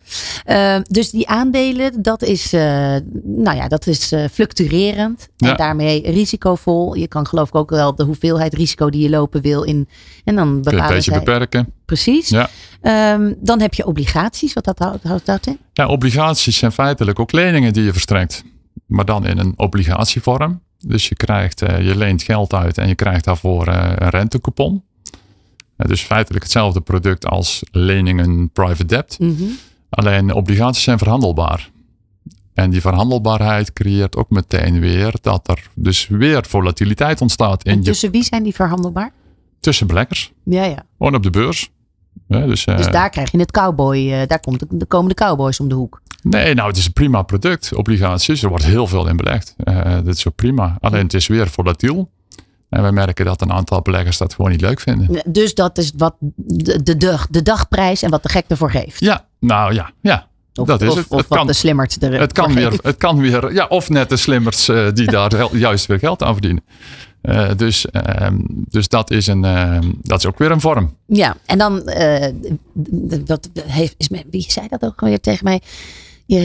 ja. 0.45 0.75
Uh, 0.77 0.83
dus 0.83 1.09
die 1.09 1.27
aandelen, 1.27 2.01
dat 2.01 2.23
is, 2.23 2.53
uh, 2.53 2.61
nou 3.23 3.57
ja, 3.57 3.67
dat 3.67 3.87
is 3.87 4.13
uh, 4.13 4.25
fluctuerend. 4.31 5.27
En 5.37 5.55
daarmee 5.55 6.11
risicovol. 6.11 6.95
Je 6.95 7.07
kan 7.07 7.27
geloof 7.27 7.47
ik 7.47 7.55
ook 7.55 7.69
wel 7.69 7.95
de 7.95 8.03
hoeveelheid 8.03 8.53
risico 8.53 8.89
die 8.89 9.01
je 9.01 9.09
lopen 9.09 9.41
wil 9.41 9.63
in... 9.63 9.87
En 10.23 10.35
dan 10.35 10.47
een 10.47 10.61
beetje 10.61 11.01
zij... 11.01 11.19
beperken. 11.19 11.73
Precies. 11.85 12.29
Ja. 12.29 12.49
Um, 13.13 13.35
dan 13.39 13.61
heb 13.61 13.73
je 13.73 13.85
obligaties. 13.85 14.53
Wat 14.53 14.63
dat 14.63 14.79
houdt, 14.79 15.03
houdt 15.03 15.25
dat 15.25 15.47
in? 15.47 15.59
Ja, 15.73 15.87
obligaties 15.87 16.57
zijn 16.57 16.71
feitelijk 16.71 17.19
ook 17.19 17.31
leningen 17.31 17.73
die 17.73 17.83
je 17.83 17.91
verstrekt. 17.91 18.43
Maar 18.85 19.05
dan 19.05 19.25
in 19.25 19.37
een 19.37 19.53
obligatievorm. 19.55 20.61
Dus 20.79 21.07
je, 21.07 21.15
krijgt, 21.15 21.61
uh, 21.61 21.81
je 21.87 21.95
leent 21.95 22.23
geld 22.23 22.53
uit 22.53 22.77
en 22.77 22.87
je 22.87 22.95
krijgt 22.95 23.23
daarvoor 23.23 23.67
uh, 23.67 23.91
een 23.95 24.09
rentecoupon. 24.09 24.83
Dus 25.75 26.01
feitelijk 26.01 26.43
hetzelfde 26.43 26.81
product 26.81 27.25
als 27.25 27.63
leningen 27.71 28.49
private 28.49 28.85
debt. 28.85 29.19
Mm 29.19 29.35
-hmm. 29.35 29.57
Alleen 29.89 30.33
obligaties 30.33 30.83
zijn 30.83 30.97
verhandelbaar. 30.97 31.69
En 32.53 32.69
die 32.69 32.81
verhandelbaarheid 32.81 33.73
creëert 33.73 34.15
ook 34.15 34.29
meteen 34.29 34.79
weer 34.79 35.13
dat 35.21 35.47
er 35.47 35.69
dus 35.73 36.07
weer 36.07 36.45
volatiliteit 36.45 37.21
ontstaat. 37.21 37.63
In 37.63 37.71
en 37.71 37.81
tussen 37.81 38.07
je, 38.07 38.13
wie 38.13 38.23
zijn 38.23 38.43
die 38.43 38.55
verhandelbaar? 38.55 39.11
Tussen 39.59 39.87
beleggers. 39.87 40.33
Ja, 40.43 40.63
ja. 40.63 40.85
Gewoon 40.97 41.15
op 41.15 41.23
de 41.23 41.29
beurs. 41.29 41.69
Ja, 42.27 42.45
dus, 42.45 42.65
dus 42.65 42.87
daar 42.87 43.09
krijg 43.09 43.31
je 43.31 43.39
het 43.39 43.51
cowboy, 43.51 44.25
daar 44.27 44.39
komt 44.39 44.79
de, 44.79 44.85
komen 44.85 45.09
de 45.09 45.15
cowboys 45.15 45.59
om 45.59 45.69
de 45.69 45.75
hoek. 45.75 46.01
Nee, 46.21 46.53
nou, 46.53 46.67
het 46.67 46.77
is 46.77 46.85
een 46.85 46.93
prima 46.93 47.21
product. 47.21 47.73
Obligaties, 47.73 48.43
er 48.43 48.49
wordt 48.49 48.65
heel 48.65 48.87
veel 48.87 49.07
in 49.07 49.17
belegd. 49.17 49.55
Uh, 49.63 49.95
dat 50.03 50.15
is 50.15 50.27
ook 50.27 50.35
prima. 50.35 50.77
Alleen 50.79 51.03
het 51.03 51.13
is 51.13 51.27
weer 51.27 51.47
volatiel. 51.47 52.09
En 52.69 52.81
wij 52.81 52.91
merken 52.91 53.25
dat 53.25 53.41
een 53.41 53.51
aantal 53.51 53.81
beleggers 53.81 54.17
dat 54.17 54.33
gewoon 54.33 54.51
niet 54.51 54.61
leuk 54.61 54.79
vinden. 54.79 55.21
Dus 55.25 55.53
dat 55.53 55.77
is 55.77 55.91
wat 55.97 56.15
de, 56.19 56.97
de, 56.97 57.17
de, 57.29 57.43
dagprijs 57.43 58.01
en 58.01 58.09
wat 58.09 58.23
de 58.23 58.29
gek 58.29 58.45
ervoor 58.47 58.71
geeft. 58.71 58.99
Ja, 58.99 59.25
nou 59.39 59.73
ja, 59.73 59.91
ja. 60.01 60.27
Of, 60.55 60.67
dat 60.67 60.81
is 60.81 60.89
of, 60.89 60.95
het. 60.95 61.07
Of 61.07 61.17
het 61.17 61.27
kan, 61.27 61.47
de 61.47 61.53
slimmerd 61.53 62.03
er 62.03 62.19
het 62.19 62.31
kan, 62.31 62.53
weer, 62.53 62.79
het 62.81 62.97
kan 62.97 63.19
weer, 63.19 63.53
ja, 63.53 63.65
of 63.65 63.89
net 63.89 64.09
de 64.09 64.17
slimmers 64.17 64.69
uh, 64.69 64.87
die 64.93 65.11
daar 65.11 65.55
juist 65.57 65.85
weer 65.85 65.99
geld 65.99 66.23
aan 66.23 66.33
verdienen. 66.33 66.63
Uh, 67.21 67.49
dus, 67.55 67.85
uh, 67.91 68.27
dus 68.69 68.87
dat, 68.87 69.11
is 69.11 69.27
een, 69.27 69.43
uh, 69.43 69.79
dat 70.01 70.19
is 70.19 70.25
ook 70.25 70.37
weer 70.37 70.51
een 70.51 70.61
vorm. 70.61 70.95
Ja, 71.05 71.35
en 71.45 71.57
dan, 71.57 71.91
dat 73.23 73.49
heeft, 73.61 73.95
is, 73.97 74.09
wie 74.31 74.45
zei 74.51 74.67
dat 74.67 74.85
ook 74.85 75.01
weer 75.01 75.19
tegen 75.19 75.43
mij? 75.43 75.61
Je, 76.27 76.41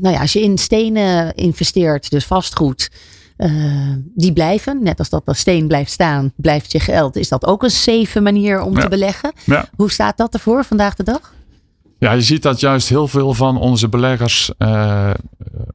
nou 0.00 0.14
ja, 0.14 0.20
als 0.20 0.32
je 0.32 0.42
in 0.42 0.58
stenen 0.58 1.34
investeert, 1.34 2.10
dus 2.10 2.24
vastgoed, 2.24 2.90
uh, 3.38 3.94
die 4.14 4.32
blijven. 4.32 4.82
Net 4.82 4.98
als 4.98 5.08
dat 5.08 5.22
een 5.24 5.34
steen 5.34 5.66
blijft 5.66 5.90
staan, 5.90 6.32
blijft 6.36 6.72
je 6.72 6.80
geld. 6.80 7.16
Is 7.16 7.28
dat 7.28 7.46
ook 7.46 7.62
een 7.62 7.70
safe 7.70 8.20
manier 8.20 8.62
om 8.62 8.74
ja. 8.74 8.80
te 8.80 8.88
beleggen? 8.88 9.32
Ja. 9.44 9.68
Hoe 9.76 9.90
staat 9.90 10.16
dat 10.16 10.34
ervoor 10.34 10.64
vandaag 10.64 10.94
de 10.94 11.02
dag? 11.02 11.34
Ja, 11.98 12.12
je 12.12 12.22
ziet 12.22 12.42
dat 12.42 12.60
juist 12.60 12.88
heel 12.88 13.08
veel 13.08 13.34
van 13.34 13.56
onze 13.56 13.88
beleggers 13.88 14.50
uh, 14.58 15.10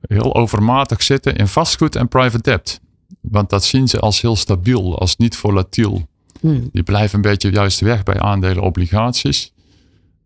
heel 0.01 0.36
overmatig 0.36 1.03
zitten 1.03 1.36
in 1.36 1.47
vastgoed 1.47 1.95
en 1.95 2.07
private 2.07 2.41
debt. 2.41 2.79
Want 3.21 3.49
dat 3.49 3.63
zien 3.63 3.88
ze 3.88 3.99
als 3.99 4.21
heel 4.21 4.36
stabiel, 4.36 4.99
als 4.99 5.15
niet 5.15 5.36
volatiel. 5.36 6.07
Hmm. 6.39 6.69
Die 6.71 6.83
blijven 6.83 7.15
een 7.15 7.21
beetje 7.21 7.51
juist 7.51 7.79
weg 7.79 8.03
bij 8.03 8.19
aandelen, 8.19 8.63
obligaties. 8.63 9.53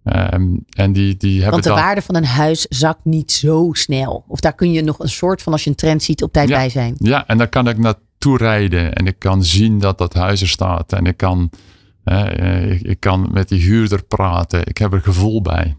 Um, 0.03 0.65
en 0.69 0.93
die, 0.93 1.17
die 1.17 1.33
hebben 1.33 1.51
Want 1.51 1.63
de 1.63 1.69
dan... 1.69 1.77
waarde 1.77 2.01
van 2.01 2.15
een 2.15 2.25
huis 2.25 2.65
zakt 2.69 3.05
niet 3.05 3.31
zo 3.31 3.69
snel. 3.71 4.23
Of 4.27 4.39
daar 4.39 4.55
kun 4.55 4.71
je 4.71 4.81
nog 4.81 4.99
een 4.99 5.09
soort 5.09 5.41
van, 5.41 5.53
als 5.53 5.63
je 5.63 5.69
een 5.69 5.75
trend 5.75 6.03
ziet, 6.03 6.23
op 6.23 6.31
tijd 6.31 6.49
ja, 6.49 6.57
bij 6.57 6.69
zijn. 6.69 6.95
Ja, 6.97 7.27
en 7.27 7.37
daar 7.37 7.49
kan 7.49 7.67
ik 7.67 7.77
naartoe 7.77 8.37
rijden. 8.37 8.93
En 8.93 9.07
ik 9.07 9.19
kan 9.19 9.43
zien 9.43 9.79
dat 9.79 9.97
dat 9.97 10.13
huis 10.13 10.41
er 10.41 10.47
staat. 10.47 10.93
En 10.93 11.05
ik 11.05 11.17
kan, 11.17 11.49
ik, 12.65 12.81
ik 12.81 12.99
kan 12.99 13.29
met 13.31 13.49
die 13.49 13.61
huurder 13.61 14.03
praten. 14.03 14.67
Ik 14.67 14.77
heb 14.77 14.93
er 14.93 15.01
gevoel 15.01 15.41
bij. 15.41 15.75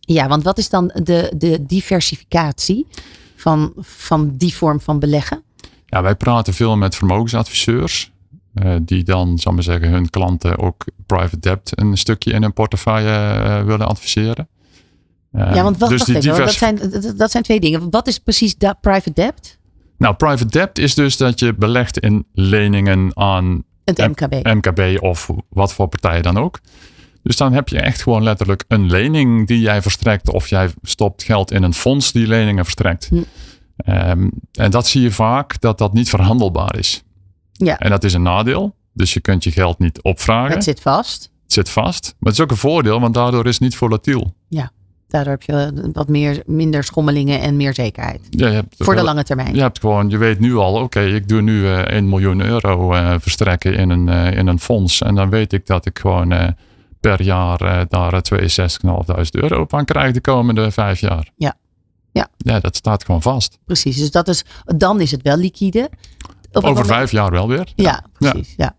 Ja, 0.00 0.28
want 0.28 0.42
wat 0.42 0.58
is 0.58 0.68
dan 0.68 0.86
de, 1.02 1.32
de 1.36 1.66
diversificatie 1.66 2.86
van, 3.36 3.72
van 3.80 4.36
die 4.36 4.54
vorm 4.54 4.80
van 4.80 4.98
beleggen? 4.98 5.42
Ja, 5.86 6.02
wij 6.02 6.14
praten 6.14 6.54
veel 6.54 6.76
met 6.76 6.96
vermogensadviseurs. 6.96 8.12
Uh, 8.54 8.76
die 8.82 9.04
dan, 9.04 9.38
zal 9.38 9.52
maar 9.52 9.62
zeggen, 9.62 9.88
hun 9.88 10.10
klanten 10.10 10.58
ook 10.58 10.84
private 11.06 11.38
debt 11.38 11.80
een 11.80 11.96
stukje 11.96 12.32
in 12.32 12.42
hun 12.42 12.52
portefeuille 12.52 13.10
uh, 13.10 13.62
willen 13.62 13.88
adviseren. 13.88 14.48
Uh, 15.32 15.54
ja, 15.54 15.62
want 15.62 15.78
wacht, 15.78 15.90
dus 15.90 15.98
wacht 15.98 16.10
even, 16.10 16.20
divers... 16.20 16.44
dat, 16.44 16.54
zijn, 16.54 16.90
dat, 16.90 17.18
dat, 17.18 17.30
zijn 17.30 17.42
twee 17.42 17.60
dingen. 17.60 17.90
Wat 17.90 18.06
is 18.06 18.18
precies 18.18 18.56
dat 18.56 18.80
private 18.80 19.12
debt? 19.12 19.58
Nou, 19.98 20.14
private 20.14 20.46
debt 20.46 20.78
is 20.78 20.94
dus 20.94 21.16
dat 21.16 21.40
je 21.40 21.54
belegt 21.54 21.98
in 21.98 22.26
leningen 22.32 23.10
aan 23.14 23.64
het 23.84 23.98
MKB. 23.98 24.46
MKB 24.46 25.02
of 25.02 25.30
wat 25.48 25.74
voor 25.74 25.88
partijen 25.88 26.22
dan 26.22 26.38
ook. 26.38 26.60
Dus 27.22 27.36
dan 27.36 27.52
heb 27.52 27.68
je 27.68 27.80
echt 27.80 28.02
gewoon 28.02 28.22
letterlijk 28.22 28.64
een 28.68 28.90
lening 28.90 29.46
die 29.46 29.60
jij 29.60 29.82
verstrekt. 29.82 30.32
Of 30.32 30.48
jij 30.48 30.70
stopt 30.82 31.22
geld 31.22 31.50
in 31.50 31.62
een 31.62 31.74
fonds 31.74 32.12
die 32.12 32.26
leningen 32.26 32.64
verstrekt. 32.64 33.08
Hm. 33.08 33.22
Um, 33.86 34.30
en 34.52 34.70
dat 34.70 34.86
zie 34.86 35.02
je 35.02 35.10
vaak 35.10 35.60
dat 35.60 35.78
dat 35.78 35.92
niet 35.92 36.08
verhandelbaar 36.08 36.78
is. 36.78 37.03
Ja. 37.56 37.78
En 37.78 37.90
dat 37.90 38.04
is 38.04 38.12
een 38.12 38.22
nadeel. 38.22 38.74
Dus 38.92 39.14
je 39.14 39.20
kunt 39.20 39.44
je 39.44 39.50
geld 39.50 39.78
niet 39.78 40.02
opvragen. 40.02 40.54
Het 40.54 40.64
zit 40.64 40.80
vast. 40.80 41.30
Het 41.42 41.52
zit 41.52 41.70
vast. 41.70 42.14
Maar 42.18 42.32
het 42.32 42.38
is 42.38 42.44
ook 42.44 42.50
een 42.50 42.56
voordeel, 42.56 43.00
want 43.00 43.14
daardoor 43.14 43.46
is 43.46 43.52
het 43.52 43.60
niet 43.60 43.76
volatiel. 43.76 44.34
Ja, 44.48 44.70
daardoor 45.08 45.32
heb 45.32 45.42
je 45.42 45.90
wat 45.92 46.08
meer, 46.08 46.42
minder 46.46 46.84
schommelingen 46.84 47.40
en 47.40 47.56
meer 47.56 47.74
zekerheid. 47.74 48.20
Ja, 48.30 48.48
je 48.48 48.54
hebt 48.54 48.74
Voor 48.78 48.96
de 48.96 49.02
lange 49.02 49.22
termijn. 49.22 49.54
Je 49.54 49.60
hebt 49.60 49.80
gewoon, 49.80 50.10
je 50.10 50.18
weet 50.18 50.40
nu 50.40 50.56
al, 50.56 50.74
oké, 50.74 50.82
okay, 50.82 51.14
ik 51.14 51.28
doe 51.28 51.40
nu 51.40 51.60
uh, 51.60 51.78
1 51.78 52.08
miljoen 52.08 52.40
euro 52.40 52.94
uh, 52.94 53.14
verstrekken 53.18 53.74
in 53.74 53.90
een, 53.90 54.08
uh, 54.08 54.38
in 54.38 54.46
een 54.46 54.60
fonds. 54.60 55.02
En 55.02 55.14
dan 55.14 55.30
weet 55.30 55.52
ik 55.52 55.66
dat 55.66 55.86
ik 55.86 55.98
gewoon 55.98 56.54
per 57.00 57.22
jaar 57.22 57.88
daar 57.88 58.22
62.500 58.34 58.40
euro 59.30 59.60
op 59.60 59.74
aan 59.74 59.84
krijg 59.84 60.12
de 60.12 60.20
komende 60.20 60.70
vijf 60.70 61.00
jaar. 61.00 61.30
Ja. 61.36 61.56
Ja. 62.12 62.28
ja, 62.36 62.60
dat 62.60 62.76
staat 62.76 63.04
gewoon 63.04 63.22
vast. 63.22 63.58
Precies, 63.64 63.96
dus 63.96 64.10
dat 64.10 64.28
is, 64.28 64.44
dan 64.64 65.00
is 65.00 65.10
het 65.10 65.22
wel 65.22 65.36
liquide. 65.36 65.90
Over 66.56 66.68
moment... 66.68 66.86
vijf 66.86 67.10
jaar 67.10 67.30
wel 67.30 67.48
weer. 67.48 67.72
Ja, 67.74 67.84
ja 67.84 68.04
precies. 68.12 68.54
Ja. 68.56 68.76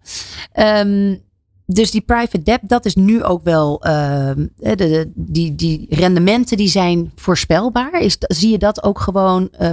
ja. 0.53 0.79
Um, 0.79 1.23
dus 1.65 1.91
die 1.91 2.01
private 2.01 2.43
debt, 2.43 2.59
dat 2.61 2.85
is 2.85 2.95
nu 2.95 3.23
ook 3.23 3.43
wel. 3.43 3.87
Uh, 3.87 4.29
de, 4.55 4.75
de, 4.75 5.11
die, 5.15 5.55
die 5.55 5.85
rendementen 5.89 6.57
die 6.57 6.67
zijn 6.67 7.11
voorspelbaar. 7.15 7.99
Is, 7.99 8.15
zie 8.19 8.51
je 8.51 8.57
dat 8.57 8.83
ook 8.83 8.99
gewoon. 8.99 9.49
Uh, 9.61 9.69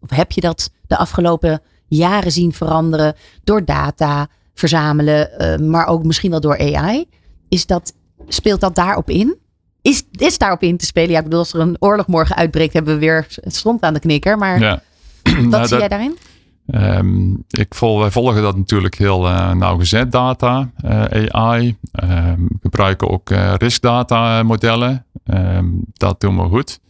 of 0.00 0.10
heb 0.10 0.32
je 0.32 0.40
dat 0.40 0.70
de 0.86 0.96
afgelopen 0.96 1.60
jaren 1.88 2.32
zien 2.32 2.52
veranderen 2.52 3.14
door 3.44 3.64
data 3.64 4.28
verzamelen, 4.54 5.30
uh, 5.38 5.68
maar 5.68 5.86
ook 5.86 6.04
misschien 6.04 6.30
wel 6.30 6.40
door 6.40 6.58
AI? 6.58 7.04
Is 7.48 7.66
dat, 7.66 7.92
speelt 8.28 8.60
dat 8.60 8.74
daarop 8.74 9.10
in? 9.10 9.36
Is, 9.82 10.04
is 10.12 10.38
daarop 10.38 10.62
in 10.62 10.76
te 10.76 10.86
spelen? 10.86 11.10
Ja, 11.10 11.18
ik 11.18 11.24
bedoel, 11.24 11.38
als 11.38 11.52
er 11.52 11.60
een 11.60 11.76
oorlog 11.78 12.06
morgen 12.06 12.36
uitbreekt, 12.36 12.72
hebben 12.72 12.94
we 12.94 13.00
weer 13.00 13.26
het 13.40 13.56
stond 13.56 13.82
aan 13.82 13.94
de 13.94 14.00
knikker. 14.00 14.38
Maar 14.38 14.60
ja. 14.60 14.82
wat 15.22 15.34
nou, 15.34 15.50
zie 15.50 15.50
dat, 15.50 15.68
jij 15.68 15.88
daarin? 15.88 16.16
Um, 16.74 17.44
ik 17.48 17.74
vol, 17.74 17.98
wij 17.98 18.10
volgen 18.10 18.42
dat 18.42 18.56
natuurlijk 18.56 18.94
heel 18.94 19.28
uh, 19.28 19.52
nauwgezet, 19.52 20.12
data, 20.12 20.70
uh, 20.84 21.26
AI. 21.28 21.76
Um, 22.04 22.48
gebruiken 22.60 23.08
ook 23.08 23.30
uh, 23.30 23.54
riskdata 23.56 24.42
modellen. 24.42 25.06
Um, 25.24 25.80
dat 25.92 26.20
doen 26.20 26.36
we 26.36 26.48
goed. 26.48 26.80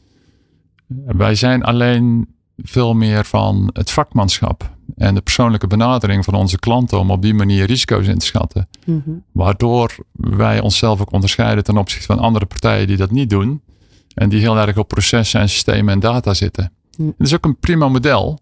Wij 1.07 1.35
zijn 1.35 1.63
alleen 1.63 2.29
veel 2.57 2.95
meer 2.95 3.25
van 3.25 3.71
het 3.73 3.91
vakmanschap 3.91 4.77
en 4.97 5.15
de 5.15 5.21
persoonlijke 5.21 5.67
benadering 5.67 6.25
van 6.25 6.35
onze 6.35 6.59
klanten 6.59 6.99
om 6.99 7.11
op 7.11 7.23
die 7.23 7.35
manier 7.35 7.67
risico's 7.67 8.07
in 8.07 8.19
te 8.19 8.27
schatten. 8.27 8.69
Mhm. 8.85 9.11
Waardoor 9.33 9.95
wij 10.13 10.61
onszelf 10.61 11.01
ook 11.01 11.13
onderscheiden 11.13 11.65
ten 11.65 11.77
opzichte 11.77 12.07
van 12.07 12.19
andere 12.19 12.47
partijen 12.47 12.87
die 12.87 12.97
dat 12.97 13.11
niet 13.11 13.31
doen. 13.31 13.63
En 14.15 14.29
die 14.29 14.41
heel 14.41 14.59
erg 14.59 14.77
op 14.77 14.89
processen 14.89 15.41
en 15.41 15.49
systemen 15.49 15.93
en 15.95 16.01
data 16.01 16.35
zitten. 16.35 16.73
Hm. 16.97 17.07
Het 17.07 17.27
is 17.27 17.35
ook 17.35 17.45
een 17.45 17.59
prima 17.59 17.89
model. 17.89 18.41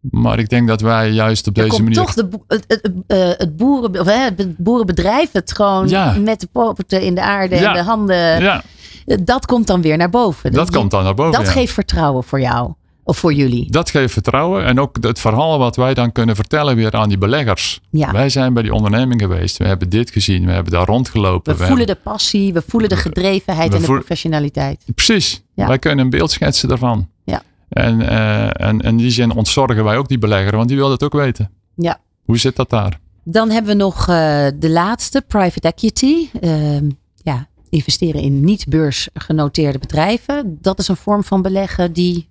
Maar 0.00 0.38
ik 0.38 0.48
denk 0.48 0.68
dat 0.68 0.80
wij 0.80 1.10
juist 1.10 1.46
op 1.46 1.56
Er 1.56 1.62
deze 1.62 1.74
komt 1.82 1.82
manier. 1.88 1.98
toch 1.98 2.14
de, 2.14 2.28
het, 2.48 2.64
het, 2.68 2.90
eh, 3.06 3.18
het, 3.38 3.56
boeren, 3.56 4.00
of, 4.00 4.06
hè, 4.06 4.18
het 4.36 4.56
boerenbedrijf, 4.56 5.32
het 5.32 5.52
gewoon 5.54 5.88
Ja. 5.88 6.14
met 6.18 6.40
de 6.40 6.48
poten 6.52 7.02
in 7.02 7.14
de 7.14 7.22
aarde 7.22 7.56
Ja. 7.56 7.68
en 7.68 7.72
de 7.74 7.82
handen. 7.90 8.16
Ja, 8.42 8.62
eh, 9.06 9.16
Dat 9.22 9.46
komt 9.46 9.66
dan 9.66 9.82
weer 9.82 9.96
naar 9.96 10.10
boven. 10.10 10.52
dat 10.52 10.70
komt 10.70 10.90
dan 10.90 11.04
naar 11.04 11.14
boven. 11.14 11.32
Dat 11.42 11.48
geeft 11.48 11.72
vertrouwen 11.72 12.24
voor 12.24 12.40
jou. 12.40 12.72
Of 13.04 13.18
voor 13.18 13.32
jullie. 13.32 13.70
Dat 13.70 13.90
geeft 13.90 14.12
vertrouwen. 14.12 14.64
En 14.64 14.80
ook 14.80 14.96
het 15.00 15.18
verhaal 15.18 15.58
wat 15.58 15.76
wij 15.76 15.94
dan 15.94 16.12
kunnen 16.12 16.36
vertellen 16.36 16.76
weer 16.76 16.92
aan 16.92 17.08
die 17.08 17.18
beleggers. 17.18 17.80
Ja. 17.90 18.12
Wij 18.12 18.28
zijn 18.28 18.52
bij 18.54 18.62
die 18.62 18.72
onderneming 18.74 19.20
geweest. 19.20 19.56
We 19.56 19.64
hebben 19.66 19.88
dit 19.88 20.10
gezien. 20.10 20.46
We 20.46 20.52
hebben 20.52 20.72
daar 20.72 20.86
rondgelopen. 20.86 21.52
We 21.52 21.58
we 21.58 21.66
voelen 21.66 21.86
hebben- 21.86 22.04
de 22.04 22.10
passie, 22.10 22.52
we 22.52 22.62
voelen 22.66 22.88
de 22.88 22.96
gedrevenheid 22.96 23.74
en 23.74 23.78
de 23.80 23.84
professionaliteit. 23.86 24.84
Precies. 24.94 25.42
Ja. 25.54 25.66
Wij 25.66 25.78
kunnen 25.78 26.04
een 26.04 26.10
beeld 26.10 26.30
schetsen 26.30 26.68
daarvan. 26.68 27.08
Ja. 27.24 27.42
En, 27.68 28.08
eh, 28.08 28.44
en, 28.44 28.52
en 28.56 28.80
in 28.80 28.96
die 28.96 29.10
zin 29.10 29.30
ontzorgen 29.30 29.84
wij 29.84 29.96
ook 29.96 30.08
die 30.08 30.18
belegger. 30.18 30.56
Want 30.56 30.68
die 30.68 30.76
wil 30.76 30.90
het 30.90 31.02
ook 31.02 31.12
weten. 31.12 31.50
Ja. 31.74 32.00
Hoe 32.24 32.38
zit 32.38 32.56
dat 32.56 32.70
daar? 32.70 33.00
Dan 33.24 33.50
hebben 33.50 33.72
we 33.72 33.82
nog 33.82 34.08
eh, 34.08 34.46
de 34.58 34.70
laatste, 34.70 35.24
private 35.26 35.68
equity. 35.68 36.28
Ehm, 36.40 36.88
ja, 37.14 37.48
investeren 37.70 38.20
in 38.20 38.44
niet 38.44 38.68
beursgenoteerde 38.68 39.78
bedrijven. 39.78 40.58
Dat 40.60 40.78
is 40.78 40.88
een 40.88 40.96
vorm 40.96 41.24
van 41.24 41.42
beleggen 41.42 41.92
die. 41.92 42.28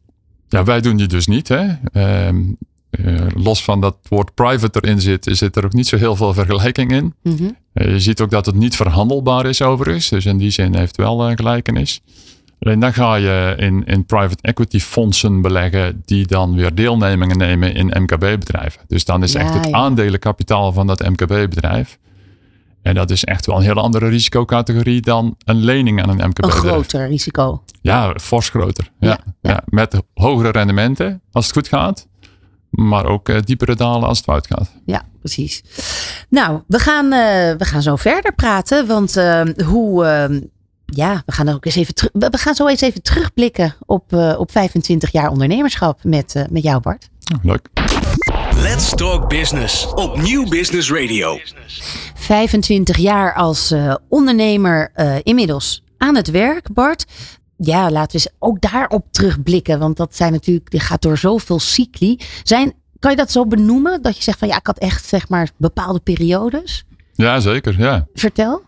Ja, 0.47 0.63
wij 0.63 0.82
doen 0.82 0.97
die 0.97 1.08
dus 1.08 1.28
niet. 1.28 1.47
Hè? 1.47 1.65
Ehm, 1.91 2.43
eh, 2.89 3.26
los 3.36 3.63
van 3.63 3.82
dat 3.82 3.97
woord 4.10 4.34
private 4.34 4.80
erin 4.82 5.02
zit, 5.02 5.28
zit 5.32 5.56
er 5.56 5.65
ook 5.65 5.73
niet 5.73 5.88
zo 5.88 5.97
heel 5.97 6.15
veel 6.15 6.34
vergelijking 6.34 6.91
in. 6.91 7.13
Mhm. 7.23 7.50
Je 7.73 8.00
ziet 8.00 8.21
ook 8.21 8.32
dat 8.32 8.45
het 8.45 8.56
niet 8.56 8.76
verhandelbaar 8.76 9.45
is 9.45 9.62
overigens. 9.62 10.10
Dus 10.10 10.26
in 10.26 10.38
die 10.38 10.52
zin 10.52 10.76
heeft 10.76 10.97
het 10.97 11.06
wel 11.06 11.36
gelijkenis. 11.36 12.02
Alleen 12.60 12.80
dan 12.80 12.93
ga 12.93 13.15
je 13.15 13.54
in, 13.58 13.84
in 13.86 14.06
private 14.06 14.41
equity 14.41 14.80
fondsen 14.80 15.41
beleggen 15.41 16.02
die 16.06 16.28
dan 16.28 16.56
weer 16.56 16.76
deelnemingen 16.76 17.38
nemen 17.38 17.74
in 17.74 17.86
MKB-bedrijven. 18.02 18.82
Dus 18.88 19.06
dan 19.06 19.24
is 19.24 19.32
Ja, 19.32 19.39
echt 19.39 19.54
het 19.54 19.65
ja. 19.67 19.72
aandelenkapitaal 19.78 20.72
van 20.74 20.88
dat 20.88 21.00
MKB-bedrijf. 21.10 21.98
En 22.82 22.96
dat 22.96 23.10
is 23.12 23.24
echt 23.24 23.46
wel 23.46 23.56
een 23.56 23.62
hele 23.63 23.82
andere 23.82 24.08
risicocategorie 24.10 25.02
dan 25.02 25.36
een 25.46 25.56
lening 25.63 26.02
aan 26.04 26.10
een 26.10 26.22
Een 26.22 26.28
MKB-bedrijf. 26.30 26.63
groter 26.74 27.08
risico. 27.08 27.63
Ja, 27.82 28.13
fors 28.22 28.50
groter. 28.50 28.91
Ja, 29.00 29.20
Ja, 29.41 29.62
met 29.65 30.02
hogere 30.13 30.52
rendementen 30.52 31.22
als 31.32 31.46
het 31.46 31.54
goed 31.54 31.67
gaat. 31.67 32.08
Maar 32.70 33.06
ook 33.06 33.30
eh, 33.30 33.41
diepere 33.41 33.76
dalen 33.76 34.08
als 34.08 34.17
het 34.17 34.26
fout 34.26 34.48
gaat. 34.48 34.72
Ja, 34.86 35.02
precies. 35.20 35.63
Nou, 36.30 36.62
we 36.67 36.80
gaan, 36.80 37.06
eh, 37.06 37.58
we 37.58 37.65
gaan 37.65 37.82
zo 37.82 37.96
verder 37.96 38.34
praten. 38.34 38.88
Want 38.88 39.17
eh, 39.17 39.41
hoe. 39.65 40.06
Ja, 40.93 41.23
we 41.26 41.32
gaan 41.32 41.47
er 41.47 41.54
ook 41.54 41.65
eens 41.65 41.76
even 41.76 41.93
terug. 41.93 42.12
We 42.13 42.38
gaan 42.38 42.56
zo 42.56 42.67
eens 42.67 42.82
even 42.82 43.02
terugblikken 43.02 43.76
op, 43.86 44.13
eh, 44.13 44.36
op 44.39 44.52
25 44.52 45.12
jaar 45.12 45.30
ondernemerschap 45.30 46.04
met, 46.04 46.36
eh, 46.36 46.43
met 46.50 46.63
jou, 46.63 46.82
Bart. 46.82 47.10
Ja, 47.19 47.38
leuk. 47.41 47.69
Let's 48.56 48.89
Talk 48.95 49.30
Business 49.30 49.93
op 49.93 50.21
Nieuw 50.21 50.50
Business 50.50 50.91
Radio. 50.91 51.39
25 52.15 52.97
jaar 52.97 53.34
als 53.34 53.71
eh, 53.71 53.95
ondernemer 54.10 54.91
eh, 54.93 55.15
inmiddels 55.23 55.84
aan 55.97 56.15
het 56.15 56.32
werk, 56.32 56.73
Bart. 56.73 57.06
Ja, 57.58 57.91
laten 57.91 58.19
we 58.19 58.26
eens 58.26 58.36
ook 58.39 58.62
daarop 58.62 59.06
terugblikken. 59.12 59.80
Want 59.80 59.97
dat 59.97 60.15
zijn 60.15 60.32
natuurlijk, 60.32 60.71
die 60.71 60.80
gaat 60.80 61.02
door 61.02 61.17
zoveel 61.17 61.60
cycli. 61.60 62.19
Zijn, 62.43 62.73
kan 63.00 63.12
je 63.12 63.17
dat 63.17 63.32
zo 63.32 63.45
benoemen? 63.45 64.02
Dat 64.02 64.17
je 64.17 64.23
zegt 64.23 64.39
van 64.39 64.47
ja, 64.47 64.58
ik 64.58 64.67
had 64.67 64.78
echt 64.78 65.06
zeg 65.06 65.30
maar 65.30 65.50
bepaalde 65.58 66.00
periodes. 66.00 66.86
Ja, 67.13 67.39
zeker. 67.39 67.76
Ja. 67.80 68.08
Vertel. 68.13 68.62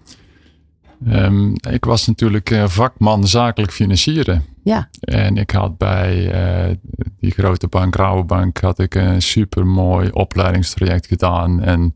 Ehm, 1.05 1.53
ik 1.69 1.85
was 1.85 2.07
natuurlijk 2.07 2.51
eh, 2.51 2.67
vakman 2.67 3.27
zakelijk 3.27 3.71
financieren. 3.71 4.43
Ja, 4.63 4.89
En 4.99 5.37
ik 5.37 5.51
had 5.51 5.77
bij 5.77 6.31
eh, 6.31 6.75
die 7.19 7.31
grote 7.31 7.67
bank, 7.67 7.95
Rabobank, 7.95 8.57
had 8.57 8.79
ik 8.79 8.95
een 8.95 9.21
super 9.21 9.67
mooi 9.67 10.09
opleidingstraject 10.11 11.07
gedaan. 11.07 11.63
En 11.63 11.95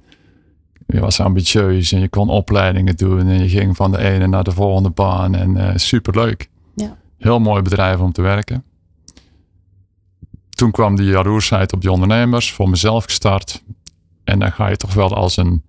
je 0.87 0.99
was 0.99 1.19
ambitieus 1.19 1.91
en 1.91 1.99
je 1.99 2.09
kon 2.09 2.29
opleidingen 2.29 2.95
doen. 2.95 3.27
En 3.27 3.39
je 3.39 3.49
ging 3.49 3.75
van 3.75 3.91
de 3.91 3.97
ene 3.97 4.27
naar 4.27 4.43
de 4.43 4.51
volgende 4.51 4.89
baan. 4.89 5.35
En 5.35 5.57
eh 5.57 5.75
super 5.75 6.15
leuk. 6.15 6.49
Ja. 6.75 6.97
Heel 7.17 7.39
mooi 7.39 7.61
bedrijf 7.61 7.99
om 7.99 8.11
te 8.11 8.21
werken. 8.21 8.63
Toen 10.49 10.71
kwam 10.71 10.95
die 10.95 11.05
jaloersheid 11.05 11.73
op 11.73 11.81
die 11.81 11.91
ondernemers, 11.91 12.51
voor 12.51 12.69
mezelf 12.69 13.03
gestart. 13.03 13.63
En 14.23 14.39
dan 14.39 14.51
ga 14.51 14.67
je 14.67 14.77
toch 14.77 14.93
wel 14.93 15.15
als 15.15 15.37
een 15.37 15.63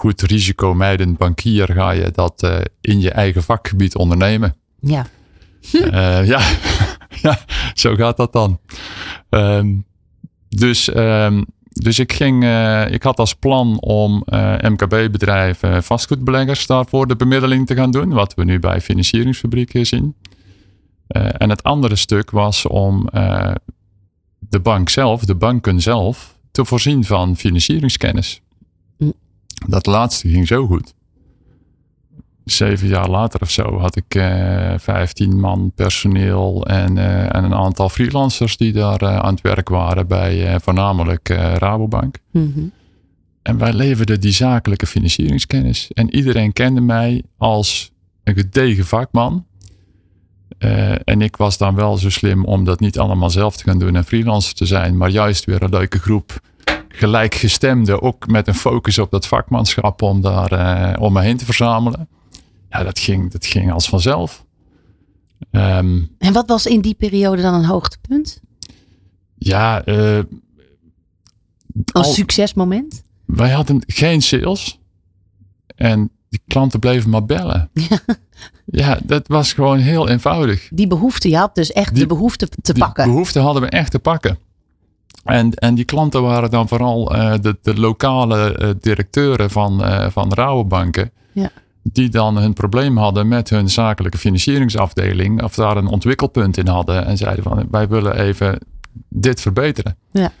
goed 0.00 0.22
risicomijdend 0.22 1.18
bankier, 1.18 1.72
ga 1.72 1.90
je 1.90 2.10
dat 2.10 2.42
eh, 2.42 2.58
in 2.80 3.00
je 3.00 3.10
eigen 3.10 3.42
vakgebied 3.42 3.96
ondernemen. 3.96 4.54
ja. 4.80 5.06
Eh, 5.72 6.26
ja. 6.32 6.40
ja, 7.22 7.38
zo 7.74 7.94
gaat 7.94 8.16
dat 8.16 8.32
dan. 8.32 8.60
Ehm, 9.28 9.74
dus, 10.48 10.92
ehm, 10.92 11.42
dus 11.68 11.98
ik, 11.98 12.12
ging, 12.12 12.44
eh, 12.44 12.90
ik 12.90 13.02
had 13.02 13.18
als 13.18 13.34
plan 13.34 13.80
om 13.80 14.22
MKB-bedrijven, 14.60 15.82
vastgoedbeleggers 15.82 16.66
daarvoor 16.66 17.06
de 17.06 17.16
bemiddeling 17.16 17.66
te 17.66 17.74
gaan 17.74 17.90
doen. 17.90 18.12
Wat 18.12 18.34
we 18.34 18.44
nu 18.44 18.58
bij 18.58 18.80
financieringsfabrieken 18.80 19.86
zien. 19.86 20.14
En 21.08 21.50
het 21.50 21.62
andere 21.62 21.96
stuk 21.96 22.30
was 22.30 22.66
om 22.66 23.08
de 24.38 24.60
bank 24.62 24.88
zelf, 24.88 25.24
de 25.24 25.34
banken 25.34 25.80
zelf, 25.80 26.38
te 26.50 26.64
voorzien 26.64 27.04
van 27.04 27.36
financieringskennis. 27.36 28.42
Dat 29.68 29.86
laatste 29.86 30.28
ging 30.28 30.46
zo 30.46 30.66
goed 30.66 30.94
zeven 32.50 32.88
jaar 32.88 33.08
later 33.08 33.40
of 33.40 33.50
zo 33.50 33.78
had 33.78 33.96
ik 33.96 34.14
eh 34.14 34.74
15 34.78 35.40
man 35.40 35.72
personeel 35.74 36.66
en, 36.66 36.98
eh, 36.98 37.34
en 37.34 37.44
een 37.44 37.54
aantal 37.54 37.88
freelancers 37.88 38.56
die 38.56 38.72
daar 38.72 39.00
eh, 39.00 39.16
aan 39.16 39.34
het 39.34 39.40
werk 39.40 39.68
waren 39.68 40.06
bij 40.06 40.60
voornamelijk 40.60 41.28
Rabobank. 41.58 42.16
Mhm. 42.30 42.60
En 43.42 43.58
wij 43.58 43.72
leverden 43.72 44.20
die 44.20 44.32
zakelijke 44.32 44.86
financieringskennis. 44.86 45.90
En 45.92 46.14
iedereen 46.14 46.52
kende 46.52 46.80
mij 46.80 47.22
als 47.36 47.92
een 48.24 48.34
gedegen 48.34 48.86
vakman. 48.86 49.44
En 51.04 51.22
ik 51.22 51.36
was 51.36 51.58
dan 51.58 51.74
wel 51.74 51.96
zo 51.96 52.10
slim 52.10 52.44
om 52.44 52.64
dat 52.64 52.80
niet 52.80 52.98
allemaal 52.98 53.30
zelf 53.30 53.56
te 53.56 53.64
gaan 53.64 53.78
doen 53.78 53.96
en 53.96 54.04
freelancer 54.04 54.54
te 54.54 54.66
zijn, 54.66 54.96
maar 54.96 55.08
juist 55.08 55.44
weer 55.44 55.62
een 55.62 55.70
leuke 55.70 55.98
groep 55.98 56.40
gelijkgestemden, 57.00 58.02
ook 58.02 58.26
met 58.26 58.48
een 58.48 58.54
focus 58.54 58.98
op 58.98 59.10
dat 59.10 59.26
vakmanschap 59.26 60.02
om 60.02 60.20
daar 60.20 60.52
eh, 60.52 61.02
om 61.02 61.12
me 61.12 61.20
heen 61.22 61.36
te 61.36 61.44
verzamelen. 61.44 62.08
Ja, 62.70 62.82
dat 62.82 62.98
ging, 62.98 63.30
dat 63.32 63.46
ging 63.46 63.72
als 63.72 63.88
vanzelf. 63.88 64.44
Ehm, 65.50 66.00
En 66.18 66.32
wat 66.32 66.48
was 66.48 66.66
in 66.66 66.80
die 66.80 66.94
periode 66.94 67.42
dan 67.42 67.54
een 67.54 67.64
hoogtepunt? 67.64 68.40
ja, 69.38 69.84
eh, 69.84 70.16
Een 70.16 70.26
al- 71.92 72.04
succesmoment? 72.04 73.02
wij 73.26 73.50
hadden 73.50 73.82
geen 73.86 74.22
sales. 74.22 74.78
En 75.76 76.10
die 76.28 76.40
klanten 76.46 76.80
bleven 76.80 77.10
maar 77.10 77.24
bellen. 77.26 77.70
Ja, 78.72 78.98
dat 79.04 79.28
was 79.28 79.52
gewoon 79.52 79.78
heel 79.78 80.08
eenvoudig. 80.08 80.68
Die 80.72 80.86
behoefte, 80.86 81.28
je 81.28 81.36
had 81.36 81.54
dus 81.54 81.72
echt 81.72 81.90
Die- 81.94 82.02
de 82.02 82.06
behoefte 82.06 82.48
te 82.62 82.72
Die 82.72 82.82
pakken. 82.82 83.04
behoefte 83.04 83.38
hadden 83.38 83.62
we 83.62 83.68
echt 83.68 83.90
te 83.90 83.98
pakken. 83.98 84.38
En, 85.24 85.54
en 85.54 85.74
die 85.74 85.84
klanten 85.84 86.22
waren 86.22 86.50
dan 86.50 86.68
vooral 86.68 87.14
eh, 87.14 87.34
de, 87.40 87.58
de 87.62 87.80
lokale 87.80 88.56
eh, 88.56 88.70
directeuren 88.80 89.50
van, 89.50 89.84
eh 89.84 90.10
van 90.10 90.32
rouwbanken. 90.32 91.10
Ja. 91.32 91.50
Die 91.82 92.08
dan 92.08 92.38
hun 92.38 92.52
probleem 92.52 92.96
hadden 92.96 93.28
met 93.28 93.50
hun 93.50 93.70
zakelijke 93.70 94.18
financieringsafdeling. 94.18 95.42
Of 95.42 95.54
daar 95.54 95.76
een 95.76 95.86
ontwikkelpunt 95.86 96.56
in 96.56 96.66
hadden. 96.66 97.06
En 97.06 97.16
zeiden 97.16 97.42
van 97.42 97.66
wij 97.70 97.88
willen 97.88 98.18
even 98.18 98.58
dit 99.08 99.40
verbeteren. 99.40 99.96
Ja. 100.12 100.32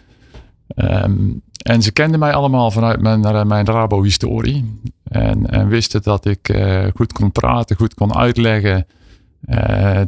Ehm, 0.66 1.14
en 1.62 1.82
ze 1.82 1.92
kenden 1.92 2.20
mij 2.20 2.32
allemaal 2.32 2.70
vanuit 2.70 3.00
mijn, 3.00 3.46
mijn 3.46 3.66
Rabo-historie. 3.66 4.80
En, 5.04 5.50
en 5.50 5.68
wisten 5.68 6.02
dat 6.02 6.24
ik 6.24 6.56
goed 6.94 7.12
kon 7.12 7.32
praten, 7.32 7.76
goed 7.76 7.94
kon 7.94 8.14
uitleggen. 8.14 8.86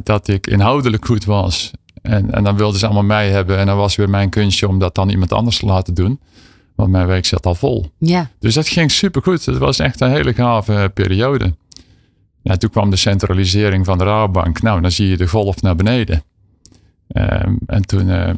dat 0.03 0.27
ik 0.27 0.47
inhoudelijk 0.47 1.05
goed 1.05 1.25
was. 1.25 1.71
En, 2.03 2.31
en 2.31 2.43
dan 2.43 2.57
wilden 2.57 2.79
ze 2.79 2.85
allemaal 2.85 3.03
mij 3.03 3.29
hebben. 3.29 3.57
En 3.57 3.65
dan 3.65 3.77
was 3.77 3.95
weer 3.95 4.09
mijn 4.09 4.29
kunstje 4.29 4.67
om 4.67 4.79
dat 4.79 4.95
dan 4.95 5.09
iemand 5.09 5.33
anders 5.33 5.59
te 5.59 5.65
laten 5.65 5.93
doen. 5.93 6.19
Want 6.75 6.91
mijn 6.91 7.07
week 7.07 7.25
zat 7.25 7.45
al 7.45 7.55
vol. 7.55 7.91
Ja, 7.97 8.29
Dus 8.39 8.53
dat 8.53 8.67
ging 8.67 8.91
supergoed. 8.91 9.45
Het 9.45 9.57
was 9.57 9.79
echt 9.79 10.01
een 10.01 10.11
hele 10.11 10.33
gave 10.33 10.91
periode. 10.93 11.55
Ja, 12.41 12.57
toen 12.57 12.69
kwam 12.69 12.89
de 12.89 12.95
centralisering 12.95 13.85
van 13.85 13.97
de 13.97 14.03
Rabobank. 14.03 14.61
Nou, 14.61 14.81
dan 14.81 14.91
zie 14.91 15.07
je 15.07 15.17
de 15.17 15.27
golf 15.27 15.61
naar 15.61 15.75
beneden. 15.75 16.23
Ehm, 17.07 17.55
en 17.65 17.81
toen 17.85 18.09
eh, 18.09 18.33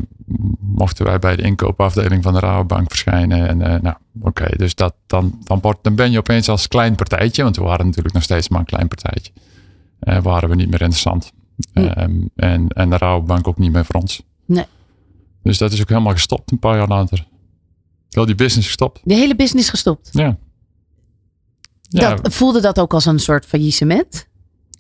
mochten 0.60 1.06
wij 1.06 1.20
bij 1.20 1.36
de 1.36 1.42
inkoopafdeling 1.42 2.24
van 2.24 2.34
de 2.34 2.40
Rabobank 2.40 2.90
verschijnen. 2.90 3.48
En 3.48 3.62
eh, 3.62 3.82
nou, 3.82 3.96
oké, 4.22 4.48
dus 4.58 4.76
dat, 4.76 4.96
dan, 5.08 5.40
dan, 5.44 5.60
wordt, 5.62 5.80
dan 5.82 5.96
ben 5.96 6.12
je 6.12 6.18
opeens 6.18 6.50
als 6.50 6.68
klein 6.68 6.96
partijtje, 6.96 7.44
want 7.44 7.56
we 7.56 7.64
waren 7.64 7.86
natuurlijk 7.86 8.14
nog 8.14 8.24
steeds 8.24 8.50
maar 8.50 8.60
een 8.60 8.66
klein 8.66 8.88
partijtje, 8.88 9.32
eh, 10.00 10.22
waren 10.22 10.50
we 10.50 10.56
niet 10.56 10.70
meer 10.70 10.82
interessant. 10.82 11.32
Hm. 11.74 11.80
Ehm, 11.80 12.22
en, 12.36 12.68
en 12.68 12.90
de 12.90 12.98
Rabobank 12.98 13.48
ook 13.48 13.58
niet 13.58 13.72
meer 13.72 13.86
voor 13.86 13.96
ons. 14.02 14.22
Nee. 14.46 14.66
Dus 15.44 15.58
dat 15.58 15.72
is 15.72 15.82
ook 15.82 15.90
helemaal 15.90 16.14
gestopt 16.14 16.52
een 16.52 16.60
paar 16.60 16.78
jaar 16.78 16.88
later. 16.88 17.28
Heel 18.10 18.26
die 18.26 18.36
business 18.36 18.68
gestopt. 18.68 19.00
De 19.04 19.14
hele 19.14 19.36
business 19.36 19.70
gestopt. 19.70 20.10
Ja. 20.12 20.38
Ja, 21.82 22.16
Dat, 22.16 22.34
voelde 22.34 22.62
dat 22.62 22.80
ook 22.80 22.94
als 22.94 23.06
een 23.06 23.20
soort 23.20 23.46
faillissement? 23.46 24.28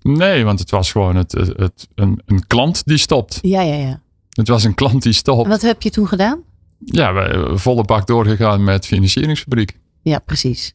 nee, 0.02 0.44
want 0.46 0.60
het 0.60 0.72
was 0.72 0.92
gewoon 0.92 1.16
het, 1.16 1.32
het, 1.32 1.58
het- 1.58 1.88
een, 1.96 2.22
een 2.26 2.48
klant 2.48 2.86
die 2.86 2.98
stopt. 2.98 3.40
Ja, 3.42 3.62
ja, 3.62 3.74
ja. 3.76 4.02
Het 4.30 4.48
was 4.48 4.64
een 4.64 4.74
klant 4.74 5.02
die 5.02 5.12
En 5.12 5.18
stopt. 5.18 5.48
wat 5.48 5.62
heb 5.62 5.82
je 5.82 5.90
toen 5.90 6.08
gedaan? 6.08 6.40
Ja, 6.80 7.14
we 7.14 7.52
volle 7.58 7.84
bak 7.84 8.08
doorgegaan 8.08 8.64
met 8.64 8.86
financieringsfabriek. 8.86 9.80
Ja, 10.02 10.20
precies. 10.20 10.74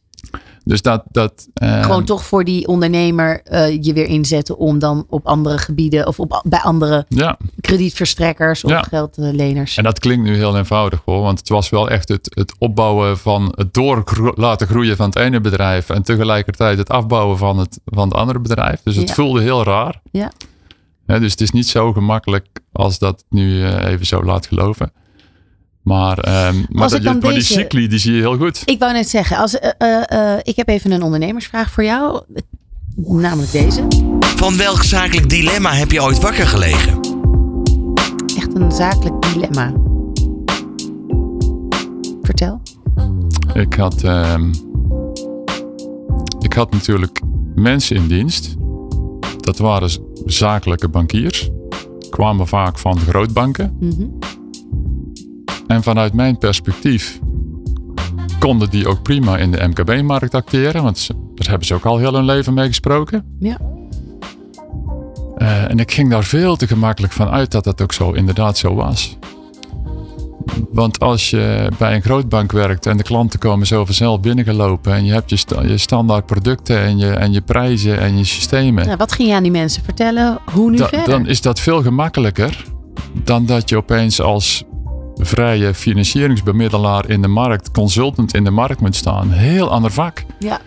Dus 0.71 0.81
dat. 0.81 1.03
dat 1.11 1.47
eh, 1.53 1.83
Gewoon 1.83 2.03
toch 2.05 2.25
voor 2.25 2.43
die 2.43 2.67
ondernemer 2.67 3.41
eh, 3.43 3.83
je 3.83 3.93
weer 3.93 4.05
inzetten 4.05 4.57
om 4.57 4.79
dan 4.79 5.05
op 5.09 5.27
andere 5.27 5.57
gebieden 5.57 6.07
of 6.07 6.19
op, 6.19 6.41
bij 6.45 6.59
andere 6.59 7.05
Ja, 7.07 7.37
kredietverstrekkers 7.61 8.63
of 8.63 8.71
Ja. 8.71 8.81
geldleners. 8.81 9.77
en 9.77 9.83
dat 9.83 9.99
klinkt 9.99 10.23
nu 10.23 10.35
heel 10.35 10.57
eenvoudig 10.57 11.01
hoor. 11.05 11.21
Want 11.21 11.39
het 11.39 11.49
was 11.49 11.69
wel 11.69 11.89
echt 11.89 12.09
het, 12.09 12.31
het 12.33 12.53
opbouwen 12.57 13.17
van 13.17 13.53
het 13.55 13.73
door 13.73 14.03
laten 14.35 14.67
groeien 14.67 14.95
van 14.95 15.05
het 15.05 15.15
ene 15.15 15.41
bedrijf. 15.41 15.89
En 15.89 16.03
tegelijkertijd 16.03 16.77
het 16.77 16.89
afbouwen 16.89 17.37
van 17.37 17.57
het, 17.57 17.79
van 17.85 18.03
het 18.07 18.13
andere 18.17 18.39
bedrijf. 18.39 18.81
Dus 18.83 18.95
het 18.95 19.07
Ja. 19.07 19.13
voelde 19.13 19.41
heel 19.41 19.63
raar. 19.63 20.01
Ja. 20.11 20.31
Dus 21.05 21.31
het 21.31 21.41
is 21.41 21.51
niet 21.51 21.67
zo 21.67 21.93
gemakkelijk 21.93 22.47
als 22.71 22.99
dat 22.99 23.23
nu 23.29 23.63
eh, 23.63 23.91
even 23.91 24.05
zo 24.05 24.23
laat 24.23 24.47
geloven. 24.47 24.91
Maar, 25.81 26.17
ehm, 26.17 26.55
maar, 26.69 26.83
Als 26.83 26.91
dat 26.91 26.99
ik 27.01 27.05
je- 27.07 27.11
dan 27.11 27.19
maar 27.21 27.29
die 27.31 27.39
deze- 27.39 27.53
cycli 27.53 27.87
die 27.87 27.99
zie 27.99 28.13
je 28.13 28.19
heel 28.21 28.37
goed. 28.37 28.61
Ik 28.65 28.79
wou 28.79 28.93
net 28.93 29.09
zeggen, 29.09 29.37
als, 29.37 29.59
eh, 29.59 29.69
eh, 29.77 30.33
eh, 30.33 30.39
ik 30.43 30.55
heb 30.55 30.67
even 30.67 30.91
een 30.91 31.03
ondernemersvraag 31.03 31.71
voor 31.71 31.83
jou. 31.83 32.21
Namelijk 32.95 33.51
deze. 33.51 33.87
Van 34.19 34.57
welk 34.57 34.83
zakelijk 34.83 35.29
dilemma 35.29 35.73
heb 35.73 35.91
je 35.91 36.01
ooit 36.03 36.19
wakker 36.19 36.47
gelegen? 36.47 36.99
Echt 38.37 38.53
een 38.55 38.71
zakelijk 38.71 39.21
dilemma. 39.33 39.73
Vertel. 42.21 42.61
Ik 43.53 43.73
had, 43.73 44.03
ehm, 44.03 44.53
ik 46.39 46.53
had 46.53 46.71
natuurlijk 46.71 47.21
mensen 47.55 47.95
in 47.95 48.07
dienst. 48.07 48.55
Dat 49.37 49.57
waren 49.57 49.89
zakelijke 50.25 50.87
bankiers. 50.87 51.49
Kwamen 52.09 52.47
vaak 52.47 52.79
van 52.79 52.99
grootbanken. 52.99 53.77
Mhm. 53.79 54.05
En 55.71 55.83
vanuit 55.83 56.13
mijn 56.13 56.37
perspectief 56.37 57.19
konden 58.39 58.69
die 58.69 58.87
ook 58.87 59.01
prima 59.01 59.37
in 59.37 59.51
de 59.51 59.67
MKB-markt 59.67 60.35
acteren. 60.35 60.83
Want 60.83 61.07
daar 61.35 61.49
hebben 61.49 61.67
ze 61.67 61.73
ook 61.73 61.85
al 61.85 61.97
heel 61.97 62.13
hun 62.13 62.25
leven 62.25 62.53
mee 62.53 62.67
gesproken. 62.67 63.25
Ja. 63.39 63.57
Eh, 65.37 65.69
en 65.69 65.79
ik 65.79 65.91
ging 65.91 66.09
daar 66.09 66.23
veel 66.23 66.55
te 66.55 66.67
gemakkelijk 66.67 67.13
van 67.13 67.29
uit 67.29 67.51
dat 67.51 67.63
dat 67.63 67.81
ook 67.81 67.93
zo 67.93 68.11
inderdaad 68.11 68.57
zo 68.57 68.75
was. 68.75 69.17
Want 70.71 70.99
als 70.99 71.29
je 71.29 71.69
bij 71.77 71.95
een 71.95 72.01
grootbank 72.01 72.51
werkt 72.51 72.85
en 72.85 72.97
de 72.97 73.03
klanten 73.03 73.39
komen 73.39 73.67
zo 73.67 73.85
vanzelf 73.85 74.19
binnengelopen 74.19 74.93
en 74.93 75.05
je 75.05 75.11
hebt 75.13 75.29
je, 75.29 75.35
sta- 75.35 75.61
je 75.61 75.77
standaard 75.77 76.25
producten 76.25 76.79
en 76.79 76.97
je, 76.97 77.09
en 77.11 77.31
je 77.33 77.41
prijzen 77.41 77.99
en 77.99 78.17
je 78.17 78.23
systemen, 78.23 78.85
Nou, 78.85 78.97
wat 78.97 79.11
ging 79.11 79.29
je 79.29 79.35
aan 79.35 79.43
die 79.43 79.51
mensen 79.51 79.83
vertellen? 79.83 80.39
Hoe 80.53 80.69
nu 80.69 80.77
da- 80.77 80.87
verder? 80.87 81.09
dan 81.09 81.27
is 81.27 81.41
dat 81.41 81.59
veel 81.59 81.81
gemakkelijker 81.81 82.63
dan 83.23 83.45
dat 83.45 83.69
je 83.69 83.77
opeens 83.77 84.21
als 84.21 84.63
vrije 85.25 85.73
financieringsbemiddelaar 85.73 87.09
in 87.09 87.21
de 87.21 87.27
markt, 87.27 87.71
consultant 87.71 88.33
in 88.33 88.43
de 88.43 88.51
markt 88.51 88.79
moet 88.81 88.95
staan. 88.95 89.31
Heel 89.31 89.69
ander 89.69 89.91
vak. 89.91 90.23
Ja. 90.39 90.61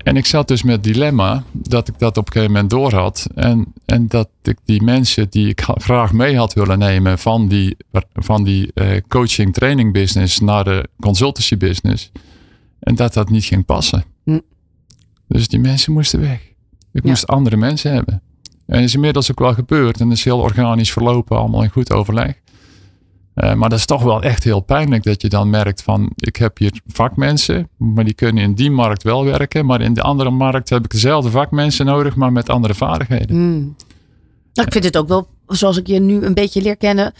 En 0.00 0.16
ik 0.16 0.26
zat 0.26 0.48
dus 0.48 0.62
met 0.62 0.74
het 0.74 0.84
dilemma 0.84 1.42
dat 1.52 1.88
ik 1.88 1.98
dat 1.98 2.16
op 2.16 2.26
een 2.26 2.32
gegeven 2.32 2.52
moment 2.52 2.70
door 2.70 2.92
had. 2.94 3.26
En, 3.34 3.72
en 3.86 4.08
dat 4.08 4.28
ik 4.42 4.58
die 4.64 4.82
mensen 4.82 5.26
die 5.30 5.48
ik 5.48 5.60
graag 5.60 6.12
mee 6.12 6.36
had 6.36 6.52
willen 6.52 6.78
nemen 6.78 7.18
van 7.18 7.48
die, 7.48 7.76
van 8.12 8.44
die 8.44 8.70
eh, 8.74 9.00
coaching 9.08 9.52
training 9.54 9.92
business 9.92 10.40
naar 10.40 10.64
de 10.64 10.88
consultancy 11.00 11.56
business. 11.56 12.10
En 12.80 12.94
dat 12.94 13.14
dat 13.14 13.30
niet 13.30 13.44
ging 13.44 13.64
passen. 13.64 14.04
Hm. 14.24 14.38
Dus 15.28 15.48
die 15.48 15.58
mensen 15.60 15.92
moesten 15.92 16.20
weg. 16.20 16.40
Ik 16.92 17.02
Ja. 17.04 17.10
moest 17.10 17.26
andere 17.26 17.56
mensen 17.56 17.92
hebben. 17.92 18.22
En 18.66 18.76
dat 18.76 18.84
is 18.88 18.94
inmiddels 18.94 19.30
ook 19.30 19.38
wel 19.38 19.54
gebeurd. 19.54 20.00
En 20.00 20.08
dat 20.08 20.16
is 20.16 20.24
heel 20.24 20.38
organisch 20.40 20.92
verlopen, 20.92 21.36
allemaal 21.38 21.62
in 21.62 21.70
goed 21.70 21.92
overleg. 21.92 22.34
Eh, 23.40 23.54
maar 23.54 23.68
dat 23.68 23.78
is 23.78 23.86
toch 23.86 24.02
wel 24.02 24.22
echt 24.22 24.44
heel 24.44 24.60
pijnlijk 24.60 25.02
dat 25.02 25.22
je 25.22 25.28
dan 25.28 25.50
merkt 25.50 25.82
van 25.82 26.12
ik 26.16 26.36
heb 26.36 26.58
hier 26.58 26.80
vakmensen, 26.86 27.68
maar 27.76 28.04
die 28.04 28.14
kunnen 28.14 28.42
in 28.42 28.54
die 28.54 28.70
markt 28.70 29.02
wel 29.02 29.24
werken. 29.24 29.66
Maar 29.66 29.80
in 29.80 29.94
de 29.94 30.02
andere 30.02 30.30
markt 30.30 30.68
heb 30.68 30.84
ik 30.84 30.90
dezelfde 30.90 31.30
vakmensen 31.30 31.86
nodig, 31.86 32.16
maar 32.16 32.32
met 32.32 32.48
andere 32.48 32.74
vaardigheden. 32.74 33.36
Hmm. 33.36 33.74
Nou, 34.52 34.66
ik 34.66 34.72
vind 34.72 34.84
het 34.84 34.96
ook 34.96 35.08
wel, 35.08 35.26
zoals 35.46 35.76
ik 35.76 35.86
je 35.86 36.00
nu 36.00 36.24
een 36.24 36.34
beetje 36.34 36.62
leer 36.62 36.76
kennen, 36.76 37.12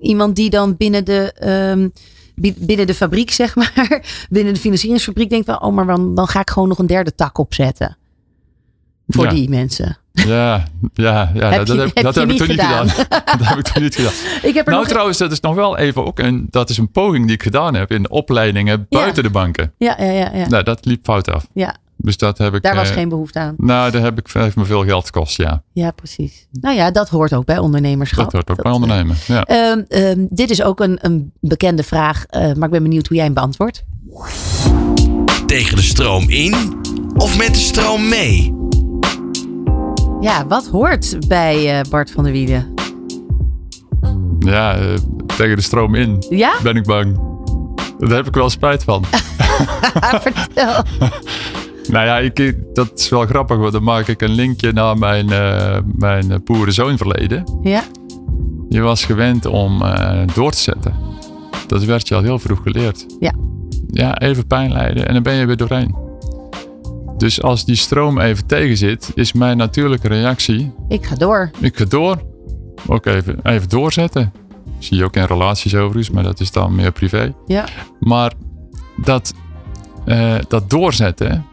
iemand 0.00 0.36
die 0.36 0.50
dan 0.50 0.76
binnen 0.76 1.04
de, 1.04 1.32
ehm, 1.32 1.88
bi- 2.34 2.54
binnen 2.58 2.86
de 2.86 2.94
fabriek, 2.94 3.30
zeg 3.42 3.54
maar, 3.56 4.02
binnen 4.30 4.54
de 4.54 4.60
financieringsfabriek 4.60 5.30
denkt 5.30 5.46
van, 5.46 5.62
oh, 5.62 5.74
maar 5.74 5.86
dan, 5.86 6.14
dan 6.14 6.26
ga 6.26 6.40
ik 6.40 6.50
gewoon 6.50 6.68
nog 6.68 6.78
een 6.78 6.86
derde 6.86 7.14
tak 7.14 7.38
opzetten. 7.38 7.96
Voor 9.06 9.24
Ja. 9.24 9.30
die 9.30 9.48
mensen. 9.48 9.98
Ja, 10.12 10.64
ja, 10.94 11.30
ja 11.34 11.48
Heb 11.50 11.66
dat, 11.66 11.76
je- 11.76 11.82
heb, 11.82 11.94
heb 11.94 12.04
dat 12.04 12.14
heb 12.14 12.24
ik 12.24 12.28
niet 12.30 12.38
toen 12.38 12.48
niet 12.48 12.60
gedaan? 12.60 12.88
gedaan. 12.88 13.22
dat 13.38 13.46
heb 13.48 13.58
ik 13.58 13.64
toen 13.64 13.82
niet 13.82 13.94
gedaan. 13.94 14.12
Ik 14.50 14.54
heb 14.54 14.64
er 14.66 14.70
Nou 14.72 14.78
nog... 14.82 14.88
trouwens, 14.88 15.18
dat 15.18 15.32
is 15.32 15.40
nog 15.40 15.54
wel 15.54 15.76
even 15.78 16.06
ook 16.06 16.18
een, 16.18 16.46
dat 16.50 16.70
is 16.70 16.78
een 16.78 16.90
poging 16.90 17.24
die 17.26 17.34
ik 17.34 17.42
gedaan 17.42 17.74
heb 17.74 17.90
in 17.92 18.02
de 18.02 18.08
opleidingen 18.08 18.86
buiten 18.88 19.22
de 19.22 19.30
banken. 19.30 19.72
Ja, 19.78 19.96
ja, 19.98 20.10
ja, 20.10 20.30
ja. 20.34 20.48
Nou, 20.48 20.62
dat 20.62 20.84
liep 20.84 21.04
fout 21.04 21.30
af. 21.30 21.46
ja, 21.52 21.76
Dus 21.96 22.16
dat 22.16 22.38
heb 22.38 22.54
ik. 22.54 22.62
daar 22.62 22.74
was 22.74 22.88
eh, 22.88 22.94
geen 22.94 23.08
behoefte 23.08 23.38
aan. 23.38 23.54
Nou, 23.56 23.90
daar 23.90 24.02
heb 24.02 24.18
ik 24.18 24.30
heeft 24.32 24.56
me 24.56 24.64
veel 24.64 24.84
geld 24.84 25.04
gekost, 25.06 25.36
ja. 25.36 25.62
Ja, 25.72 25.90
precies. 25.90 26.46
Nou 26.60 26.74
ja, 26.76 26.90
dat 26.90 27.08
hoort 27.08 27.34
ook 27.34 27.44
bij 27.44 27.58
ondernemerschap. 27.58 28.24
Dat 28.24 28.32
hoort 28.32 28.50
ook 28.50 28.62
bij 28.62 28.72
eh, 28.72 28.72
ondernemen. 28.80 29.16
Ja. 29.26 29.42
Ehm, 29.44 29.82
ehm, 29.88 30.26
dit 30.30 30.50
is 30.50 30.62
ook 30.62 30.80
een, 30.80 30.98
een 31.00 31.32
bekende 31.40 31.82
vraag, 31.82 32.24
eh, 32.26 32.40
maar 32.42 32.64
ik 32.64 32.70
ben 32.70 32.82
benieuwd 32.82 33.06
hoe 33.06 33.16
jij 33.16 33.24
hem 33.24 33.34
beantwoordt. 33.34 33.84
Tegen 35.46 35.76
de 35.76 35.82
stroom 35.82 36.30
in 36.30 36.54
of 37.16 37.38
met 37.38 37.54
de 37.54 37.60
stroom 37.60 38.08
mee? 38.08 38.55
Ja, 40.20 40.46
wat 40.46 40.66
hoort 40.66 41.28
bij 41.28 41.78
eh, 41.78 41.90
Bart 41.90 42.10
van 42.10 42.24
der 42.24 42.32
Wielen? 42.32 42.74
Ja, 44.38 44.74
eh, 44.74 44.94
tegen 45.36 45.56
de 45.56 45.62
stroom 45.62 45.94
in 45.94 46.24
Ja? 46.28 46.52
ben 46.62 46.76
ik 46.76 46.84
bang. 46.84 47.18
Daar 47.98 48.16
heb 48.16 48.26
ik 48.26 48.34
wel 48.34 48.50
spijt 48.50 48.84
van. 48.84 49.04
Vertel. 50.26 50.82
nou 51.90 52.06
ja, 52.06 52.18
ik, 52.18 52.54
dat 52.74 52.92
is 52.94 53.08
wel 53.08 53.26
grappig, 53.26 53.56
want 53.56 53.72
dan 53.72 53.82
maak 53.82 54.06
ik 54.06 54.20
een 54.22 54.30
linkje 54.34 54.72
naar 54.72 54.98
mijn, 54.98 55.30
eh 55.32 55.78
mijn 55.96 56.40
boerenzoonverleden. 56.44 57.58
Ja? 57.62 57.82
Je 58.68 58.80
was 58.80 59.04
gewend 59.04 59.46
om 59.46 59.82
door 60.34 60.50
te 60.50 60.58
zetten. 60.58 60.94
Dat 61.66 61.84
werd 61.84 62.08
je 62.08 62.14
al 62.14 62.22
heel 62.22 62.38
vroeg 62.38 62.62
geleerd. 62.62 63.06
Ja. 63.20 63.32
Ja, 63.86 64.18
even 64.18 64.46
pijn 64.46 64.72
lijden 64.72 65.06
en 65.06 65.14
dan 65.14 65.22
ben 65.22 65.34
je 65.34 65.46
weer 65.46 65.56
doorheen. 65.56 66.05
Dus 67.16 67.42
als 67.42 67.64
die 67.64 67.76
stroom 67.76 68.20
even 68.20 68.46
tegen 68.46 68.76
zit, 68.76 69.10
is 69.14 69.32
mijn 69.32 69.56
natuurlijke 69.56 70.08
reactie: 70.08 70.72
Ik 70.88 71.06
ga 71.06 71.14
door. 71.14 71.50
ik 71.60 71.76
ga 71.76 71.84
door. 71.84 72.22
Ook 72.86 73.06
even, 73.06 73.38
even 73.42 73.68
doorzetten. 73.68 74.32
Zie 74.78 74.96
je 74.96 75.04
ook 75.04 75.16
in 75.16 75.24
relaties 75.24 75.74
overigens, 75.74 76.10
maar 76.10 76.22
dat 76.22 76.40
is 76.40 76.50
dan 76.50 76.74
meer 76.74 76.92
privé. 76.92 77.34
Ja. 77.46 77.64
Maar 78.00 78.32
dat, 78.96 79.32
eh, 80.04 80.34
dat 80.48 80.70
doorzetten, 80.70 81.46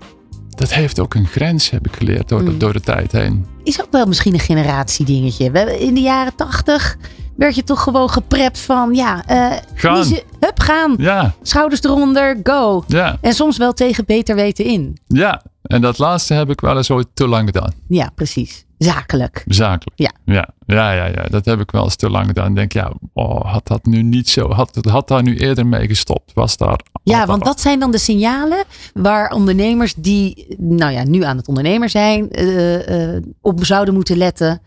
dat 0.50 0.74
heeft 0.74 1.00
ook 1.00 1.14
een 1.14 1.28
grens, 1.28 1.70
heb 1.70 1.88
ik 1.88 1.96
geleerd 1.96 2.30
door, 2.30 2.46
de, 2.46 2.52
Mm. 2.52 2.58
door 2.58 2.74
de 2.74 2.80
tijd 2.80 3.12
heen. 3.12 3.46
Is 3.64 3.82
ook 3.82 3.92
wel 3.92 4.06
misschien 4.06 4.34
een 4.34 4.40
generatiedingetje. 4.40 5.52
We 5.52 5.58
hebben 5.58 5.80
in 5.80 5.94
de 5.94 6.02
jaren 6.02 6.36
tachtig 6.36 6.98
werd 7.36 7.56
je 7.56 7.64
toch 7.64 7.84
gewoon 7.84 8.10
geprept 8.10 8.60
van, 8.60 8.94
ja, 8.94 9.24
eh 9.26 9.52
Gaan. 9.74 9.94
niezen, 9.94 10.22
hup, 10.40 10.60
gaan. 10.60 10.96
Ja, 10.98 11.34
Schouders 11.42 11.84
eronder, 11.84 12.40
go. 12.44 12.84
ja, 12.88 13.18
En 13.22 13.34
soms 13.34 13.58
wel 13.58 13.74
tegen 13.74 14.06
beter 14.06 14.36
weten 14.36 14.66
in. 14.66 14.98
ja. 15.08 15.42
En 15.64 15.82
dat 15.82 15.98
laatste 15.98 16.34
heb 16.34 16.50
ik 16.50 16.62
wel 16.62 16.78
eens 16.78 16.92
ooit 16.92 17.08
te 17.14 17.28
lang 17.28 17.46
gedaan. 17.46 17.72
Ja, 17.88 18.10
precies. 18.16 18.66
Zakelijk. 18.78 19.44
Zakelijk. 19.48 19.92
Ja. 19.96 20.12
Ja, 20.26 20.50
ja, 20.66 20.92
ja, 20.92 21.06
ja. 21.06 21.24
dat 21.30 21.46
heb 21.46 21.60
ik 21.60 21.72
wel 21.72 21.84
eens 21.84 21.96
te 21.96 22.10
lang 22.10 22.26
gedaan. 22.28 22.54
Denk, 22.56 22.72
ja, 22.72 22.92
oh, 23.14 23.52
had 23.54 23.68
dat 23.68 23.86
nu 23.86 24.02
niet 24.02 24.30
zo, 24.30 24.52
had, 24.52 24.78
had 24.90 25.08
daar 25.08 25.24
nu 25.24 25.38
eerder 25.38 25.68
mee 25.68 25.88
gestopt? 25.88 26.32
Was 26.34 26.58
daar. 26.58 26.80
Ja, 27.04 27.26
want 27.26 27.44
wat 27.44 27.62
zijn 27.62 27.80
dan 27.80 27.92
de 27.92 27.98
signalen 27.98 28.64
waar 28.94 29.32
ondernemers 29.32 29.94
die, 29.94 30.56
nou 30.60 30.92
ja, 30.92 31.04
nu 31.04 31.24
aan 31.24 31.38
het 31.38 31.48
ondernemer 31.48 31.90
zijn, 31.90 32.30
eh, 32.32 33.16
eh, 33.16 33.24
op 33.42 33.66
zouden 33.66 33.94
moeten 33.94 34.18
letten. 34.18 34.62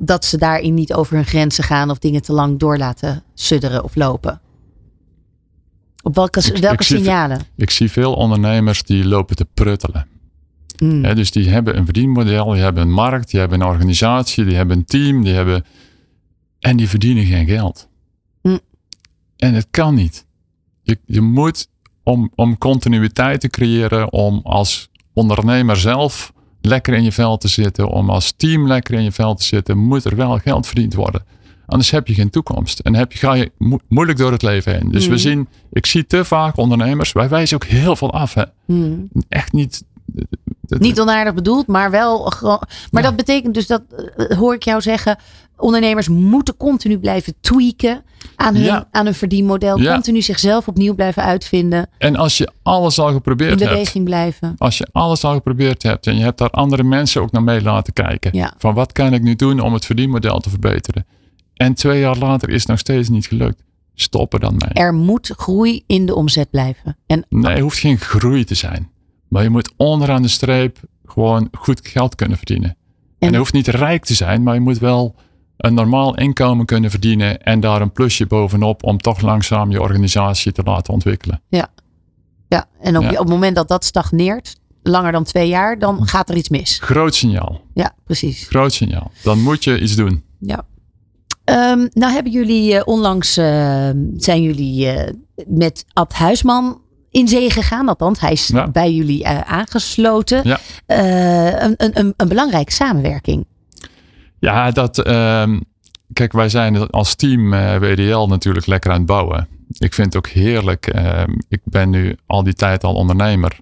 Dat 0.00 0.24
ze 0.24 0.38
daarin 0.38 0.74
niet 0.74 0.94
over 0.94 1.14
hun 1.14 1.24
grenzen 1.24 1.64
gaan 1.64 1.90
of 1.90 1.98
dingen 1.98 2.22
te 2.22 2.32
lang 2.32 2.58
door 2.58 2.78
laten 2.78 3.22
sudderen 3.34 3.84
of 3.84 3.94
lopen. 3.94 4.40
Op 6.02 6.14
welke, 6.14 6.40
Ik- 6.40 6.56
welke 6.56 6.74
ik 6.74 6.82
zie- 6.82 6.96
signalen? 6.96 7.40
Ik 7.56 7.70
zie 7.70 7.90
veel 7.90 8.14
ondernemers 8.14 8.82
die 8.82 9.04
lopen 9.04 9.36
te 9.36 9.46
pruttelen. 9.54 10.06
Hmm. 10.76 11.02
Dus 11.14 11.30
die 11.30 11.48
hebben 11.48 11.76
een 11.76 11.84
verdienmodel, 11.84 12.50
die 12.52 12.62
hebben 12.62 12.82
een 12.82 12.92
markt, 12.92 13.30
die 13.30 13.40
hebben 13.40 13.60
een 13.60 13.66
organisatie, 13.66 14.44
die 14.44 14.54
hebben 14.56 14.76
een 14.76 14.84
team, 14.84 15.24
die 15.24 15.34
hebben. 15.34 15.64
En 16.58 16.76
die 16.76 16.88
verdienen 16.88 17.24
geen 17.24 17.46
geld. 17.46 17.88
Hm. 18.42 18.58
En 19.36 19.54
het 19.54 19.66
kan 19.70 19.94
niet. 19.94 20.26
Je, 20.82 20.98
je 21.06 21.20
moet, 21.20 21.68
om, 22.02 22.30
om 22.34 22.58
continuïteit 22.58 23.40
te 23.40 23.48
creëren, 23.48 24.12
om 24.12 24.40
als 24.44 24.90
ondernemer 25.12 25.76
zelf 25.76 26.32
lekker 26.60 26.94
in 26.94 27.04
je 27.04 27.12
vel 27.12 27.36
te 27.36 27.48
zitten, 27.48 27.86
om 27.88 28.10
als 28.10 28.32
team 28.36 28.66
lekker 28.66 28.94
in 28.94 29.02
je 29.02 29.12
vel 29.12 29.34
te 29.34 29.44
zitten, 29.44 29.78
moet 29.78 30.04
er 30.04 30.16
wel 30.16 30.38
geld 30.38 30.66
verdiend 30.66 30.94
worden. 30.94 31.24
Anders 31.66 31.90
heb 31.90 32.06
je 32.06 32.14
geen 32.14 32.30
toekomst. 32.30 32.78
En 32.78 32.94
heb 32.94 33.12
je, 33.12 33.18
ga 33.18 33.32
je 33.34 33.52
mo- 33.58 33.78
moeilijk 33.88 34.18
door 34.18 34.32
het 34.32 34.42
leven 34.42 34.72
heen. 34.72 34.90
Dus 34.90 35.04
we 35.04 35.10
Mhm. 35.12 35.20
zien, 35.20 35.48
ik 35.72 35.86
zie 35.86 36.06
te 36.06 36.24
vaak 36.24 36.56
ondernemers, 36.56 37.12
wij 37.12 37.28
wijzen 37.28 37.56
ook 37.56 37.64
heel 37.64 37.96
veel 37.96 38.12
af. 38.12 38.34
Hè. 38.34 38.42
Hmm. 38.66 39.08
Echt 39.28 39.52
niet. 39.52 39.84
dat- 40.60 40.80
Niet 40.80 41.00
onaardig 41.00 41.34
bedoeld, 41.34 41.66
maar 41.66 41.90
wel. 41.90 42.32
Maar 42.42 42.62
Ja. 42.90 43.00
dat 43.00 43.16
betekent 43.16 43.54
dus 43.54 43.66
dat, 43.66 43.82
eh, 44.16 44.36
hoor 44.38 44.54
ik 44.54 44.62
jou 44.62 44.80
zeggen, 44.80 45.18
ondernemers 45.58 46.08
moeten 46.08 46.56
continu 46.56 46.98
blijven 46.98 47.34
tweaken 47.40 48.02
aan 48.36 48.54
hun, 48.54 48.64
Ja. 48.64 48.88
aan 48.90 49.04
hun 49.04 49.14
verdienmodel. 49.14 49.78
Ja. 49.78 49.92
Continu 49.92 50.22
zichzelf 50.22 50.68
opnieuw 50.68 50.94
blijven 50.94 51.22
uitvinden. 51.22 51.88
En 51.98 52.16
als 52.16 52.38
je 52.38 52.50
alles 52.62 52.98
al 52.98 53.08
In 53.08 53.14
geprobeerd 53.14 53.60
hebt, 53.60 53.70
beweging 53.72 54.04
blijven. 54.04 54.54
als 54.58 54.78
je 54.78 54.88
alles 54.92 55.24
al 55.24 55.34
geprobeerd 55.34 55.82
hebt 55.82 56.06
en 56.06 56.16
je 56.16 56.22
hebt 56.22 56.38
daar 56.38 56.50
andere 56.50 56.82
mensen 56.82 57.22
ook 57.22 57.30
naar 57.32 57.42
mee 57.42 57.62
laten 57.62 57.92
kijken. 57.92 58.30
Ja. 58.36 58.52
Van 58.58 58.74
wat 58.74 58.92
kan 58.92 59.12
ik 59.14 59.22
nu 59.22 59.36
doen 59.36 59.60
om 59.60 59.72
het 59.72 59.84
verdienmodel 59.84 60.40
te 60.40 60.50
verbeteren? 60.50 61.06
En 61.54 61.74
twee 61.74 62.00
jaar 62.00 62.16
later 62.18 62.48
is 62.48 62.60
het 62.60 62.68
nog 62.68 62.78
steeds 62.78 63.08
niet 63.08 63.26
gelukt. 63.26 63.62
Stop 63.94 64.32
er 64.32 64.40
dan 64.40 64.54
mee. 64.56 64.84
Er 64.84 64.94
moet 64.94 65.32
groei 65.36 65.82
in 65.86 66.06
de 66.06 66.14
omzet 66.14 66.50
blijven. 66.50 66.96
En 67.06 67.24
Nee, 67.28 67.52
het 67.52 67.60
hoeft 67.60 67.78
geen 67.78 67.98
groei 67.98 68.44
te 68.44 68.54
zijn. 68.54 68.90
Maar 69.28 69.42
je 69.42 69.48
moet 69.50 69.72
onderaan 69.76 70.22
de 70.22 70.28
streep 70.28 70.78
gewoon 71.06 71.48
goed 71.52 71.80
geld 71.88 72.14
kunnen 72.14 72.36
verdienen. 72.36 72.68
En, 72.68 72.76
En- 73.18 73.30
je 73.32 73.38
hoeft 73.38 73.52
niet 73.52 73.66
rijk 73.66 74.04
te 74.04 74.14
zijn, 74.14 74.42
maar 74.42 74.54
je 74.54 74.60
moet 74.60 74.78
wel 74.78 75.14
een 75.58 75.74
normaal 75.74 76.16
inkomen 76.16 76.66
kunnen 76.66 76.90
verdienen. 76.90 77.42
En 77.42 77.60
daar 77.60 77.80
een 77.80 77.92
plusje 77.92 78.26
bovenop 78.26 78.84
om 78.84 78.98
toch 78.98 79.20
langzaam 79.20 79.70
je 79.70 79.80
organisatie 79.80 80.52
te 80.52 80.62
laten 80.64 80.92
ontwikkelen. 80.92 81.40
Ja, 81.48 81.68
en 82.80 82.96
op, 82.96 83.02
Ja. 83.02 83.10
op 83.10 83.18
het 83.18 83.28
moment 83.28 83.56
dat 83.56 83.68
dat 83.68 83.84
stagneert, 83.84 84.56
langer 84.82 85.12
dan 85.12 85.24
twee 85.24 85.48
jaar, 85.48 85.78
dan 85.78 86.06
gaat 86.06 86.28
er 86.30 86.36
iets 86.36 86.48
mis. 86.48 86.78
Groot 86.82 87.14
signaal. 87.14 87.60
Ja, 87.74 87.92
precies. 88.04 88.46
Groot 88.48 88.72
signaal. 88.72 89.10
Dan 89.22 89.42
moet 89.42 89.64
je 89.64 89.80
iets 89.80 89.96
doen. 89.96 90.22
Ja. 90.38 90.62
Ehm, 91.44 91.86
nou 91.92 92.12
hebben 92.12 92.32
jullie 92.32 92.74
eh, 92.74 92.82
onlangs 92.84 93.36
eh, 93.36 93.44
zijn 94.16 94.42
jullie 94.42 94.88
eh, 94.90 95.12
met 95.46 95.84
Ad 95.92 96.12
Huisman 96.12 96.80
in 97.10 97.28
zee 97.28 97.50
gegaan. 97.50 97.88
Althans, 97.88 98.20
hij 98.20 98.32
is 98.32 98.46
Ja. 98.48 98.68
bij 98.70 98.92
jullie 98.92 99.24
eh, 99.24 99.40
aangesloten. 99.40 100.40
Ja. 100.44 100.58
Een, 101.64 101.74
een, 101.76 102.14
een 102.16 102.28
belangrijke 102.28 102.72
samenwerking. 102.72 103.46
Ja, 104.40 104.70
dat. 104.70 104.98
ehm, 104.98 105.60
kijk, 106.12 106.32
wij 106.32 106.48
zijn 106.48 106.90
als 106.90 107.14
team 107.14 107.52
eh, 107.54 107.76
WDL 107.76 108.26
natuurlijk 108.26 108.66
lekker 108.66 108.90
aan 108.90 108.96
het 108.96 109.06
bouwen. 109.06 109.48
Ik 109.78 109.94
vind 109.94 110.06
het 110.06 110.16
ook 110.16 110.28
heerlijk. 110.32 110.86
ehm, 110.86 111.30
ik 111.48 111.60
ben 111.64 111.90
nu 111.90 112.16
al 112.26 112.42
die 112.42 112.54
tijd 112.54 112.84
al 112.84 112.94
ondernemer. 112.94 113.58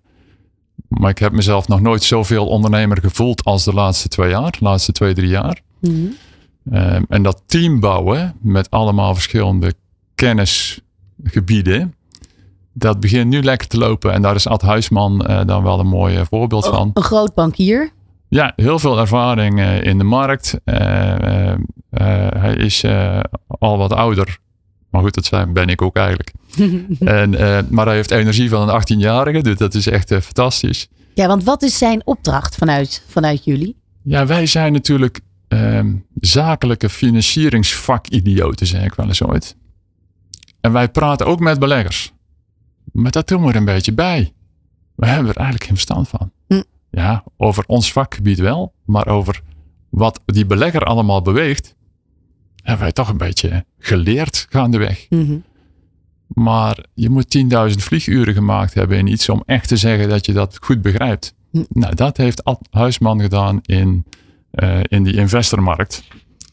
Maar 0.88 1.10
ik 1.10 1.18
heb 1.18 1.32
mezelf 1.32 1.68
nog 1.68 1.80
nooit 1.80 2.02
zoveel 2.02 2.46
ondernemer 2.46 3.00
gevoeld 3.00 3.44
als 3.44 3.64
de 3.64 3.72
laatste 3.72 4.08
twee 4.08 4.30
jaar, 4.30 4.50
de 4.50 4.58
laatste 4.60 4.92
twee, 4.92 5.14
drie 5.14 5.28
jaar. 5.28 5.60
Ehm, 6.70 7.02
en 7.08 7.22
dat 7.22 7.42
team 7.46 7.80
bouwen 7.80 8.34
met 8.40 8.70
allemaal 8.70 9.14
verschillende 9.14 9.72
kennisgebieden. 10.14 11.94
Dat 12.72 13.00
begint 13.00 13.26
nu 13.30 13.42
lekker 13.42 13.68
te 13.68 13.78
lopen. 13.78 14.12
En 14.12 14.22
daar 14.22 14.34
is 14.34 14.46
Ad 14.46 14.62
Huisman 14.62 15.26
eh, 15.26 15.40
dan 15.46 15.62
wel 15.62 15.80
een 15.80 15.86
mooi 15.86 16.24
voorbeeld 16.30 16.66
van. 16.66 16.90
Een 16.94 17.02
groot 17.02 17.34
bankier. 17.34 17.90
Ja, 18.36 18.52
heel 18.56 18.78
veel 18.78 18.98
ervaring 18.98 19.60
eh, 19.60 19.82
in 19.82 19.98
de 19.98 20.04
markt. 20.04 20.60
Eh, 20.64 21.52
eh, 21.52 21.58
hij 22.38 22.54
is 22.54 22.84
al 23.46 23.78
wat 23.78 23.92
ouder. 23.92 24.38
Maar 24.90 25.02
goed, 25.02 25.14
dat 25.14 25.24
zijn, 25.24 25.52
ben 25.52 25.68
ik 25.68 25.82
ook 25.82 25.96
eigenlijk. 25.96 26.32
en, 27.00 27.30
maar 27.70 27.86
hij 27.86 27.94
heeft 27.94 28.10
energie 28.10 28.48
van 28.48 28.68
een 28.68 28.80
18-jarige. 28.80 29.42
Dus 29.42 29.56
dat 29.56 29.74
is 29.74 29.86
echt 29.86 30.14
fantastisch. 30.14 30.88
Ja, 31.14 31.26
want 31.26 31.44
wat 31.44 31.62
is 31.62 31.78
zijn 31.78 32.06
opdracht 32.06 32.56
vanuit, 32.56 33.04
vanuit 33.08 33.44
jullie? 33.44 33.76
Ja, 34.02 34.26
wij 34.26 34.46
zijn 34.46 34.72
natuurlijk 34.72 35.20
ehm, 35.48 35.94
zakelijke 36.14 36.88
financieringsvakidioten, 36.88 38.66
zeg 38.66 38.84
ik 38.84 38.94
wel 38.94 39.06
eens 39.06 39.22
ooit. 39.22 39.56
En 40.60 40.72
wij 40.72 40.88
praten 40.88 41.26
ook 41.26 41.40
met 41.40 41.58
beleggers. 41.58 42.12
Maar 42.92 43.10
dat 43.10 43.28
doen 43.28 43.42
we 43.42 43.48
er 43.48 43.56
een 43.56 43.64
beetje 43.64 43.92
bij. 43.92 44.32
We 44.94 45.06
hebben 45.06 45.30
er 45.30 45.36
eigenlijk 45.36 45.64
geen 45.64 45.74
verstand 45.74 46.08
van. 46.08 46.30
Hm. 46.46 46.62
Ja, 46.96 47.24
over 47.36 47.64
ons 47.66 47.92
vakgebied 47.92 48.38
wel. 48.38 48.72
Maar 48.84 49.06
over 49.06 49.42
wat 49.88 50.20
die 50.24 50.46
belegger 50.46 50.84
allemaal 50.84 51.22
beweegt, 51.22 51.74
hebben 52.62 52.82
wij 52.82 52.92
toch 52.92 53.08
een 53.08 53.16
beetje 53.16 53.64
geleerd 53.78 54.46
gaandeweg. 54.50 55.06
Mhm. 55.10 55.38
Maar 56.26 56.84
je 56.94 57.10
moet 57.10 57.30
10.000 57.30 57.82
vlieguren 57.82 58.34
gemaakt 58.34 58.74
hebben 58.74 58.98
in 58.98 59.06
iets 59.06 59.28
om 59.28 59.42
echt 59.46 59.68
te 59.68 59.76
zeggen 59.76 60.08
dat 60.08 60.26
je 60.26 60.32
dat 60.32 60.58
goed 60.60 60.82
begrijpt. 60.82 61.34
Hm. 61.50 61.64
Nou, 61.68 61.94
dat 61.94 62.16
heeft 62.16 62.44
Ad 62.44 62.60
Huisman 62.70 63.20
gedaan 63.20 63.58
in, 63.62 64.04
eh, 64.50 64.80
in 64.82 65.02
die 65.02 65.14
investormarkt. 65.16 66.02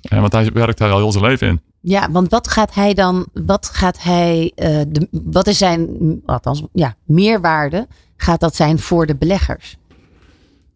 Eh, 0.01 0.19
want 0.19 0.31
hij 0.31 0.51
werkt 0.51 0.77
daar 0.77 0.91
al 0.91 0.97
heel 0.97 1.11
zijn 1.11 1.23
leven 1.23 1.47
in. 1.47 1.61
Ja, 1.79 2.11
want 2.11 2.29
wat 2.29 2.47
gaat 2.47 2.73
hij 2.73 2.93
dan, 2.93 3.27
wat 3.33 3.69
gaat 3.69 4.03
hij, 4.03 4.51
eh, 4.55 4.81
de, 4.87 5.07
wat 5.11 5.47
is 5.47 5.57
zijn, 5.57 5.87
althans, 6.25 6.63
ja, 6.73 6.95
meerwaarde 7.03 7.87
gaat 8.17 8.39
dat 8.39 8.55
zijn 8.55 8.79
voor 8.79 9.05
de 9.05 9.15
beleggers? 9.15 9.77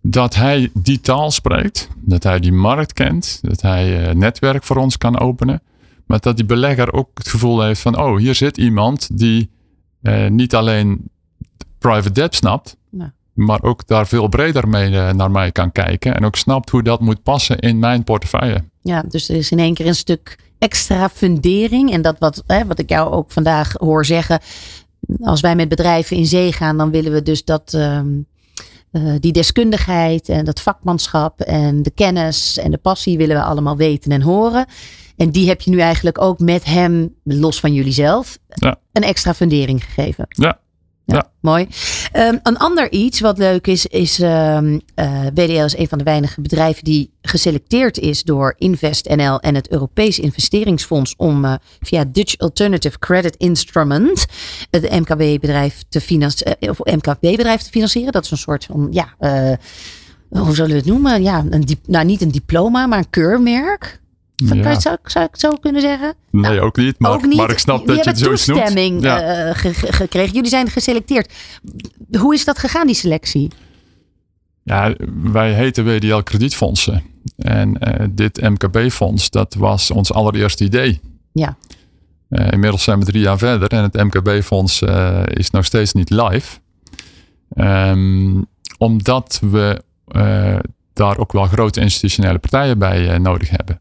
Dat 0.09 0.35
hij 0.35 0.69
die 0.73 0.99
taal 0.99 1.31
spreekt, 1.31 1.87
dat 1.95 2.23
hij 2.23 2.39
die 2.39 2.51
markt 2.51 2.93
kent, 2.93 3.39
dat 3.41 3.61
hij 3.61 4.07
eh, 4.07 4.15
netwerk 4.15 4.63
voor 4.63 4.75
ons 4.75 4.97
kan 4.97 5.19
openen. 5.19 5.61
Maar 6.05 6.19
dat 6.19 6.35
die 6.35 6.45
belegger 6.45 6.93
ook 6.93 7.09
het 7.13 7.27
gevoel 7.27 7.61
heeft 7.61 7.81
van, 7.81 7.99
oh, 7.99 8.17
hier 8.17 8.35
zit 8.35 8.57
iemand 8.57 9.17
die 9.17 9.49
eh, 10.01 10.27
niet 10.27 10.55
alleen 10.55 11.09
private 11.77 12.11
debt 12.11 12.35
snapt, 12.35 12.77
maar 13.33 13.63
ook 13.63 13.87
daar 13.87 14.07
veel 14.07 14.27
breder 14.27 14.67
mee 14.67 14.97
eh, 14.97 15.13
naar 15.13 15.31
mij 15.31 15.51
kan 15.51 15.71
kijken. 15.71 16.15
En 16.15 16.25
ook 16.25 16.35
snapt 16.35 16.69
hoe 16.69 16.83
dat 16.83 16.99
moet 16.99 17.23
passen 17.23 17.59
in 17.59 17.79
mijn 17.79 18.03
portefeuille. 18.03 18.63
Ja, 18.81 19.03
dus 19.07 19.29
er 19.29 19.35
is 19.35 19.51
in 19.51 19.59
één 19.59 19.73
keer 19.73 19.87
een 19.87 19.95
stuk 19.95 20.39
extra 20.59 21.09
fundering. 21.09 21.91
En 21.91 22.01
dat 22.01 22.15
wat, 22.19 22.43
hè, 22.45 22.65
wat 22.65 22.79
ik 22.79 22.89
jou 22.89 23.11
ook 23.11 23.31
vandaag 23.31 23.73
hoor 23.73 24.05
zeggen. 24.05 24.39
Als 25.19 25.41
wij 25.41 25.55
met 25.55 25.69
bedrijven 25.69 26.17
in 26.17 26.25
zee 26.25 26.51
gaan, 26.51 26.77
dan 26.77 26.91
willen 26.91 27.11
we 27.11 27.23
dus 27.23 27.43
dat 27.43 27.73
ehm, 27.73 28.07
eh, 29.05 29.13
die 29.19 29.31
deskundigheid 29.31 30.29
en 30.29 30.45
dat 30.45 30.61
vakmanschap 30.61 31.41
en 31.41 31.83
de 31.83 31.91
kennis 31.91 32.57
en 32.57 32.71
de 32.71 32.77
passie 32.77 33.17
willen 33.17 33.35
we 33.35 33.43
allemaal 33.43 33.77
weten 33.77 34.11
en 34.11 34.21
horen. 34.21 34.65
En 35.17 35.29
die 35.31 35.47
heb 35.47 35.61
je 35.61 35.69
nu 35.71 35.79
eigenlijk 35.79 36.21
ook 36.21 36.39
met 36.39 36.65
hem, 36.65 37.13
los 37.23 37.59
van 37.59 37.73
jullie 37.73 37.93
zelf, 37.93 38.37
Ja. 38.47 38.75
een 38.91 39.03
extra 39.03 39.33
fundering 39.33 39.83
gegeven. 39.83 40.25
Ja, 40.29 40.59
Ja. 41.15 41.31
Mooi. 41.39 41.67
Ehm, 42.11 42.37
een 42.43 42.57
ander 42.57 42.91
iets 42.91 43.19
wat 43.19 43.37
leuk 43.37 43.67
is, 43.67 43.85
is 43.85 44.19
ehm 44.19 44.79
eh, 44.95 45.21
WDL 45.33 45.63
is 45.63 45.77
een 45.77 45.87
van 45.87 45.97
de 45.97 46.03
weinige 46.03 46.41
bedrijven 46.41 46.83
die 46.83 47.11
geselecteerd 47.21 47.97
is 47.97 48.23
door 48.23 48.55
InvestNL 48.57 49.39
en 49.39 49.55
het 49.55 49.71
Europees 49.71 50.19
Investeringsfonds 50.19 51.13
om 51.17 51.45
eh, 51.45 51.53
via 51.79 52.05
Dutch 52.07 52.37
Alternative 52.37 52.99
Credit 52.99 53.35
Instrument 53.35 54.25
het 54.69 54.89
MKB-bedrijf 54.89 55.83
te, 55.89 56.01
finan- 56.01 56.31
eh, 56.31 56.69
of 56.69 56.79
MKB-bedrijf 56.79 57.61
te 57.61 57.69
financieren. 57.69 58.11
Dat 58.11 58.23
is 58.23 58.31
een 58.31 58.37
soort 58.37 58.65
van, 58.65 58.87
ja, 58.91 59.15
hoe 60.29 60.55
zullen 60.55 60.71
we 60.71 60.77
het 60.77 60.85
noemen? 60.85 61.23
Ja, 61.23 61.45
een 61.49 61.67
nou 61.85 62.05
niet 62.05 62.21
een 62.21 62.31
diploma, 62.31 62.87
maar 62.87 62.99
een 62.99 63.09
keurmerk. 63.09 63.99
Zou, 64.45 64.59
Ja. 64.59 64.79
zou, 64.79 64.97
zou 65.03 65.25
ik 65.25 65.31
het 65.31 65.39
zo 65.39 65.51
kunnen 65.55 65.81
zeggen? 65.81 66.13
nee, 66.31 66.61
ook 66.61 66.77
niet. 66.77 66.99
Maar, 66.99 67.09
Nou, 67.11 67.23
ook 67.23 67.29
niet. 67.29 67.37
maar 67.39 67.49
ik 67.51 67.57
snap 67.59 67.79
Jullie 67.79 67.95
dat 67.95 68.03
je 68.03 68.09
het 68.09 68.19
zo 68.19 68.25
noemt. 68.53 68.65
toestemming 68.65 69.03
Ja. 69.03 69.21
eh, 69.21 69.55
ge- 69.55 69.73
ge- 69.73 69.93
gekregen. 69.93 70.33
Jullie 70.33 70.49
zijn 70.49 70.69
geselecteerd. 70.69 71.33
Hoe 72.19 72.33
is 72.33 72.45
dat 72.45 72.59
gegaan, 72.59 72.85
die 72.87 72.95
selectie? 72.95 73.51
Ja, 74.63 74.95
wij 75.23 75.53
heten 75.53 75.85
WDL 75.85 76.17
Kredietfondsen. 76.19 77.03
En 77.37 77.77
eh, 77.79 78.05
dit 78.11 78.41
MKB-fonds, 78.41 79.29
dat 79.29 79.53
was 79.53 79.91
ons 79.91 80.13
allereerste 80.13 80.63
idee. 80.63 80.99
Ja. 81.33 81.57
Eh, 82.29 82.51
inmiddels 82.51 82.83
zijn 82.83 82.99
we 82.99 83.05
drie 83.05 83.21
jaar 83.21 83.37
verder 83.37 83.69
en 83.69 83.83
het 83.83 83.93
MKB-fonds 83.93 84.81
eh, 84.81 85.21
is 85.27 85.49
nog 85.49 85.65
steeds 85.65 85.93
niet 85.93 86.09
live. 86.09 86.57
Ehm, 87.49 88.41
omdat 88.77 89.39
we 89.51 89.81
eh, 90.07 90.57
daar 90.93 91.17
ook 91.17 91.31
wel 91.31 91.45
grote 91.45 91.79
institutionele 91.81 92.37
partijen 92.39 92.77
bij 92.79 93.09
eh, 93.09 93.19
nodig 93.19 93.49
hebben. 93.49 93.79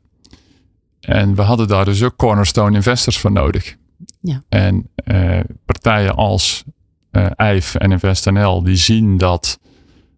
En 1.06 1.34
we 1.34 1.42
hadden 1.42 1.68
daar 1.68 1.84
dus 1.84 2.02
ook 2.02 2.16
cornerstone 2.16 2.76
investors 2.76 3.18
voor 3.18 3.32
nodig. 3.32 3.76
Ja. 4.20 4.42
En 4.48 4.88
eh, 4.94 5.40
partijen 5.64 6.14
als 6.14 6.64
eh 7.10 7.26
IJF 7.36 7.74
en 7.74 7.90
InvestNL 7.90 8.62
die 8.62 8.76
zien 8.76 9.16
dat, 9.16 9.58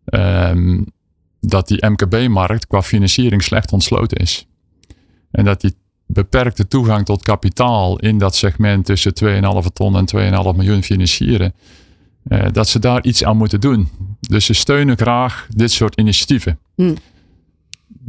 ehm, 0.05 0.82
dat 1.41 1.68
die 1.68 1.86
MKB-markt 1.86 2.66
qua 2.66 2.82
financiering 2.82 3.43
slecht 3.43 3.72
ontsloten 3.72 4.18
is. 4.18 4.47
En 5.30 5.45
dat 5.45 5.61
die 5.61 5.74
beperkte 6.07 6.68
toegang 6.68 7.05
tot 7.05 7.22
kapitaal 7.22 7.99
in 7.99 8.18
dat 8.18 8.36
segment 8.36 8.84
tussen 8.84 9.14
2,5 9.14 9.68
ton 9.72 9.97
en 9.97 10.07
2,5 10.07 10.57
miljoen 10.57 10.82
financieren, 10.82 11.55
eh, 12.28 12.47
dat 12.53 12.68
ze 12.68 12.78
daar 12.78 13.05
iets 13.05 13.24
aan 13.24 13.36
moeten 13.36 13.61
doen. 13.61 13.89
Dus 14.20 14.45
ze 14.45 14.53
steunen 14.53 14.97
graag 14.97 15.47
dit 15.55 15.72
soort 15.72 15.99
initiatieven. 15.99 16.59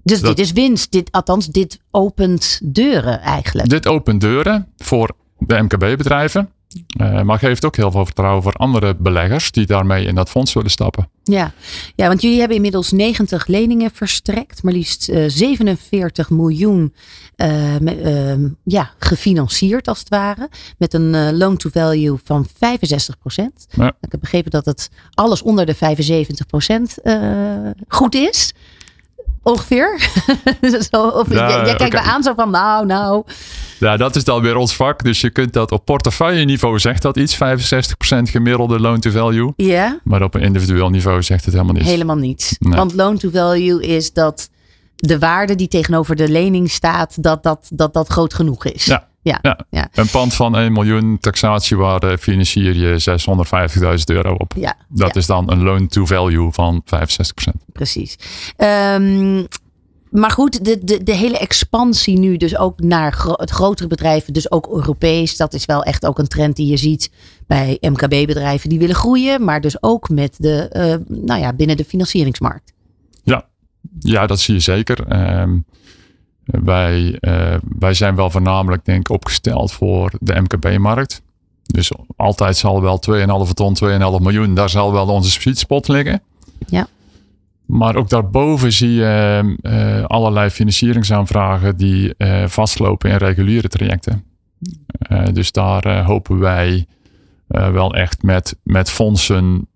Dus 0.04 0.22
Dat- 0.22 0.36
dit 0.36 0.46
is 0.46 0.52
winst. 0.52 0.92
Dit, 0.92 1.12
althans, 1.12 1.48
dit 1.48 1.80
opent 1.92 2.60
deuren 2.64 3.20
eigenlijk. 3.22 3.70
Dit 3.70 3.88
opent 3.88 4.22
deuren 4.22 4.68
voor 4.78 5.16
de 5.38 5.62
MKB-bedrijven. 5.62 6.50
Eh, 6.88 7.22
maar 7.22 7.40
geeft 7.40 7.66
ook 7.66 7.76
heel 7.76 7.92
veel 7.92 8.06
vertrouwen 8.06 8.44
voor 8.44 8.54
andere 8.54 8.96
beleggers 8.96 9.52
die 9.52 9.66
daarmee 9.66 10.06
in 10.06 10.16
dat 10.16 10.30
fonds 10.30 10.54
willen 10.54 10.72
stappen. 10.72 11.10
Ja. 11.24 11.52
ja, 11.96 12.08
want 12.08 12.22
jullie 12.22 12.38
hebben 12.40 12.56
inmiddels 12.56 12.92
90 12.92 13.48
leningen 13.48 13.92
verstrekt, 13.94 14.64
maar 14.64 14.74
liefst 14.74 15.10
eh, 15.10 15.24
47 15.28 16.30
miljoen 16.30 16.94
eh, 17.36 17.76
ehm, 18.32 18.48
ja, 18.64 18.92
gefinancierd 19.00 19.88
als 19.88 20.00
het 20.00 20.10
ware. 20.10 20.50
Met 20.78 20.94
een 20.94 21.16
eh, 21.16 21.30
loan-to-value 21.32 22.18
van 22.24 22.46
65 22.58 23.16
Ja. 23.70 23.88
Ik 24.02 24.12
heb 24.12 24.20
begrepen 24.20 24.52
dat 24.52 24.66
het 24.66 24.90
alles 25.14 25.42
onder 25.42 25.66
de 25.66 25.76
75% 25.76 26.98
goed 27.88 28.16
is. 28.16 28.54
Ongeveer. 29.44 30.00
zo, 30.92 31.08
of, 31.08 31.34
Ja, 31.34 31.50
jij, 31.50 31.66
jij 31.66 31.76
kijkt 31.76 31.94
me 31.94 32.02
aan 32.02 32.24
zo 32.24 32.34
van 32.36 32.50
nou, 32.50 32.86
nou. 32.86 33.24
Ja, 33.80 33.98
dat 33.98 34.16
is 34.16 34.24
dan 34.24 34.42
weer 34.42 34.56
ons 34.56 34.76
vak. 34.76 35.04
Dus 35.04 35.22
je 35.22 35.30
kunt 35.30 35.54
dat 35.54 35.72
op 35.72 35.86
portefeuille 35.86 36.46
niveau 36.46 36.80
zegt 36.80 37.02
dat 37.02 37.18
iets, 37.18 37.36
65% 37.36 37.38
gemiddelde 38.24 38.80
loan 38.80 39.00
to 39.00 39.12
value. 39.12 39.54
Ja, 39.56 40.00
Maar 40.04 40.22
op 40.22 40.36
een 40.36 40.42
individueel 40.42 40.90
niveau 40.90 41.24
zegt 41.24 41.46
het 41.46 41.54
helemaal 41.54 41.74
niets. 41.76 41.88
helemaal 41.88 42.16
niets. 42.16 42.56
Nee. 42.60 42.78
Want 42.78 42.94
loan-to-value 42.94 43.84
is 43.88 44.14
dat 44.14 44.50
de 44.96 45.20
waarde 45.20 45.56
die 45.56 45.68
tegenover 45.68 46.16
de 46.16 46.30
lening 46.30 46.72
staat, 46.72 47.24
dat 47.24 47.44
dat, 47.44 47.70
dat, 47.74 47.94
dat 47.94 48.08
groot 48.08 48.34
genoeg 48.34 48.66
is. 48.66 48.86
Ja. 48.86 49.08
Ja, 49.22 49.40
Ja. 49.42 49.60
ja. 49.70 49.90
Een 49.94 50.10
pand 50.10 50.34
van 50.34 50.56
1 50.58 50.72
miljoen 50.72 51.18
taxatiewaarde 51.20 52.18
financier 52.18 52.76
je 52.76 53.00
650.000 53.00 54.04
euro 54.06 54.34
op. 54.34 54.54
ja, 54.58 54.76
Dat 54.90 55.14
ja, 55.14 55.20
is 55.20 55.26
dan 55.26 55.52
een 55.52 55.64
loan 55.64 55.88
to 55.88 56.06
value 56.06 56.52
van 56.52 56.82
65%. 56.86 57.64
precies. 57.74 58.16
Ehm, 58.56 59.44
maar 60.10 60.32
goed, 60.32 60.66
de, 60.66 60.84
de, 60.84 61.04
de 61.04 61.16
hele 61.16 61.38
expansie 61.38 62.20
nu 62.20 62.38
dus 62.38 62.58
ook 62.58 62.80
naar 62.80 63.14
gro- 63.14 63.34
het 63.38 63.50
grotere 63.50 63.88
bedrijven, 63.88 64.34
dus 64.34 64.52
ook 64.52 64.68
Europees. 64.68 65.38
Dat 65.38 65.54
is 65.54 65.66
wel 65.66 65.84
echt 65.84 66.06
ook 66.06 66.20
een 66.20 66.28
trend 66.28 66.56
die 66.56 66.68
je 66.68 66.78
ziet 66.78 67.12
bij 67.48 67.78
MKB-bedrijven 67.82 68.70
die 68.70 68.80
willen 68.80 68.96
groeien. 68.96 69.44
Maar 69.44 69.62
dus 69.62 69.84
ook 69.84 70.10
met 70.10 70.36
de, 70.38 70.68
eh, 70.70 70.96
nou 71.08 71.40
ja, 71.40 71.54
binnen 71.54 71.78
de 71.78 71.86
financieringsmarkt. 71.86 72.74
Ja, 73.24 73.46
ja 74.00 74.28
dat 74.28 74.40
zie 74.40 74.54
je 74.54 74.60
zeker. 74.60 75.08
Ehm, 75.08 75.58
wij, 76.52 77.18
eh, 77.20 77.56
wij 77.80 77.94
zijn 77.94 78.16
wel 78.16 78.30
voornamelijk 78.30 78.86
denk 78.86 79.00
ik 79.00 79.10
opgesteld 79.10 79.72
voor 79.72 80.12
de 80.20 80.42
MKB-markt. 80.42 81.22
Dus 81.66 81.92
altijd 82.16 82.58
zal 82.58 82.82
wel 82.82 83.00
2,5 83.00 83.54
ton, 83.54 83.74
2,5 83.74 84.20
miljoen, 84.20 84.54
daar 84.54 84.70
zal 84.70 84.92
wel 84.92 85.08
onze 85.08 85.32
sweet 85.32 85.58
spot 85.58 85.88
liggen. 85.88 86.22
Ja. 86.68 86.88
Maar 87.70 87.96
ook 87.96 88.10
daarboven 88.10 88.72
zie 88.74 88.94
je 88.94 89.56
eh, 89.62 90.04
allerlei 90.04 90.50
financieringsaanvragen 90.50 91.78
die 91.78 92.16
eh, 92.18 92.48
vastlopen 92.48 93.10
in 93.10 93.18
reguliere 93.18 93.68
trajecten. 93.68 94.24
Eh, 94.90 95.26
dus 95.34 95.52
daar 95.52 96.04
hopen 96.04 96.40
wij 96.40 96.86
wel 97.48 97.96
echt 97.96 98.24
met, 98.24 98.56
met 98.64 98.90
fondsen 98.90 99.68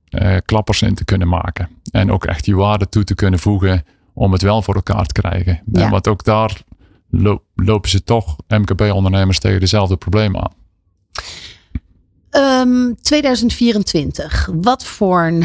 klappers 0.46 0.82
in 0.82 0.96
te 0.96 1.06
kunnen 1.06 1.28
maken. 1.28 1.70
En 1.92 2.12
ook 2.12 2.26
echt 2.26 2.44
die 2.44 2.56
waarde 2.56 2.90
toe 2.90 3.04
te 3.04 3.16
kunnen 3.16 3.40
voegen 3.40 3.84
om 4.14 4.32
het 4.32 4.42
wel 4.42 4.62
voor 4.62 4.76
elkaar 4.76 5.06
te 5.06 5.22
krijgen. 5.22 5.62
Ja. 5.72 5.90
Want 5.90 6.08
ook 6.08 6.24
daar 6.24 6.62
lo- 7.10 7.44
lopen 7.56 7.90
ze 7.90 8.04
toch, 8.04 8.36
MKB-ondernemers, 8.48 9.40
tegen 9.40 9.60
dezelfde 9.60 9.98
problemen 9.98 10.42
aan. 10.42 10.52
Ehm, 12.30 12.94
2024. 13.02 14.50
Wat 14.62 14.86
voor 14.86 15.22
een. 15.24 15.44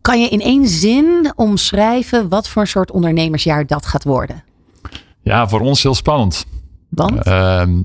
Kan 0.00 0.20
je 0.20 0.28
in 0.28 0.40
één 0.40 0.68
zin 0.68 1.32
omschrijven 1.36 2.28
wat 2.28 2.48
voor 2.48 2.62
een 2.62 2.68
soort 2.68 2.90
ondernemersjaar 2.90 3.66
dat 3.66 3.86
gaat 3.86 4.04
worden? 4.04 4.44
Ja, 5.20 5.48
voor 5.48 5.60
ons 5.60 5.82
heel 5.82 5.94
spannend. 5.94 6.46
Want? 6.88 7.22
Ehm, 7.24 7.82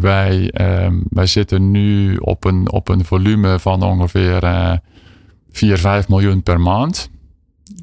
wij, 0.00 0.50
ehm, 0.50 1.00
wij 1.10 1.26
zitten 1.26 1.70
nu 1.70 2.16
op 2.16 2.44
een, 2.44 2.70
op 2.72 2.88
een 2.88 3.04
volume 3.04 3.58
van 3.58 3.82
ongeveer 3.82 4.42
eh 4.42 4.72
4, 5.50 5.78
5 5.78 6.08
miljoen 6.08 6.42
per 6.42 6.60
maand. 6.60 7.10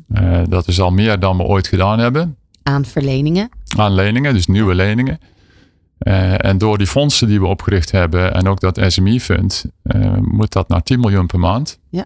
Eh, 0.08 0.42
dat 0.50 0.68
is 0.68 0.80
al 0.80 0.92
meer 0.92 1.20
dan 1.20 1.38
we 1.38 1.44
ooit 1.44 1.68
gedaan 1.68 2.00
hebben 2.00 2.38
aan 2.64 2.86
verleningen. 2.86 3.50
aan 3.78 3.94
leningen, 3.94 4.34
dus 4.34 4.48
nieuwe 4.48 4.76
leningen. 4.76 5.20
Eh, 5.98 6.46
en 6.46 6.58
door 6.58 6.78
die 6.78 6.88
fondsen 6.88 7.28
die 7.28 7.40
we 7.40 7.46
opgericht 7.46 7.92
hebben 7.92 8.34
en 8.34 8.48
ook 8.48 8.60
dat 8.60 8.80
SME-fund, 8.88 9.66
eh, 9.82 10.18
moet 10.18 10.52
dat 10.52 10.68
naar 10.68 10.84
10 10.84 11.00
miljoen 11.00 11.26
per 11.26 11.40
maand. 11.40 11.80
Ja. 11.90 12.06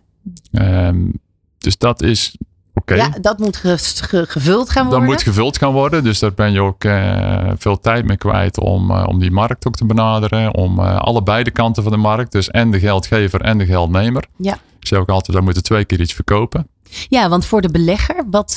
Ehm, 0.52 1.10
dus 1.58 1.78
dat 1.78 2.02
is 2.02 2.38
Ja, 2.86 3.10
dat 3.22 3.40
moet 3.40 3.58
ge- 3.58 3.78
ge- 3.78 4.26
gevuld 4.28 4.70
gaan 4.70 4.84
worden. 4.86 5.00
Dat 5.02 5.10
moet 5.10 5.24
gevuld 5.24 5.58
gaan 5.58 5.72
worden. 5.74 6.04
Dus 6.04 6.20
daar 6.20 6.34
ben 6.34 6.52
je 6.52 6.62
ook 6.62 6.84
eh, 6.84 7.52
veel 7.58 7.80
tijd 7.80 8.06
mee 8.06 8.18
kwijt 8.18 8.60
om, 8.60 8.92
eh, 8.92 9.04
om 9.08 9.20
die 9.20 9.32
markt 9.32 9.68
ook 9.68 9.76
te 9.76 9.86
benaderen. 9.86 10.54
Om 10.54 10.80
eh, 10.80 10.98
alle 10.98 11.24
beide 11.24 11.52
kanten 11.52 11.84
van 11.84 11.92
de 11.92 11.98
markt. 11.98 12.32
Dus 12.32 12.50
en 12.50 12.72
de 12.72 12.80
geldgever 12.80 13.42
en 13.42 13.58
de 13.58 13.66
geldnemer. 13.66 14.24
Ja. 14.38 14.54
Ik 14.80 14.88
zeg 14.88 15.00
ook 15.00 15.10
altijd, 15.10 15.34
daar 15.34 15.44
moeten 15.46 15.64
twee 15.64 15.86
keer 15.86 16.00
iets 16.00 16.14
verkopen. 16.14 16.68
Ja, 17.10 17.30
want 17.30 17.46
voor 17.46 17.62
de 17.62 17.70
belegger, 17.72 18.24
wat, 18.30 18.56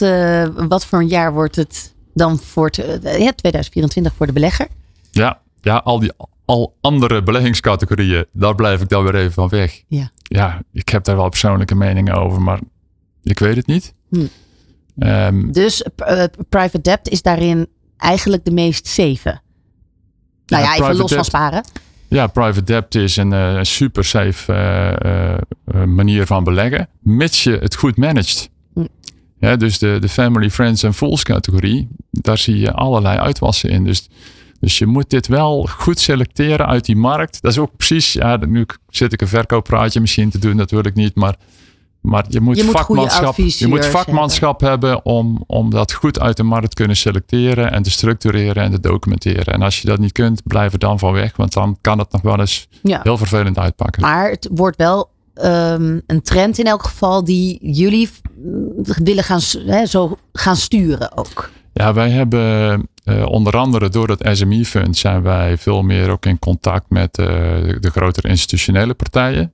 wat 0.68 0.86
voor 0.86 0.98
een 0.98 1.08
jaar 1.08 1.32
wordt 1.32 1.56
het 1.56 1.94
dan 2.14 2.38
voor 2.38 2.66
het, 2.66 2.76
ja, 3.02 3.32
2024 3.32 4.12
voor 4.16 4.26
de 4.26 4.32
belegger? 4.32 4.66
Ja, 5.10 5.38
ja 5.60 5.76
al 5.84 5.98
die 5.98 6.12
al 6.44 6.74
andere 6.80 7.22
beleggingscategorieën, 7.22 8.24
daar 8.32 8.54
blijf 8.54 8.80
ik 8.80 8.88
dan 8.88 9.02
weer 9.04 9.14
even 9.14 9.32
van 9.32 9.48
weg. 9.48 9.82
Ja. 9.86 10.10
Ja, 10.22 10.62
ik 10.72 10.88
heb 10.88 11.04
daar 11.04 11.16
wel 11.16 11.28
persoonlijke 11.28 11.74
meningen 11.74 12.14
over, 12.14 12.42
maar 12.42 12.58
ik 13.22 13.38
weet 13.38 13.56
het 13.56 13.66
niet. 13.66 13.92
Hm. 14.08 14.26
Ehm, 14.98 15.52
Dus 15.52 15.82
eh, 15.82 16.24
private 16.48 16.80
debt 16.80 17.08
is 17.08 17.22
daarin 17.22 17.66
eigenlijk 17.96 18.44
de 18.44 18.52
meest 18.52 18.86
safe. 18.86 19.40
Nou 20.46 20.62
ja, 20.62 20.74
even 20.74 20.96
los 20.96 21.12
van 21.12 21.24
sparen. 21.24 21.64
Ja, 22.12 22.26
private 22.26 22.62
debt 22.62 22.94
is 22.94 23.16
een 23.16 23.32
eh, 23.32 23.58
super 23.62 24.04
safe 24.04 24.52
eh, 24.52 25.32
eh, 25.32 25.84
manier 25.84 26.26
van 26.26 26.44
beleggen, 26.44 26.88
mits 27.00 27.44
je 27.44 27.56
het 27.56 27.74
goed 27.74 27.96
managt. 27.96 28.50
Hm. 28.74 28.86
Ja, 29.38 29.56
dus 29.56 29.78
de, 29.78 29.96
de 30.00 30.08
family, 30.08 30.50
friends 30.50 30.82
en 30.82 30.94
fools 30.94 31.22
categorie, 31.22 31.88
daar 32.10 32.38
zie 32.38 32.58
je 32.58 32.72
allerlei 32.72 33.18
uitwassen 33.18 33.70
in. 33.70 33.84
Dus, 33.84 34.08
dus 34.60 34.78
je 34.78 34.86
moet 34.86 35.10
dit 35.10 35.26
wel 35.26 35.68
goed 35.70 36.00
selecteren 36.00 36.66
uit 36.66 36.84
die 36.84 36.96
markt. 36.96 37.42
Dat 37.42 37.50
is 37.50 37.58
ook 37.58 37.76
precies, 37.76 38.12
ja, 38.12 38.36
nu 38.36 38.66
zit 38.88 39.12
ik 39.12 39.20
een 39.20 39.28
verkooppraatje 39.28 40.00
misschien 40.00 40.30
te 40.30 40.38
doen, 40.38 40.56
dat 40.56 40.70
wil 40.70 40.86
ik 40.86 40.94
niet, 40.94 41.14
maar, 41.14 41.36
maar 42.02 42.24
je 42.28 42.40
moet 42.40 42.56
Je 42.56 42.64
moet 42.64 42.80
goede 42.80 43.00
vakmanschap, 43.00 43.36
je 43.36 43.66
moet 43.66 43.86
vakmanschap 43.86 44.60
hebben 44.60 45.04
om, 45.04 45.44
om 45.46 45.70
dat 45.70 45.92
goed 45.92 46.20
uit 46.20 46.36
de 46.36 46.42
markt 46.42 46.68
te 46.68 46.76
kunnen 46.76 46.96
selecteren 46.96 47.72
en 47.72 47.82
te 47.82 47.90
structureren 47.90 48.62
en 48.62 48.70
te 48.70 48.80
documenteren. 48.80 49.54
En 49.54 49.62
als 49.62 49.80
je 49.80 49.86
dat 49.86 49.98
niet 49.98 50.12
kunt, 50.12 50.42
blijf 50.44 50.72
er 50.72 50.78
dan 50.78 50.98
van 50.98 51.12
weg, 51.12 51.36
want 51.36 51.52
dan 51.52 51.78
kan 51.80 51.98
het 51.98 52.12
nog 52.12 52.22
wel 52.22 52.40
eens 52.40 52.68
Ja. 52.82 53.00
heel 53.02 53.16
vervelend 53.16 53.58
uitpakken. 53.58 54.02
Maar 54.02 54.30
het 54.30 54.48
wordt 54.52 54.76
wel 54.76 55.10
ehm, 55.34 56.00
een 56.06 56.22
trend 56.22 56.58
in 56.58 56.66
elk 56.66 56.82
geval 56.82 57.24
die 57.24 57.58
jullie 57.72 58.10
mm, 58.44 58.72
willen 59.04 59.24
gaan, 59.24 59.40
zo 59.86 60.16
gaan 60.32 60.56
sturen 60.56 61.16
ook. 61.16 61.50
Ja, 61.72 61.94
wij 61.94 62.10
hebben 62.10 62.88
eh, 63.04 63.26
onder 63.26 63.56
andere 63.56 63.88
door 63.88 64.06
dat 64.06 64.28
SME-fund 64.32 64.96
zijn 64.96 65.22
wij 65.22 65.58
veel 65.58 65.82
meer 65.82 66.10
ook 66.10 66.26
in 66.26 66.38
contact 66.38 66.84
met 66.88 67.18
eh, 67.18 67.26
de 67.80 67.90
grotere 67.90 68.28
institutionele 68.28 68.94
partijen. 68.94 69.52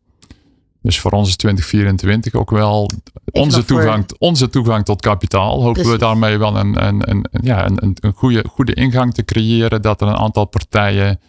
Dus 0.88 1.00
voor 1.00 1.10
ons 1.10 1.28
is 1.28 1.36
2024 1.36 2.34
ook 2.34 2.50
wel 2.50 2.90
onze 3.32 3.56
voor- 3.56 3.66
toegang, 3.66 4.04
onze 4.18 4.48
toegang 4.48 4.84
tot 4.84 5.00
kapitaal. 5.00 5.62
Hopen 5.62 5.90
we 5.90 5.98
daarmee 5.98 6.38
wel 6.38 6.56
een, 6.56 6.86
een, 6.86 7.10
een, 7.10 7.26
ja, 7.42 7.66
een, 7.66 7.96
een, 8.00 8.12
goede, 8.14 8.44
goede 8.50 8.74
ingang 8.74 9.14
te 9.14 9.24
creëren. 9.24 9.82
Dat 9.82 10.00
er 10.00 10.08
een 10.08 10.16
aantal 10.16 10.44
partijen 10.44 11.20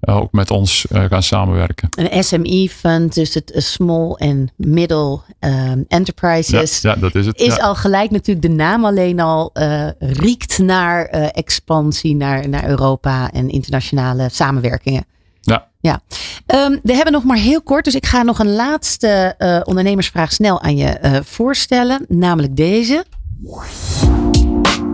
eh, 0.00 0.16
ook 0.16 0.32
met 0.32 0.50
ons 0.50 0.86
eh, 0.86 1.04
gaan 1.04 1.22
samenwerken. 1.22 1.88
Een 1.90 2.24
SME-fund, 2.24 3.14
dus 3.14 3.34
het 3.34 3.52
Small 3.56 4.12
and 4.12 4.50
Middle 4.56 5.20
ehm, 5.38 5.82
Enterprises. 5.88 6.80
ja, 6.80 6.94
dat 6.94 7.14
is 7.14 7.26
het. 7.26 7.40
Is 7.40 7.56
ja. 7.56 7.62
al 7.62 7.74
gelijk 7.74 8.10
natuurlijk 8.10 8.46
de 8.46 8.54
naam 8.54 8.84
alleen 8.84 9.20
al 9.20 9.50
eh, 9.52 9.88
riekt 9.98 10.58
naar 10.58 11.04
expansie 11.30 12.16
naar, 12.16 12.48
naar 12.48 12.68
Europa 12.68 13.30
en 13.30 13.48
internationale 13.48 14.28
samenwerkingen. 14.30 15.04
Ja. 15.44 15.68
Ja. 15.80 16.00
Ehm, 16.46 16.78
we 16.82 16.94
hebben 16.94 17.12
nog 17.12 17.24
maar 17.24 17.36
heel 17.36 17.62
kort, 17.62 17.84
dus 17.84 17.94
ik 17.94 18.06
ga 18.06 18.22
nog 18.22 18.38
een 18.38 18.52
laatste 18.52 19.34
eh, 19.38 19.60
ondernemersvraag 19.64 20.32
snel 20.32 20.62
aan 20.62 20.76
je 20.76 20.88
eh, 20.88 21.20
voorstellen. 21.24 22.04
Namelijk 22.08 22.56
deze. 22.56 23.04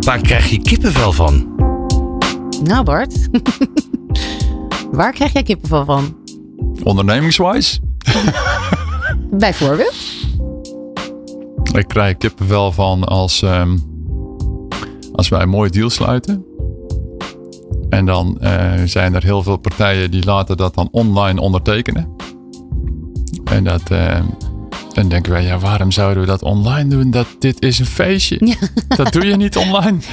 Waar 0.00 0.20
krijg 0.20 0.50
je 0.50 0.62
kippenvel 0.62 1.12
van? 1.12 1.54
Nou 2.62 2.84
Bart, 2.84 3.28
waar 4.98 5.12
krijg 5.12 5.32
jij 5.32 5.42
kippenvel 5.42 5.84
van? 5.84 6.18
Ondernemingswise. 6.82 7.80
Bijvoorbeeld? 9.30 9.94
Ik 11.72 11.88
krijg 11.88 12.16
kippenvel 12.16 12.72
van 12.72 13.04
als, 13.04 13.42
ehm, 13.42 13.76
als 15.12 15.28
wij 15.28 15.42
een 15.42 15.48
mooi 15.48 15.70
deal 15.70 15.90
sluiten. 15.90 16.44
En 17.90 18.06
dan 18.06 18.40
eh, 18.40 18.72
zijn 18.84 19.14
er 19.14 19.22
heel 19.22 19.42
veel 19.42 19.56
partijen 19.56 20.10
die 20.10 20.24
laten 20.24 20.56
dat 20.56 20.74
dan 20.74 20.88
online 20.90 21.40
ondertekenen. 21.40 22.08
En 23.44 23.64
dat, 23.64 23.90
ehm, 23.90 24.24
dan 24.92 25.08
denken 25.08 25.32
wij, 25.32 25.42
ja, 25.42 25.58
waarom 25.58 25.90
zouden 25.90 26.20
we 26.22 26.28
dat 26.28 26.42
online 26.42 26.88
doen? 26.88 27.10
Dat, 27.10 27.26
dit 27.38 27.62
is 27.62 27.78
een 27.78 27.86
feestje. 27.86 28.56
Dat 28.88 29.12
doe 29.12 29.26
je 29.26 29.36
niet 29.36 29.56
online. 29.56 29.98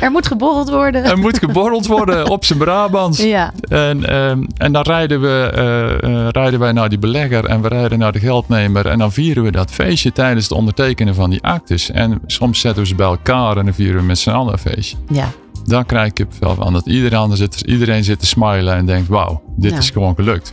Er 0.00 0.10
moet 0.10 0.26
geborreld 0.26 0.70
worden. 0.70 1.04
Er 1.04 1.18
moet 1.18 1.38
geborreld 1.38 1.86
worden 1.86 2.30
op 2.30 2.44
zijn 2.44 2.58
Brabants. 2.58 3.22
Ja. 3.22 3.52
En, 3.68 4.04
ehm, 4.08 4.44
en 4.56 4.72
dan 4.72 4.82
rijden, 4.82 5.20
we, 5.20 5.50
eh, 5.54 6.28
rijden 6.30 6.60
wij 6.60 6.72
naar 6.72 6.88
die 6.88 6.98
belegger 6.98 7.44
en 7.44 7.62
we 7.62 7.68
rijden 7.68 7.98
naar 7.98 8.12
de 8.12 8.18
geldnemer. 8.18 8.86
En 8.86 8.98
dan 8.98 9.12
vieren 9.12 9.42
we 9.42 9.50
dat 9.50 9.70
feestje 9.70 10.12
tijdens 10.12 10.48
het 10.48 10.58
ondertekenen 10.58 11.14
van 11.14 11.30
die 11.30 11.42
actes. 11.42 11.90
En 11.90 12.20
soms 12.26 12.60
zetten 12.60 12.82
we 12.82 12.88
ze 12.88 12.94
bij 12.94 13.06
elkaar 13.06 13.56
en 13.56 13.64
dan 13.64 13.74
vieren 13.74 13.96
we 13.96 14.02
met 14.02 14.18
z'n 14.18 14.30
allen 14.30 14.52
een 14.52 14.58
feestje. 14.58 14.96
Ja. 15.08 15.28
Dan 15.66 15.86
krijg 15.86 16.12
ik 16.12 16.26
wel 16.40 16.54
van 16.54 16.72
dat 16.72 16.86
iedereen 16.86 17.36
zit, 17.36 17.60
iedereen 17.60 18.04
zit 18.04 18.18
te 18.18 18.26
smilen 18.26 18.74
en 18.74 18.86
denkt, 18.86 19.08
wauw, 19.08 19.42
dit 19.56 19.70
Ja. 19.70 19.78
is 19.78 19.90
gewoon 19.90 20.14
gelukt. 20.14 20.52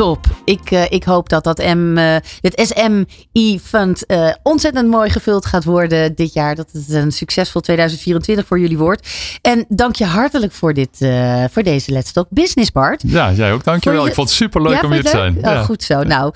Top. 0.00 0.26
Ik, 0.44 0.70
eh, 0.70 0.84
ik 0.90 1.04
hoop 1.04 1.28
dat 1.28 1.44
dat 1.44 1.58
M, 1.58 1.96
eh, 1.98 2.16
het 2.40 2.62
SMI-fund 2.72 4.06
eh, 4.06 4.28
ontzettend 4.42 4.88
mooi 4.88 5.10
gevuld 5.10 5.46
gaat 5.46 5.64
worden 5.64 6.14
dit 6.14 6.32
jaar. 6.32 6.54
Dat 6.54 6.68
het 6.72 6.88
een 6.92 7.12
succesvol 7.12 7.60
2024 7.60 8.46
voor 8.46 8.58
jullie 8.60 8.78
wordt. 8.78 9.08
En 9.42 9.64
dank 9.68 9.96
je 9.96 10.04
hartelijk 10.04 10.52
voor, 10.52 10.74
dit, 10.74 10.88
eh, 10.98 11.44
voor 11.50 11.62
deze 11.62 11.92
Let's 11.92 12.12
Talk 12.12 12.26
Business, 12.30 12.72
Bart. 12.72 13.02
Ja, 13.06 13.32
jij 13.32 13.52
ook, 13.52 13.64
dankjewel. 13.64 14.02
Je- 14.02 14.08
Ik 14.08 14.14
vond 14.14 14.28
het 14.28 14.36
super 14.36 14.62
leuk 14.62 14.72
Ja, 14.72 14.80
om 14.82 14.92
hier 14.92 15.02
te 15.02 15.08
zijn. 15.08 15.34
leuk? 15.34 15.44
Oh, 15.46 15.52
Ja. 15.52 15.62
goed 15.62 15.82
zo. 15.82 16.02
Nou, 16.02 16.32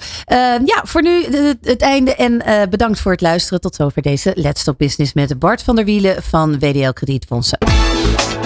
ja, 0.65 0.81
voor 0.83 1.03
nu 1.03 1.25
het, 1.25 1.57
het 1.63 1.81
einde. 1.83 2.15
En 2.15 2.43
eh, 2.45 2.69
bedankt 2.71 3.01
voor 3.01 3.13
het 3.13 3.21
luisteren. 3.21 3.61
Tot 3.61 3.75
zover 3.75 4.03
deze 4.03 4.33
Let's 4.35 4.65
Talk 4.65 4.77
Business 4.77 5.13
met 5.13 5.39
Bart 5.39 5.63
van 5.63 5.77
der 5.77 5.85
Wielen 5.85 6.23
van 6.23 6.59
WDL 6.59 6.91
Kredietfondsen. 6.93 7.59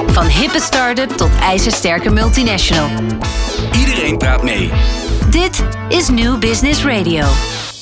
Van 0.07 0.27
hippe 0.27 0.61
start-up 0.61 1.11
tot 1.11 1.31
ijzersterke 1.43 2.11
multinational. 2.11 2.89
Iedereen 3.79 4.19
praat 4.19 4.43
mee. 4.43 4.71
Dit 5.31 5.65
is 5.89 6.09
New 6.09 6.39
Business 6.39 6.85
Radio. 6.85 7.78